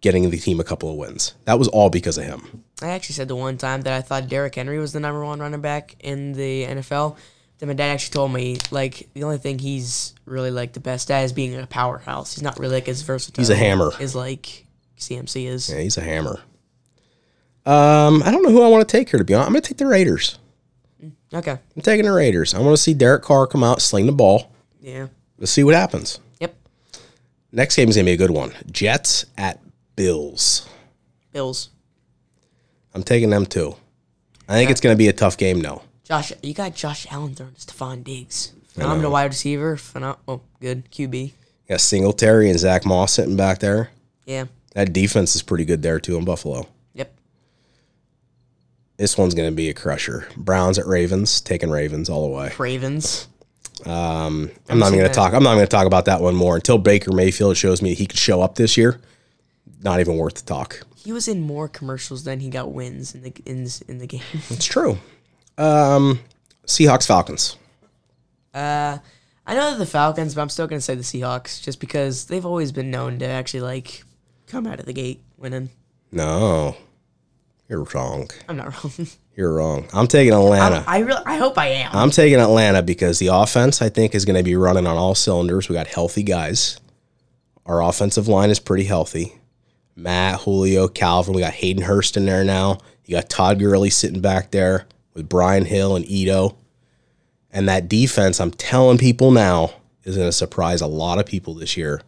getting 0.01 0.31
the 0.31 0.39
team 0.39 0.61
a 0.61 0.65
couple 0.65 0.91
of 0.91 0.97
wins. 0.97 1.35
That 1.45 1.59
was 1.59 1.69
all 1.69 1.91
because 1.91 2.19
of 2.19 2.25
him. 2.25 2.65
I 2.83 2.91
actually 2.91 3.15
said 3.15 3.29
the 3.29 3.37
one 3.37 3.59
time 3.59 3.83
that 3.83 3.93
I 3.93 4.01
thought 4.01 4.29
Derrick 4.29 4.55
Henry 4.55 4.79
was 4.79 4.93
the 4.93 5.01
number 5.01 5.25
one 5.25 5.41
running 5.41 5.61
back 5.61 5.97
in 6.01 6.33
the 6.33 6.65
NFL. 6.65 7.17
Then 7.59 7.69
my 7.69 7.75
dad 7.75 7.93
actually 7.93 8.15
told 8.15 8.33
me 8.33 8.59
like 8.71 9.09
the 9.15 9.25
only 9.25 9.39
thing 9.39 9.59
he's 9.59 10.15
really 10.25 10.51
like 10.51 10.73
the 10.73 10.81
best 10.81 11.11
at 11.11 11.25
is 11.25 11.33
being 11.33 11.55
a 11.55 11.67
powerhouse. 11.67 12.35
He's 12.35 12.43
not 12.43 12.59
really 12.59 12.75
like 12.75 12.89
as 12.89 13.03
versatile. 13.03 13.41
He's 13.41 13.51
a 13.51 13.57
hammer. 13.57 13.93
Is 14.01 14.15
like 14.15 14.67
CMC 14.99 15.47
is. 15.47 15.69
Yeah, 15.69 15.81
he's 15.81 15.97
a 15.97 16.03
hammer. 16.03 16.41
Um, 17.65 18.23
I 18.25 18.33
don't 18.33 18.43
know 18.43 18.51
who 18.51 18.63
I 18.63 18.69
want 18.69 18.89
to 18.89 18.97
take 18.97 19.11
here 19.11 19.19
to 19.19 19.25
be 19.25 19.35
honest. 19.35 19.47
I'm 19.47 19.53
going 19.53 19.63
to 19.63 19.69
take 19.69 19.79
the 19.79 19.87
Raiders. 19.87 20.39
Okay. 21.35 21.59
I'm 21.77 21.83
taking 21.83 22.05
the 22.05 22.13
Raiders. 22.13 22.55
I 22.55 22.59
want 22.59 22.77
to 22.77 22.83
see 22.83 22.95
Derek 22.95 23.23
Carr 23.23 23.47
come 23.47 23.65
out, 23.65 23.81
sling 23.81 24.07
the 24.07 24.13
ball. 24.13 24.53
Yeah. 24.81 25.09
Let's 25.39 25.53
see 25.53 25.65
what 25.65 25.75
happens. 25.75 26.21
Yep. 26.41 26.55
Next 27.53 27.77
game 27.77 27.89
is 27.89 27.97
going 27.97 28.05
to 28.05 28.11
be 28.11 28.15
a 28.15 28.17
good 28.17 28.31
one. 28.31 28.53
Jets 28.71 29.27
at 29.39 29.61
Bills. 29.97 30.69
Bills. 31.33 31.71
I'm 32.95 33.03
taking 33.03 33.31
them 33.31 33.47
too. 33.47 33.77
I 34.49 34.55
think 34.55 34.71
it's 34.71 34.81
going 34.81 34.95
to 34.95 34.99
be 34.99 35.09
a 35.09 35.13
tough 35.13 35.37
game 35.37 35.61
though. 35.61 35.83
Josh, 36.05 36.33
you 36.43 36.53
got 36.53 36.75
Josh 36.75 37.07
Allen 37.11 37.35
throwing 37.35 37.55
to 37.55 37.61
Stefon 37.61 38.05
Diggs. 38.05 38.53
Phenomenal 38.69 39.13
wide 39.13 39.25
receiver. 39.27 39.77
Phenom- 39.77 40.19
oh, 40.27 40.41
good 40.61 40.91
QB. 40.91 41.25
You 41.25 41.33
got 41.69 41.81
Singletary 41.81 42.51
and 42.51 42.59
Zach 42.59 42.85
Moss 42.85 43.13
sitting 43.13 43.37
back 43.37 43.61
there. 43.61 43.91
Yeah. 44.27 44.47
That 44.75 44.93
defense 44.93 45.37
is 45.37 45.43
pretty 45.43 45.65
good 45.65 45.83
there 45.83 46.01
too 46.01 46.17
in 46.17 46.25
Buffalo. 46.25 46.67
Yep. 46.95 47.15
This 48.97 49.17
one's 49.19 49.35
going 49.35 49.51
to 49.51 49.55
be 49.55 49.69
a 49.69 49.75
crusher. 49.75 50.29
Browns 50.37 50.79
at 50.79 50.87
Ravens, 50.87 51.41
taking 51.41 51.71
Ravens 51.71 52.09
all 52.09 52.27
the 52.29 52.35
way. 52.35 52.53
Ravens. 52.59 53.29
Um, 53.85 54.51
I'm 54.69 54.79
not 54.79 54.89
even 54.89 55.01
going 55.01 55.11
to 55.11 55.15
talk. 55.15 55.35
I'm 55.35 55.43
not 55.43 55.55
going 55.55 55.67
to 55.67 55.71
talk 55.71 55.87
about 55.87 56.05
that 56.07 56.21
one 56.21 56.35
more 56.35 56.55
until 56.55 56.79
Baker 56.79 57.13
Mayfield 57.13 57.57
shows 57.57 57.83
me 57.83 57.95
he 57.95 58.07
could 58.07 58.19
show 58.19 58.41
up 58.41 58.55
this 58.55 58.77
year. 58.77 59.01
Not 59.83 60.01
even 60.01 60.17
worth 60.17 60.35
the 60.35 60.43
talk. 60.43 60.83
He 61.03 61.13
was 61.13 61.27
in 61.27 61.41
more 61.41 61.69
commercials 61.69 62.25
than 62.25 62.41
he 62.41 62.49
got 62.49 62.73
wins 62.73 63.15
in 63.15 63.23
the 63.23 63.33
in, 63.45 63.67
in 63.89 63.99
the 63.99 64.07
game. 64.07 64.23
It's 64.51 64.67
true. 64.67 64.99
Um, 65.59 66.21
Seahawks 66.67 67.07
Falcons. 67.07 67.57
Uh, 68.55 68.99
I 69.47 69.55
know 69.55 69.77
the 69.77 69.87
Falcons, 69.87 70.35
but 70.35 70.43
I'm 70.43 70.49
still 70.49 70.67
gonna 70.67 70.81
say 70.81 70.95
the 70.95 71.03
Seahawks 71.03 71.63
just 71.63 71.81
because 71.81 72.27
they've 72.27 72.47
always 72.47 72.71
been 72.71 72.91
known 72.91 73.19
to 73.19 73.27
actually 73.27 73.63
like 73.63 74.05
come 74.47 74.67
out 74.67 74.79
of 74.79 74.87
the 74.87 74.93
gate 74.93 75.23
winning. 75.37 75.71
No, 76.13 76.77
you're 77.69 77.85
wrong. 77.95 78.31
I'm 78.49 78.57
not 78.57 78.85
wrong. 78.85 79.07
You're 79.35 79.55
wrong. 79.55 79.87
I'm 79.95 80.07
taking 80.07 80.35
Atlanta. 80.35 80.85
I 80.87 80.99
really, 80.99 81.23
I 81.25 81.37
hope 81.39 81.57
I 81.57 81.69
am. 81.69 81.91
I'm 81.95 82.11
taking 82.11 82.39
Atlanta 82.39 82.83
because 82.83 83.19
the 83.19 83.29
offense 83.29 83.81
I 83.81 83.89
think 83.89 84.15
is 84.15 84.27
going 84.27 84.37
to 84.37 84.43
be 84.43 84.57
running 84.57 84.87
on 84.87 84.99
all 84.99 85.15
cylinders. 85.15 85.71
We 85.71 85.75
got 85.75 85.87
healthy 85.87 86.23
guys. 86.23 86.79
Our 87.65 87.83
offensive 87.83 88.29
line 88.29 88.51
is 88.51 88.61
pretty 88.61 88.85
healthy. 88.85 89.35
Matt, 89.97 90.41
Julio, 90.41 90.89
Calvin. 90.89 91.35
We 91.35 91.43
got 91.43 91.53
Hayden 91.53 91.83
Hurst 91.83 92.17
in 92.17 92.27
there 92.27 92.45
now. 92.45 92.79
You 93.05 93.17
got 93.17 93.29
Todd 93.29 93.59
Gurley 93.59 93.91
sitting 93.91 94.21
back 94.21 94.51
there 94.51 94.87
with 95.15 95.29
Brian 95.29 95.65
Hill 95.65 95.97
and 95.97 96.09
Ito. 96.09 96.57
And 97.53 97.69
that 97.69 97.89
defense, 97.89 98.41
I'm 98.41 98.51
telling 98.53 98.99
people 98.99 99.31
now, 99.31 99.75
is 100.05 100.17
going 100.17 100.29
to 100.29 100.33
surprise 100.33 100.81
a 100.81 100.87
lot 100.87 101.19
of 101.19 101.27
people 101.27 101.55
this 101.55 101.77
year. 101.77 102.01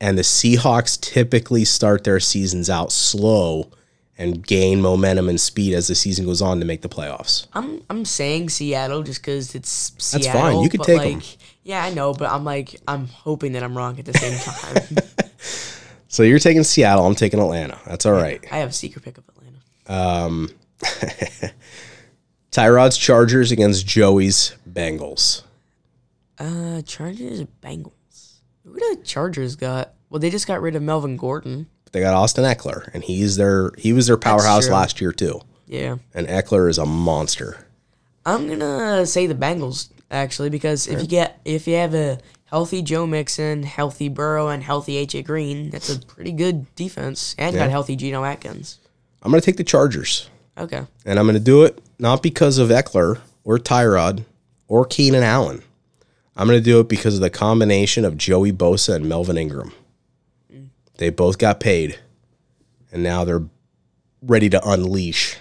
And 0.00 0.16
the 0.16 0.22
Seahawks 0.22 1.00
typically 1.00 1.64
start 1.64 2.04
their 2.04 2.20
seasons 2.20 2.70
out 2.70 2.92
slow 2.92 3.70
and 4.16 4.46
gain 4.46 4.80
momentum 4.80 5.28
and 5.28 5.40
speed 5.40 5.74
as 5.74 5.88
the 5.88 5.94
season 5.94 6.24
goes 6.24 6.40
on 6.40 6.60
to 6.60 6.64
make 6.64 6.82
the 6.82 6.88
playoffs. 6.88 7.46
I'm 7.52 7.82
I'm 7.90 8.04
saying 8.04 8.50
Seattle 8.50 9.02
just 9.02 9.20
because 9.20 9.54
it's 9.54 9.90
That's 10.12 10.28
fine. 10.28 10.60
You 10.60 10.68
could 10.68 10.82
take 10.82 10.98
like, 10.98 11.12
'em. 11.14 11.22
Yeah, 11.64 11.82
I 11.82 11.92
know, 11.92 12.12
but 12.12 12.30
I'm 12.30 12.44
like 12.44 12.80
I'm 12.86 13.08
hoping 13.08 13.52
that 13.52 13.62
I'm 13.62 13.76
wrong 13.76 13.98
at 13.98 14.04
the 14.04 14.12
same 14.14 14.38
time. 14.38 15.04
So 16.14 16.22
you're 16.22 16.38
taking 16.38 16.62
Seattle. 16.62 17.04
I'm 17.04 17.16
taking 17.16 17.40
Atlanta. 17.40 17.76
That's 17.86 18.06
all 18.06 18.12
right. 18.12 18.40
I 18.52 18.58
have 18.58 18.68
a 18.68 18.72
secret 18.72 19.04
pick 19.04 19.18
of 19.18 19.24
Atlanta. 19.30 19.58
Um, 19.92 20.50
Tyrod's 22.52 22.96
Chargers 22.96 23.50
against 23.50 23.84
Joey's 23.84 24.54
Bengals. 24.70 25.42
Uh, 26.38 26.82
Chargers 26.82 27.42
Bengals? 27.60 28.34
Who 28.64 28.74
the 28.74 29.00
Chargers 29.02 29.56
got? 29.56 29.94
Well, 30.08 30.20
they 30.20 30.30
just 30.30 30.46
got 30.46 30.62
rid 30.62 30.76
of 30.76 30.84
Melvin 30.84 31.16
Gordon. 31.16 31.66
They 31.90 31.98
got 31.98 32.14
Austin 32.14 32.44
Ekeler, 32.44 32.94
and 32.94 33.02
he's 33.02 33.34
their 33.34 33.72
he 33.76 33.92
was 33.92 34.06
their 34.06 34.16
powerhouse 34.16 34.66
true. 34.66 34.74
last 34.74 35.00
year 35.00 35.10
too. 35.10 35.40
Yeah, 35.66 35.96
And 36.14 36.28
Ekeler 36.28 36.70
is 36.70 36.78
a 36.78 36.86
monster. 36.86 37.66
I'm 38.24 38.46
gonna 38.46 39.04
say 39.04 39.26
the 39.26 39.34
Bengals 39.34 39.88
actually 40.10 40.50
because 40.50 40.86
if 40.86 41.00
you 41.00 41.06
get 41.08 41.40
if 41.44 41.66
you 41.66 41.74
have 41.76 41.94
a 41.94 42.18
healthy 42.46 42.82
Joe 42.82 43.06
Mixon, 43.06 43.62
healthy 43.64 44.08
Burrow, 44.08 44.48
and 44.48 44.62
healthy 44.62 45.04
AJ 45.04 45.24
Green, 45.24 45.70
that's 45.70 45.90
a 45.90 45.98
pretty 45.98 46.32
good 46.32 46.72
defense, 46.76 47.34
and 47.38 47.52
you 47.54 47.58
Yeah. 47.58 47.66
got 47.66 47.70
healthy 47.70 47.96
Geno 47.96 48.24
Atkins. 48.24 48.78
I'm 49.22 49.30
going 49.30 49.40
to 49.40 49.44
take 49.46 49.56
the 49.56 49.64
Chargers, 49.64 50.28
Okay, 50.58 50.82
and 51.04 51.18
I'm 51.18 51.24
going 51.24 51.34
to 51.34 51.40
do 51.40 51.64
it 51.64 51.80
not 51.98 52.22
because 52.22 52.58
of 52.58 52.68
Ekeler 52.68 53.20
or 53.44 53.58
Tyrod 53.58 54.24
or 54.68 54.84
Keenan 54.84 55.22
Allen. 55.22 55.62
I'm 56.36 56.46
going 56.46 56.58
to 56.58 56.64
do 56.64 56.80
it 56.80 56.88
because 56.88 57.14
of 57.14 57.20
the 57.20 57.30
combination 57.30 58.04
of 58.04 58.18
Joey 58.18 58.52
Bosa 58.52 58.94
and 58.96 59.08
Melvin 59.08 59.38
Ingram. 59.38 59.72
Mm. 60.52 60.68
They 60.98 61.10
both 61.10 61.38
got 61.38 61.58
paid, 61.60 61.98
and 62.92 63.02
now 63.02 63.24
they're 63.24 63.44
ready 64.20 64.48
to 64.50 64.68
unleash 64.68 65.36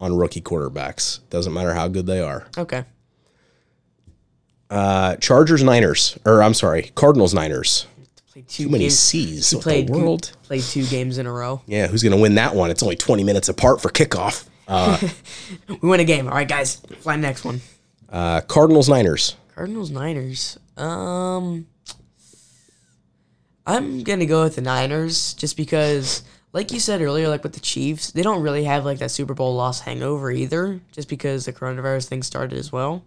on 0.00 0.16
rookie 0.16 0.40
quarterbacks. 0.40 1.20
Doesn't 1.30 1.52
matter 1.52 1.74
how 1.74 1.88
good 1.88 2.06
they 2.06 2.20
are. 2.20 2.46
okay. 2.58 2.84
Uh, 4.74 5.16
Chargers 5.16 5.62
Niners, 5.62 6.18
or 6.26 6.42
I'm 6.42 6.54
sorry, 6.54 6.90
Cardinals 6.94 7.32
Niners. 7.32 7.86
Too 8.48 8.68
many 8.68 8.84
games. 8.84 8.98
C's. 8.98 9.50
He 9.50 9.60
played 9.60 9.86
the 9.88 9.92
world? 9.92 10.32
Played 10.42 10.62
two 10.62 10.84
games 10.86 11.18
in 11.18 11.26
a 11.26 11.32
row. 11.32 11.62
Yeah, 11.66 11.86
who's 11.86 12.02
gonna 12.02 12.16
win 12.16 12.34
that 12.34 12.54
one? 12.54 12.70
It's 12.70 12.82
only 12.82 12.96
20 12.96 13.22
minutes 13.22 13.48
apart 13.48 13.80
for 13.80 13.88
kickoff. 13.88 14.46
We 15.68 15.88
win 15.88 16.00
a 16.00 16.04
game. 16.04 16.26
All 16.26 16.34
right, 16.34 16.48
guys. 16.48 16.76
Fly 17.00 17.16
next 17.16 17.44
one. 17.44 17.60
Uh, 18.08 18.40
Cardinals 18.40 18.88
Niners. 18.88 19.36
Cardinals 19.54 19.90
Niners. 19.90 20.58
Um 20.76 21.66
I'm 23.66 24.02
gonna 24.02 24.26
go 24.26 24.42
with 24.44 24.56
the 24.56 24.62
Niners 24.62 25.34
just 25.34 25.56
because 25.56 26.22
like 26.52 26.72
you 26.72 26.80
said 26.80 27.00
earlier, 27.00 27.28
like 27.28 27.42
with 27.42 27.54
the 27.54 27.60
Chiefs, 27.60 28.10
they 28.12 28.22
don't 28.22 28.42
really 28.42 28.64
have 28.64 28.84
like 28.84 28.98
that 28.98 29.10
Super 29.10 29.34
Bowl 29.34 29.54
loss 29.54 29.80
hangover 29.80 30.30
either, 30.30 30.80
just 30.92 31.08
because 31.08 31.44
the 31.44 31.52
coronavirus 31.52 32.06
thing 32.08 32.22
started 32.22 32.58
as 32.58 32.72
well. 32.72 33.04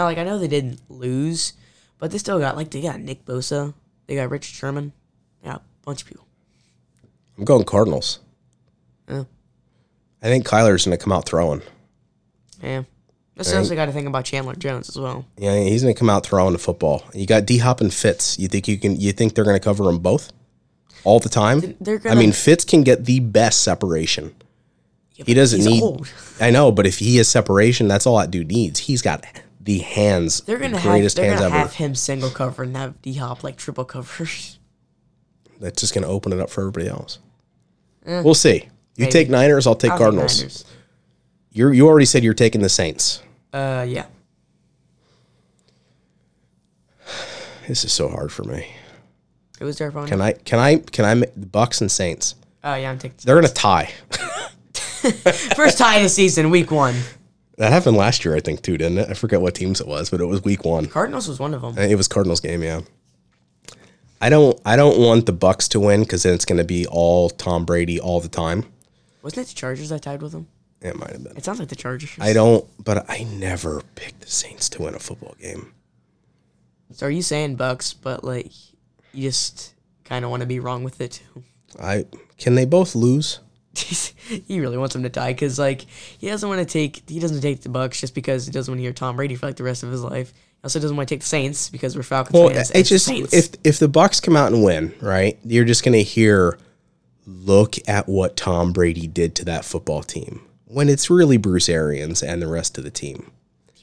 Now 0.00 0.06
like 0.06 0.16
I 0.16 0.24
know 0.24 0.38
they 0.38 0.48
didn't 0.48 0.80
lose, 0.88 1.52
but 1.98 2.10
they 2.10 2.16
still 2.16 2.38
got 2.38 2.56
like 2.56 2.70
they 2.70 2.80
got 2.80 3.00
Nick 3.00 3.26
Bosa, 3.26 3.74
they 4.06 4.14
got 4.14 4.30
Richard 4.30 4.54
Sherman, 4.54 4.94
they 5.42 5.50
got 5.50 5.58
a 5.58 5.84
bunch 5.84 6.00
of 6.00 6.08
people. 6.08 6.26
I'm 7.36 7.44
going 7.44 7.64
Cardinals. 7.64 8.18
Yeah. 9.06 9.24
I 10.22 10.28
think 10.28 10.46
Kyler's 10.46 10.86
gonna 10.86 10.96
come 10.96 11.12
out 11.12 11.26
throwing. 11.26 11.60
Yeah. 12.62 12.84
That's 13.36 13.52
also 13.52 13.74
got 13.74 13.86
to 13.86 13.92
think 13.92 14.06
about 14.08 14.24
Chandler 14.24 14.54
Jones 14.54 14.88
as 14.88 14.98
well. 14.98 15.26
Yeah, 15.36 15.58
he's 15.58 15.82
gonna 15.82 15.92
come 15.92 16.08
out 16.08 16.24
throwing 16.24 16.54
the 16.54 16.58
football. 16.58 17.04
You 17.12 17.26
got 17.26 17.44
D 17.44 17.58
Hop 17.58 17.82
and 17.82 17.92
Fitz. 17.92 18.38
You 18.38 18.48
think 18.48 18.68
you 18.68 18.78
can? 18.78 18.98
You 18.98 19.12
think 19.12 19.34
they're 19.34 19.44
gonna 19.44 19.60
cover 19.60 19.84
them 19.84 19.98
both 19.98 20.32
all 21.04 21.20
the 21.20 21.28
time? 21.28 21.76
They're 21.78 21.96
I 21.96 21.98
gonna- 21.98 22.16
I 22.16 22.18
mean, 22.18 22.32
Fitz 22.32 22.64
can 22.64 22.84
get 22.84 23.04
the 23.04 23.20
best 23.20 23.60
separation. 23.60 24.34
Yeah, 25.16 25.24
He 25.26 25.34
doesn't 25.34 25.62
need. 25.62 25.82
old. 25.82 26.08
I 26.40 26.50
know, 26.50 26.72
but 26.72 26.86
if 26.86 27.00
he 27.00 27.18
has 27.18 27.28
separation, 27.28 27.86
that's 27.86 28.06
all 28.06 28.16
that 28.16 28.30
dude 28.30 28.48
needs. 28.48 28.80
He's 28.80 29.02
got 29.02 29.26
the 29.70 29.78
hands, 29.84 30.40
They're 30.40 30.58
gonna 30.58 30.72
the 30.72 30.78
have 30.80 30.90
greatest 30.92 31.16
they're 31.16 31.26
hands 31.26 31.40
gonna 31.40 31.54
ever. 31.54 31.58
have 31.62 31.74
him 31.74 31.94
single 31.94 32.30
cover 32.30 32.64
and 32.64 32.76
have 32.76 33.00
D 33.02 33.14
Hop 33.14 33.44
like 33.44 33.56
triple 33.56 33.84
covers. 33.84 34.58
That's 35.60 35.80
just 35.80 35.94
gonna 35.94 36.08
open 36.08 36.32
it 36.32 36.40
up 36.40 36.50
for 36.50 36.62
everybody 36.62 36.88
else. 36.88 37.20
We'll 38.04 38.34
see. 38.34 38.62
You 38.96 39.04
maybe. 39.04 39.12
take 39.12 39.28
Niners, 39.30 39.66
I'll 39.68 39.74
take 39.76 39.92
I'll 39.92 39.98
Cardinals. 39.98 40.64
You're 41.52 41.72
you 41.72 41.86
already 41.86 42.06
said 42.06 42.24
you're 42.24 42.34
taking 42.34 42.62
the 42.62 42.68
Saints. 42.68 43.22
Uh, 43.52 43.84
yeah. 43.88 44.06
This 47.68 47.84
is 47.84 47.92
so 47.92 48.08
hard 48.08 48.32
for 48.32 48.42
me. 48.42 48.66
It 49.60 49.64
was 49.64 49.78
their 49.78 49.88
opponent. 49.88 50.10
Can 50.10 50.20
I 50.20 50.32
can 50.32 50.58
I 50.58 50.76
can 50.78 51.04
I 51.04 51.14
ma- 51.14 51.26
the 51.36 51.46
Bucks 51.46 51.80
and 51.80 51.90
Saints? 51.92 52.34
Oh 52.64 52.74
yeah, 52.74 52.90
I'm 52.90 52.98
taking 52.98 53.16
They're 53.24 53.36
gonna 53.36 53.46
tie. 53.48 53.92
first 55.54 55.78
tie 55.78 55.96
of 55.98 56.02
the 56.02 56.08
season, 56.08 56.50
week 56.50 56.72
one. 56.72 56.96
That 57.60 57.72
happened 57.72 57.98
last 57.98 58.24
year, 58.24 58.34
I 58.34 58.40
think, 58.40 58.62
too, 58.62 58.78
didn't 58.78 58.96
it? 58.96 59.10
I 59.10 59.12
forget 59.12 59.42
what 59.42 59.54
teams 59.54 59.82
it 59.82 59.86
was, 59.86 60.08
but 60.08 60.22
it 60.22 60.24
was 60.24 60.42
week 60.42 60.64
one. 60.64 60.86
Cardinals 60.86 61.28
was 61.28 61.38
one 61.38 61.52
of 61.52 61.60
them. 61.60 61.76
It 61.76 61.94
was 61.94 62.08
Cardinals 62.08 62.40
game, 62.40 62.62
yeah. 62.62 62.80
I 64.18 64.30
don't 64.30 64.58
I 64.64 64.76
don't 64.76 64.98
want 64.98 65.26
the 65.26 65.32
Bucks 65.32 65.68
to 65.68 65.80
win 65.80 66.00
because 66.00 66.22
then 66.22 66.32
it's 66.32 66.46
gonna 66.46 66.64
be 66.64 66.86
all 66.86 67.28
Tom 67.28 67.66
Brady 67.66 68.00
all 68.00 68.18
the 68.18 68.30
time. 68.30 68.64
Wasn't 69.20 69.46
it 69.46 69.50
the 69.50 69.54
Chargers 69.54 69.90
that 69.90 70.00
tied 70.00 70.22
with 70.22 70.32
them? 70.32 70.48
It 70.80 70.96
might 70.96 71.10
have 71.10 71.22
been. 71.22 71.36
It 71.36 71.44
sounds 71.44 71.58
like 71.58 71.68
the 71.68 71.76
Chargers. 71.76 72.16
I 72.18 72.32
don't, 72.32 72.66
but 72.82 73.04
I 73.10 73.24
never 73.24 73.82
pick 73.94 74.18
the 74.20 74.26
Saints 74.26 74.70
to 74.70 74.82
win 74.82 74.94
a 74.94 74.98
football 74.98 75.36
game. 75.38 75.74
So 76.92 77.08
are 77.08 77.10
you 77.10 77.20
saying 77.20 77.56
Bucks, 77.56 77.92
but 77.92 78.24
like 78.24 78.52
you 79.12 79.28
just 79.28 79.74
kind 80.04 80.24
of 80.24 80.30
want 80.30 80.40
to 80.40 80.46
be 80.46 80.60
wrong 80.60 80.82
with 80.82 80.98
it 81.02 81.20
too? 81.34 81.44
I 81.78 82.06
can 82.38 82.54
they 82.54 82.64
both 82.64 82.94
lose? 82.94 83.40
he 83.74 84.60
really 84.60 84.76
wants 84.76 84.94
them 84.94 85.02
to 85.04 85.08
tie 85.08 85.32
because 85.32 85.58
like 85.58 85.82
he 86.18 86.26
doesn't 86.28 86.48
want 86.48 86.58
to 86.60 86.64
take 86.64 87.08
he 87.08 87.20
doesn't 87.20 87.40
take 87.40 87.60
the 87.62 87.68
Bucks 87.68 88.00
just 88.00 88.14
because 88.14 88.44
he 88.46 88.52
doesn't 88.52 88.70
want 88.72 88.78
to 88.78 88.82
hear 88.82 88.92
Tom 88.92 89.16
Brady 89.16 89.36
for 89.36 89.46
like 89.46 89.56
the 89.56 89.62
rest 89.64 89.82
of 89.82 89.90
his 89.90 90.02
life. 90.02 90.32
He 90.32 90.64
also 90.64 90.80
doesn't 90.80 90.96
want 90.96 91.08
to 91.08 91.14
take 91.14 91.20
the 91.20 91.28
Saints 91.28 91.70
because 91.70 91.96
we're 91.96 92.02
Falcons 92.02 92.34
Well, 92.34 92.50
fans. 92.50 92.70
it's 92.72 92.88
just 92.88 93.06
Saints. 93.06 93.32
if 93.32 93.50
if 93.64 93.78
the 93.78 93.88
Bucks 93.88 94.20
come 94.20 94.36
out 94.36 94.52
and 94.52 94.64
win, 94.64 94.92
right? 95.00 95.38
You're 95.44 95.64
just 95.64 95.84
gonna 95.84 95.98
hear, 95.98 96.58
look 97.26 97.76
at 97.88 98.08
what 98.08 98.36
Tom 98.36 98.72
Brady 98.72 99.06
did 99.06 99.34
to 99.36 99.44
that 99.46 99.64
football 99.64 100.02
team. 100.02 100.42
When 100.66 100.88
it's 100.88 101.08
really 101.08 101.36
Bruce 101.36 101.68
Arians 101.68 102.22
and 102.22 102.42
the 102.42 102.46
rest 102.48 102.76
of 102.76 102.84
the 102.84 102.90
team, 102.90 103.30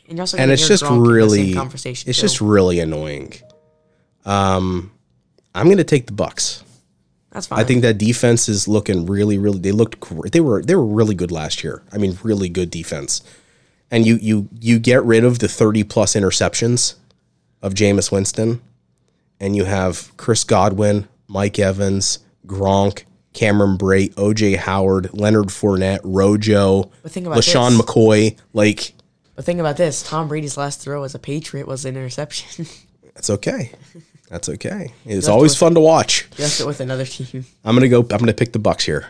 and, 0.08 0.18
you're 0.18 0.22
also 0.24 0.38
and 0.38 0.52
it's 0.52 0.68
just 0.68 0.84
Gronk 0.84 0.98
in 0.98 1.00
the 1.00 1.06
same 1.06 1.14
really, 1.14 1.54
conversation. 1.54 2.10
it's 2.10 2.20
too. 2.20 2.24
just 2.24 2.42
really 2.42 2.80
annoying. 2.80 3.34
Um, 4.26 4.92
I'm 5.56 5.70
gonna 5.70 5.84
take 5.84 6.06
the 6.08 6.14
Bucks. 6.14 6.64
That's 7.38 7.46
fine. 7.46 7.60
I 7.60 7.64
think 7.64 7.84
that 7.84 8.00
defense 8.00 8.50
is 8.50 8.68
looking 8.68 9.06
really, 9.06 9.38
really. 9.38 9.60
They 9.60 9.72
looked 9.72 10.00
great. 10.00 10.32
They 10.32 10.40
were 10.40 10.64
they 10.64 10.74
were 10.74 10.84
really 10.84 11.14
good 11.14 11.32
last 11.32 11.64
year. 11.64 11.84
I 11.94 12.00
mean, 12.00 12.18
really 12.24 12.50
good 12.50 12.72
defense. 12.72 13.22
And 13.92 14.08
you 14.08 14.16
you 14.16 14.50
you 14.60 14.80
get 14.80 15.04
rid 15.04 15.24
of 15.24 15.38
the 15.38 15.48
30 15.48 15.84
plus 15.84 16.16
interceptions 16.16 16.96
of 17.62 17.76
Jameis 17.76 18.12
Winston, 18.12 18.60
and 19.40 19.56
you 19.56 19.66
have 19.66 20.12
Chris 20.18 20.44
Godwin, 20.44 21.08
Mike 21.28 21.60
Evans, 21.60 22.18
Gronk, 22.48 23.04
Cameron 23.34 23.78
Brate, 23.78 24.16
OJ 24.16 24.58
Howard, 24.58 25.14
Leonard 25.14 25.50
Fournette, 25.50 26.00
Rojo, 26.04 26.90
But 27.04 27.12
think 27.12 27.28
about 27.28 27.38
LeSean 27.38 27.78
this. 27.78 27.82
McCoy. 27.82 28.36
Like, 28.54 28.96
But 29.36 29.46
think 29.46 29.60
about 29.60 29.78
this: 29.78 30.02
Tom 30.02 30.28
Brady's 30.28 30.58
last 30.58 30.82
throw 30.82 31.04
as 31.04 31.14
a 31.14 31.20
Patriot 31.20 31.68
was 31.68 31.86
an 31.86 31.96
interception. 31.96 32.66
that's 33.14 33.30
okay. 33.30 33.74
That's 34.30 34.50
okay. 34.50 34.94
It's 35.06 35.28
always 35.28 35.56
fun 35.56 35.74
to 35.76 35.80
watch. 35.80 36.28
Just 36.36 36.66
with 36.66 36.80
another 36.82 37.06
team, 37.06 37.46
I'm 37.64 37.76
gonna 37.76 37.88
go. 37.90 38.02
I'm 38.02 38.18
gonna 38.20 38.34
pick 38.34 38.52
the 38.52 38.60
Bucks 38.60 38.86
here. 38.86 39.08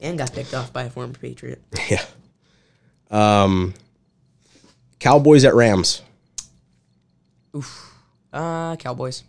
and 0.00 0.18
got 0.18 0.32
picked 0.32 0.52
off 0.54 0.72
by 0.72 0.84
a 0.84 0.90
former 0.90 1.14
Patriot. 1.14 1.62
Yeah. 1.90 2.04
Um, 3.10 3.72
Cowboys 4.98 5.44
at 5.44 5.54
Rams. 5.54 6.02
Uh, 8.32 8.76
Cowboys, 8.76 9.24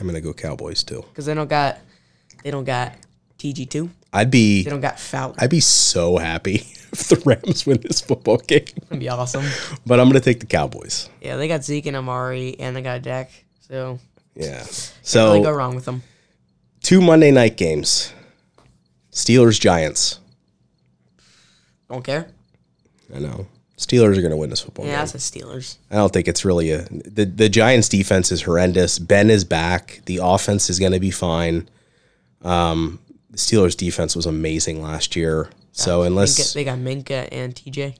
I'm 0.00 0.06
gonna 0.06 0.20
go 0.20 0.32
Cowboys 0.32 0.84
too. 0.84 1.04
because 1.08 1.26
they 1.26 1.34
don't 1.34 1.50
got 1.50 1.78
they 2.44 2.50
don't 2.50 2.64
got 2.64 2.94
TG 3.38 3.68
two. 3.68 3.90
I'd 4.12 4.30
be 4.30 4.62
They 4.62 4.70
don't 4.70 4.80
got 4.80 5.00
Fowler. 5.00 5.34
I'd 5.38 5.50
be 5.50 5.58
so 5.60 6.18
happy 6.18 6.54
if 6.92 7.08
the 7.08 7.20
Rams 7.26 7.66
win 7.66 7.80
this 7.82 8.00
football 8.00 8.36
game. 8.38 8.64
That'd 8.82 9.00
be 9.00 9.08
awesome. 9.08 9.44
But 9.84 9.98
I'm 9.98 10.06
gonna 10.08 10.20
take 10.20 10.38
the 10.40 10.46
Cowboys. 10.46 11.10
Yeah, 11.20 11.36
they 11.36 11.48
got 11.48 11.64
Zeke 11.64 11.86
and 11.86 11.96
Amari, 11.96 12.56
and 12.60 12.76
they 12.76 12.82
got 12.82 13.02
Dak. 13.02 13.32
So 13.68 13.98
Yeah. 14.36 14.58
can't 14.64 15.14
really 15.14 15.42
go 15.42 15.52
wrong 15.52 15.74
with 15.74 15.84
them. 15.84 16.02
two 16.82 17.00
Monday 17.00 17.30
night 17.30 17.56
games. 17.56 18.12
Steelers 19.12 19.60
Giants. 19.60 20.18
Don't 21.88 22.04
care. 22.04 22.28
I 23.14 23.18
know. 23.20 23.46
Steelers 23.76 24.16
are 24.16 24.22
gonna 24.22 24.36
win 24.36 24.50
this 24.50 24.60
football 24.60 24.86
Yeah, 24.86 24.92
game. 24.92 24.98
that's 25.06 25.12
the 25.12 25.18
Steelers. 25.18 25.76
I 25.90 25.96
don't 25.96 26.12
think 26.12 26.26
it's 26.28 26.44
really 26.44 26.70
a 26.70 26.82
the 26.90 27.24
the 27.26 27.48
Giants 27.48 27.88
defense 27.88 28.32
is 28.32 28.42
horrendous. 28.42 28.98
Ben 28.98 29.30
is 29.30 29.44
back. 29.44 30.00
The 30.06 30.20
offense 30.22 30.70
is 30.70 30.78
gonna 30.78 31.00
be 31.00 31.10
fine. 31.10 31.68
Um 32.42 32.98
the 33.30 33.36
Steelers 33.38 33.76
defense 33.76 34.14
was 34.16 34.26
amazing 34.26 34.82
last 34.82 35.16
year. 35.16 35.50
So 35.72 36.02
unless 36.02 36.38
Minkah, 36.38 36.54
they 36.54 36.64
got 36.64 36.78
Minkah 36.78 37.28
and 37.32 37.54
TJ. 37.54 37.96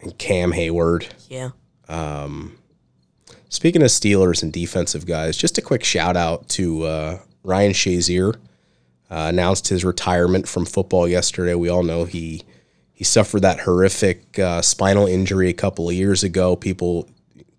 and 0.00 0.16
Cam 0.18 0.52
Heyward. 0.52 1.08
Yeah. 1.28 1.50
Speaking 3.48 3.82
of 3.82 3.88
Steelers 3.88 4.42
and 4.42 4.52
defensive 4.52 5.06
guys, 5.06 5.36
just 5.36 5.56
a 5.58 5.62
quick 5.62 5.82
shout 5.82 6.16
out 6.16 6.48
to 6.50 6.84
uh, 6.84 7.18
Ryan 7.42 7.72
Shazier. 7.72 8.34
Uh, 9.10 9.24
announced 9.30 9.68
his 9.68 9.86
retirement 9.86 10.46
from 10.46 10.66
football 10.66 11.08
yesterday. 11.08 11.54
We 11.54 11.70
all 11.70 11.82
know 11.82 12.04
he 12.04 12.42
he 12.92 13.04
suffered 13.04 13.40
that 13.40 13.60
horrific 13.60 14.38
uh, 14.38 14.60
spinal 14.60 15.06
injury 15.06 15.48
a 15.48 15.54
couple 15.54 15.88
of 15.88 15.94
years 15.94 16.22
ago. 16.22 16.56
People 16.56 17.08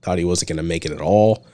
thought 0.03 0.19
he 0.19 0.25
wasn't 0.25 0.49
going 0.49 0.57
to 0.57 0.63
make 0.63 0.85
it 0.85 0.91
at 0.91 1.01
all. 1.01 1.47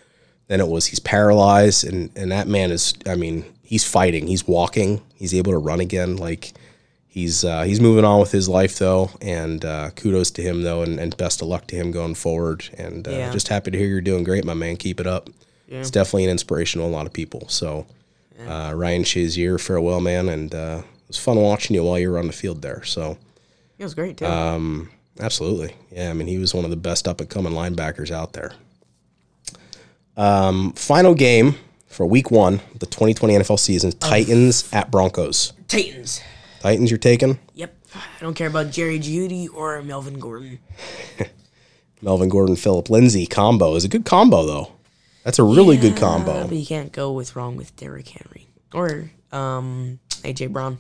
Then 0.48 0.60
it 0.60 0.68
was 0.68 0.88
he's 0.88 1.00
paralyzed, 1.00 1.86
and 1.86 2.12
and 2.18 2.30
that 2.34 2.50
man 2.50 2.72
is. 2.72 2.94
I 3.06 3.16
mean, 3.16 3.46
he's 3.64 3.88
fighting. 3.88 4.28
He's 4.28 4.46
walking. 4.46 5.02
He's 5.14 5.34
able 5.34 5.54
to 5.54 5.58
run 5.58 5.80
again. 5.80 6.18
Like 6.18 6.52
he's 7.16 7.44
uh, 7.46 7.64
he's 7.64 7.80
moving 7.80 8.04
on 8.06 8.20
with 8.20 8.32
his 8.32 8.48
life 8.48 8.78
though, 8.78 9.10
and 9.22 9.64
uh, 9.66 9.90
kudos 9.92 10.30
to 10.32 10.42
him 10.44 10.62
though, 10.62 10.84
and, 10.84 11.00
and 11.00 11.16
best 11.18 11.42
of 11.42 11.48
luck 11.48 11.66
to 11.68 11.76
him 11.76 11.90
going 11.92 12.14
forward. 12.14 12.68
And 12.78 13.08
uh, 13.08 13.12
Yeah. 13.12 13.32
just 13.32 13.48
happy 13.48 13.72
to 13.72 13.78
hear 13.78 13.88
you're 13.88 14.02
doing 14.02 14.24
great, 14.26 14.44
my 14.46 14.54
man. 14.54 14.76
Keep 14.78 15.00
it 15.00 15.08
up. 15.08 15.30
It's 15.68 15.90
definitely 15.90 16.26
an 16.26 16.30
inspiration 16.30 16.80
to 16.82 16.86
a 16.88 16.90
lot 16.90 17.08
of 17.08 17.14
people. 17.14 17.48
So 17.50 17.88
uh, 18.48 18.74
Ryan 18.76 19.04
Shazier, 19.04 19.60
farewell, 19.60 20.00
man, 20.02 20.30
and 20.30 20.54
uh, 20.54 20.82
it 20.84 21.08
was 21.08 21.18
fun 21.18 21.38
watching 21.38 21.74
you 21.76 21.84
while 21.84 21.98
you 21.98 22.12
were 22.12 22.20
on 22.20 22.28
the 22.28 22.34
field 22.34 22.62
there. 22.62 22.84
So 22.84 23.18
He 23.78 23.84
was 23.84 23.94
great 23.96 24.18
too. 24.18 24.26
Um, 24.28 24.92
absolutely, 25.20 25.74
yeah. 25.92 26.10
I 26.12 26.14
mean, 26.14 26.28
he 26.28 26.38
was 26.38 26.54
one 26.54 26.66
of 26.66 26.70
the 26.70 26.76
best 26.78 27.08
up 27.08 27.20
and 27.22 27.30
coming 27.30 27.54
linebackers 27.54 28.12
out 28.12 28.34
there. 28.34 28.52
Um, 30.18 30.74
final 30.74 31.14
game 31.14 31.56
for 31.88 32.06
Week 32.06 32.30
One, 32.32 32.62
the 32.80 32.86
2020 32.86 33.34
NFL 33.36 33.60
season: 33.60 33.92
Titans 33.94 34.70
at 34.72 34.92
Broncos. 34.92 35.54
Titans. 35.68 36.22
Titans, 36.66 36.90
you're 36.90 36.98
taking 36.98 37.38
Yep. 37.54 37.76
I 37.94 38.00
don't 38.22 38.34
care 38.34 38.48
about 38.48 38.72
Jerry 38.72 38.98
Jeudy 39.00 39.48
or 39.54 39.84
Melvin 39.84 40.18
Gordon. 40.18 40.58
Melvin 42.02 42.28
Gordon, 42.28 42.56
Phillip 42.56 42.90
Lindsay 42.90 43.28
combo 43.28 43.76
is 43.76 43.84
a 43.84 43.88
good 43.88 44.04
combo 44.04 44.44
though. 44.48 44.72
That's 45.24 45.38
a 45.38 45.44
really 45.44 45.78
good 45.78 45.94
Uh, 45.94 46.00
combo. 46.00 46.48
but 46.48 46.58
you 46.58 46.66
can't 46.66 46.92
go 46.92 47.12
with 47.12 47.36
wrong 47.36 47.56
with 47.56 47.76
Derrick 47.76 48.08
Henry 48.08 48.48
or 48.74 49.12
um 49.32 50.00
AJ 50.24 50.52
Brown. 50.52 50.80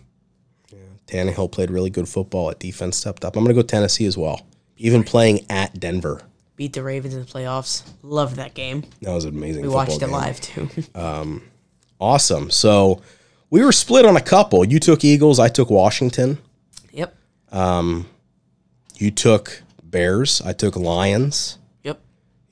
Tannehill 1.05 1.51
played 1.51 1.69
really 1.69 1.91
good 1.91 2.09
football 2.09 2.49
at 2.49 2.57
defense, 2.59 2.97
stepped 2.97 3.23
up. 3.23 3.35
I'm 3.35 3.43
going 3.43 3.55
to 3.55 3.61
go 3.61 3.65
Tennessee 3.67 4.07
as 4.07 4.17
well. 4.17 4.41
Even 4.77 5.03
playing 5.03 5.45
at 5.51 5.79
Denver, 5.79 6.23
Beat 6.55 6.73
the 6.73 6.81
Ravens 6.81 7.13
in 7.13 7.19
the 7.19 7.27
playoffs. 7.27 7.83
Loved 8.01 8.37
that 8.37 8.55
game. 8.55 8.85
that 9.03 9.13
was 9.13 9.25
an 9.25 9.35
amazing. 9.35 9.61
We 9.61 9.67
watched 9.67 9.97
it 9.97 9.99
game. 9.99 10.09
live 10.11 10.41
too. 10.41 10.67
Awesome. 12.01 12.49
So 12.49 13.01
we 13.55 13.63
were 13.63 13.71
split 13.71 14.03
on 14.05 14.17
a 14.17 14.21
couple. 14.21 14.65
You 14.65 14.81
took 14.81 15.05
Eagles. 15.05 15.39
I 15.39 15.47
took 15.47 15.69
Washington. 15.69 16.39
yep. 16.91 17.15
Um, 17.53 18.05
you 18.95 19.11
took 19.11 19.63
Bears. 19.81 20.41
I 20.41 20.51
took 20.51 20.75
Lions. 20.75 21.57
Yep. 21.83 22.01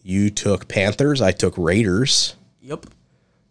You 0.01 0.29
took 0.29 0.69
Panthers. 0.69 1.21
I 1.21 1.33
took 1.33 1.57
Raiders. 1.57 2.37
Yep. 2.61 2.85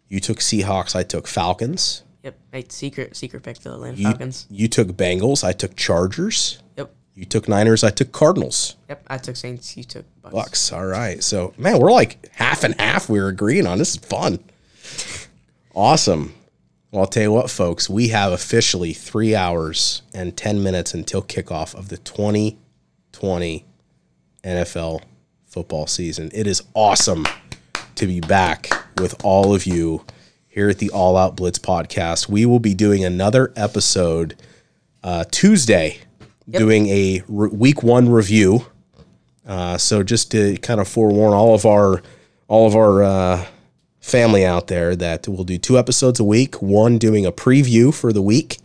You 0.09 0.19
took 0.19 0.39
Seahawks. 0.39 0.95
I 0.95 1.03
took 1.03 1.27
Falcons. 1.27 2.01
Yep. 2.23 2.35
Hey, 2.51 2.65
secret 2.69 3.15
secret 3.15 3.43
pick 3.43 3.59
the 3.59 3.71
Atlanta 3.73 3.97
You, 3.97 4.05
Falcons. 4.05 4.47
you 4.49 4.67
took 4.67 4.87
Bengals. 4.87 5.43
I 5.43 5.51
took 5.51 5.75
Chargers. 5.75 6.57
Yep. 6.75 6.91
You 7.13 7.25
took 7.25 7.47
Niners. 7.47 7.83
I 7.83 7.91
took 7.91 8.11
Cardinals. 8.11 8.77
Yep. 8.89 9.05
I 9.07 9.17
took 9.19 9.35
Saints. 9.35 9.77
You 9.77 9.83
took 9.83 10.05
Bucks. 10.23 10.33
Bucks. 10.33 10.71
All 10.73 10.87
right. 10.87 11.21
So, 11.23 11.53
man, 11.59 11.77
we're 11.77 11.91
like 11.91 12.31
half 12.33 12.63
and 12.63 12.73
half. 12.81 13.09
We're 13.09 13.27
agreeing 13.27 13.67
on 13.67 13.77
this 13.77 13.91
is 13.91 13.97
fun. 13.97 14.39
Awesome. 15.75 16.33
Well, 16.93 17.01
I'll 17.01 17.07
tell 17.07 17.23
you 17.23 17.31
what, 17.31 17.49
folks, 17.49 17.89
we 17.89 18.09
have 18.09 18.31
officially 18.31 18.93
three 18.93 19.35
hours 19.35 20.03
and 20.13 20.37
10 20.37 20.61
minutes 20.61 20.93
until 20.93 21.23
kickoff 21.23 21.73
of 21.73 21.89
the 21.89 21.97
2020 21.97 23.65
NFL 24.43 25.01
football 25.47 25.87
season. 25.87 26.29
It 26.35 26.45
is 26.45 26.61
awesome 26.75 27.25
to 27.95 28.05
be 28.05 28.19
back 28.19 28.69
with 28.99 29.15
all 29.25 29.55
of 29.55 29.65
you 29.65 30.05
here 30.47 30.69
at 30.69 30.77
the 30.77 30.91
All 30.91 31.17
Out 31.17 31.35
Blitz 31.35 31.57
podcast. 31.57 32.29
We 32.29 32.45
will 32.45 32.59
be 32.59 32.75
doing 32.75 33.03
another 33.03 33.51
episode 33.55 34.39
uh, 35.03 35.25
Tuesday, 35.31 35.97
doing 36.47 36.89
a 36.89 37.23
re- 37.27 37.49
week 37.49 37.81
one 37.81 38.07
review. 38.07 38.67
Uh, 39.47 39.79
so 39.79 40.03
just 40.03 40.29
to 40.29 40.57
kind 40.57 40.79
of 40.79 40.87
forewarn 40.87 41.33
all 41.33 41.55
of 41.55 41.65
our 41.65 42.03
all 42.47 42.67
of 42.67 42.75
our 42.75 43.01
uh, 43.01 43.45
family 44.03 44.45
out 44.45 44.67
there 44.67 44.95
that 44.97 45.27
we'll 45.27 45.45
do 45.45 45.57
two 45.57 45.79
episodes 45.79 46.19
a 46.19 46.23
week. 46.25 46.61
One 46.61 46.97
doing 46.97 47.25
a 47.25 47.31
preview 47.31 47.93
for 47.93 48.11
the 48.11 48.21
week, 48.21 48.57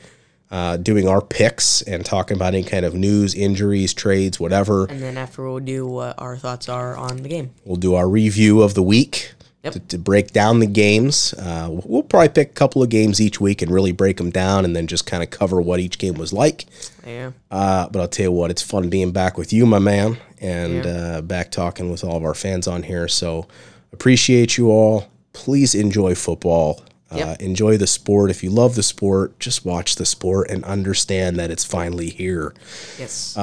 uh, 0.50 0.76
doing 0.78 1.06
our 1.06 1.22
picks 1.22 1.80
and 1.82 2.04
talking 2.04 2.36
about 2.36 2.54
any 2.54 2.64
kind 2.64 2.84
of 2.84 2.94
news, 2.94 3.34
injuries, 3.34 3.94
trades, 3.94 4.40
whatever. 4.40 4.86
And 4.86 5.00
then 5.00 5.16
after 5.16 5.44
we'll 5.48 5.60
do 5.60 5.86
what 5.86 6.20
our 6.20 6.36
thoughts 6.36 6.68
are 6.68 6.96
on 6.96 7.18
the 7.22 7.28
game. 7.28 7.50
We'll 7.64 7.76
do 7.76 7.94
our 7.94 8.08
review 8.08 8.62
of 8.62 8.74
the 8.74 8.82
week 8.82 9.32
Yep. 9.64 9.72
to, 9.72 9.80
to 9.80 9.98
break 9.98 10.32
down 10.32 10.60
the 10.60 10.66
games. 10.68 11.34
Uh, 11.34 11.68
we'll 11.84 12.04
probably 12.04 12.28
pick 12.28 12.50
a 12.50 12.54
couple 12.54 12.80
of 12.80 12.88
games 12.90 13.20
each 13.20 13.40
week 13.40 13.60
and 13.60 13.70
really 13.72 13.90
break 13.90 14.16
them 14.16 14.30
down, 14.30 14.64
and 14.64 14.74
then 14.76 14.86
just 14.86 15.04
kind 15.04 15.20
of 15.20 15.30
cover 15.30 15.60
what 15.60 15.80
each 15.80 15.98
game 15.98 16.14
was 16.14 16.32
like. 16.32 16.66
Yeah. 17.04 17.32
Uh, 17.50 17.88
but 17.88 18.00
I'll 18.00 18.06
tell 18.08 18.24
you 18.26 18.32
what, 18.32 18.52
it's 18.52 18.62
fun 18.62 18.88
being 18.88 19.10
back 19.10 19.36
with 19.36 19.52
you, 19.52 19.66
my 19.66 19.80
man, 19.80 20.16
and 20.40 20.84
Yeah. 20.84 20.90
uh, 20.90 21.20
back 21.22 21.50
talking 21.50 21.90
with 21.90 22.04
all 22.04 22.16
of 22.16 22.24
our 22.24 22.34
fans 22.34 22.68
on 22.68 22.84
here. 22.84 23.08
So 23.08 23.48
appreciate 23.92 24.56
you 24.58 24.70
all. 24.70 25.08
Please 25.38 25.74
enjoy 25.74 26.14
football. 26.14 26.82
Uh, 27.10 27.36
enjoy 27.40 27.76
the 27.78 27.86
sport. 27.86 28.30
If 28.30 28.42
you 28.42 28.50
love 28.50 28.74
the 28.74 28.82
sport, 28.82 29.38
just 29.38 29.64
watch 29.64 29.94
the 29.94 30.04
sport 30.04 30.50
and 30.50 30.62
understand 30.64 31.38
that 31.38 31.50
it's 31.50 31.64
finally 31.64 32.10
here. 32.10 32.52
Yes. 32.98 33.36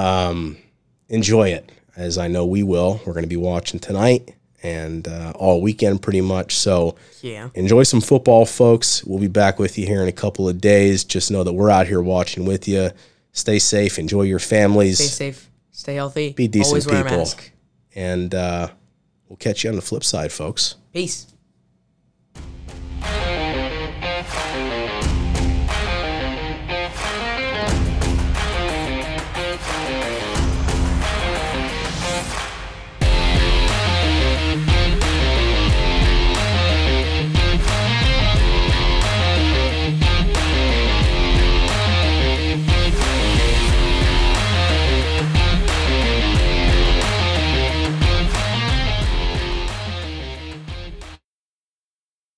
Enjoy 1.09 1.49
it, 1.49 1.71
as 1.95 2.17
I 2.17 2.27
know 2.27 2.45
we 2.45 2.63
will. 2.63 2.99
We're 3.05 3.13
going 3.13 3.23
to 3.23 3.29
be 3.29 3.37
watching 3.37 3.79
tonight 3.79 4.35
and 4.63 5.07
uh, 5.07 5.31
all 5.35 5.61
weekend 5.61 6.01
pretty 6.01 6.21
much. 6.21 6.55
So 6.55 6.95
yeah. 7.21 7.49
enjoy 7.53 7.83
some 7.83 8.01
football, 8.01 8.45
folks. 8.45 9.03
We'll 9.03 9.19
be 9.19 9.27
back 9.27 9.59
with 9.59 9.77
you 9.77 9.85
here 9.85 10.01
in 10.01 10.07
a 10.07 10.11
couple 10.11 10.49
of 10.49 10.59
days. 10.59 11.03
Just 11.03 11.29
know 11.29 11.43
that 11.43 11.53
we're 11.53 11.69
out 11.69 11.87
here 11.87 12.01
watching 12.01 12.45
with 12.45 12.67
you. 12.67 12.89
Stay 13.31 13.59
safe. 13.59 13.99
Enjoy 13.99 14.23
your 14.23 14.39
families. 14.39 14.97
Stay 14.97 15.31
safe. 15.31 15.49
Stay 15.71 15.95
healthy. 15.95 16.33
Be 16.33 16.47
decent 16.47 16.69
Always 16.69 16.87
wear 16.87 17.01
a 17.01 17.03
people. 17.03 17.17
mask. 17.19 17.51
And 17.93 18.33
uh, 18.33 18.69
we'll 19.29 19.37
catch 19.37 19.63
you 19.63 19.69
on 19.69 19.75
the 19.75 19.81
flip 19.81 20.03
side, 20.03 20.31
folks. 20.31 20.75
Peace. 20.93 21.27
Bye. 23.06 23.44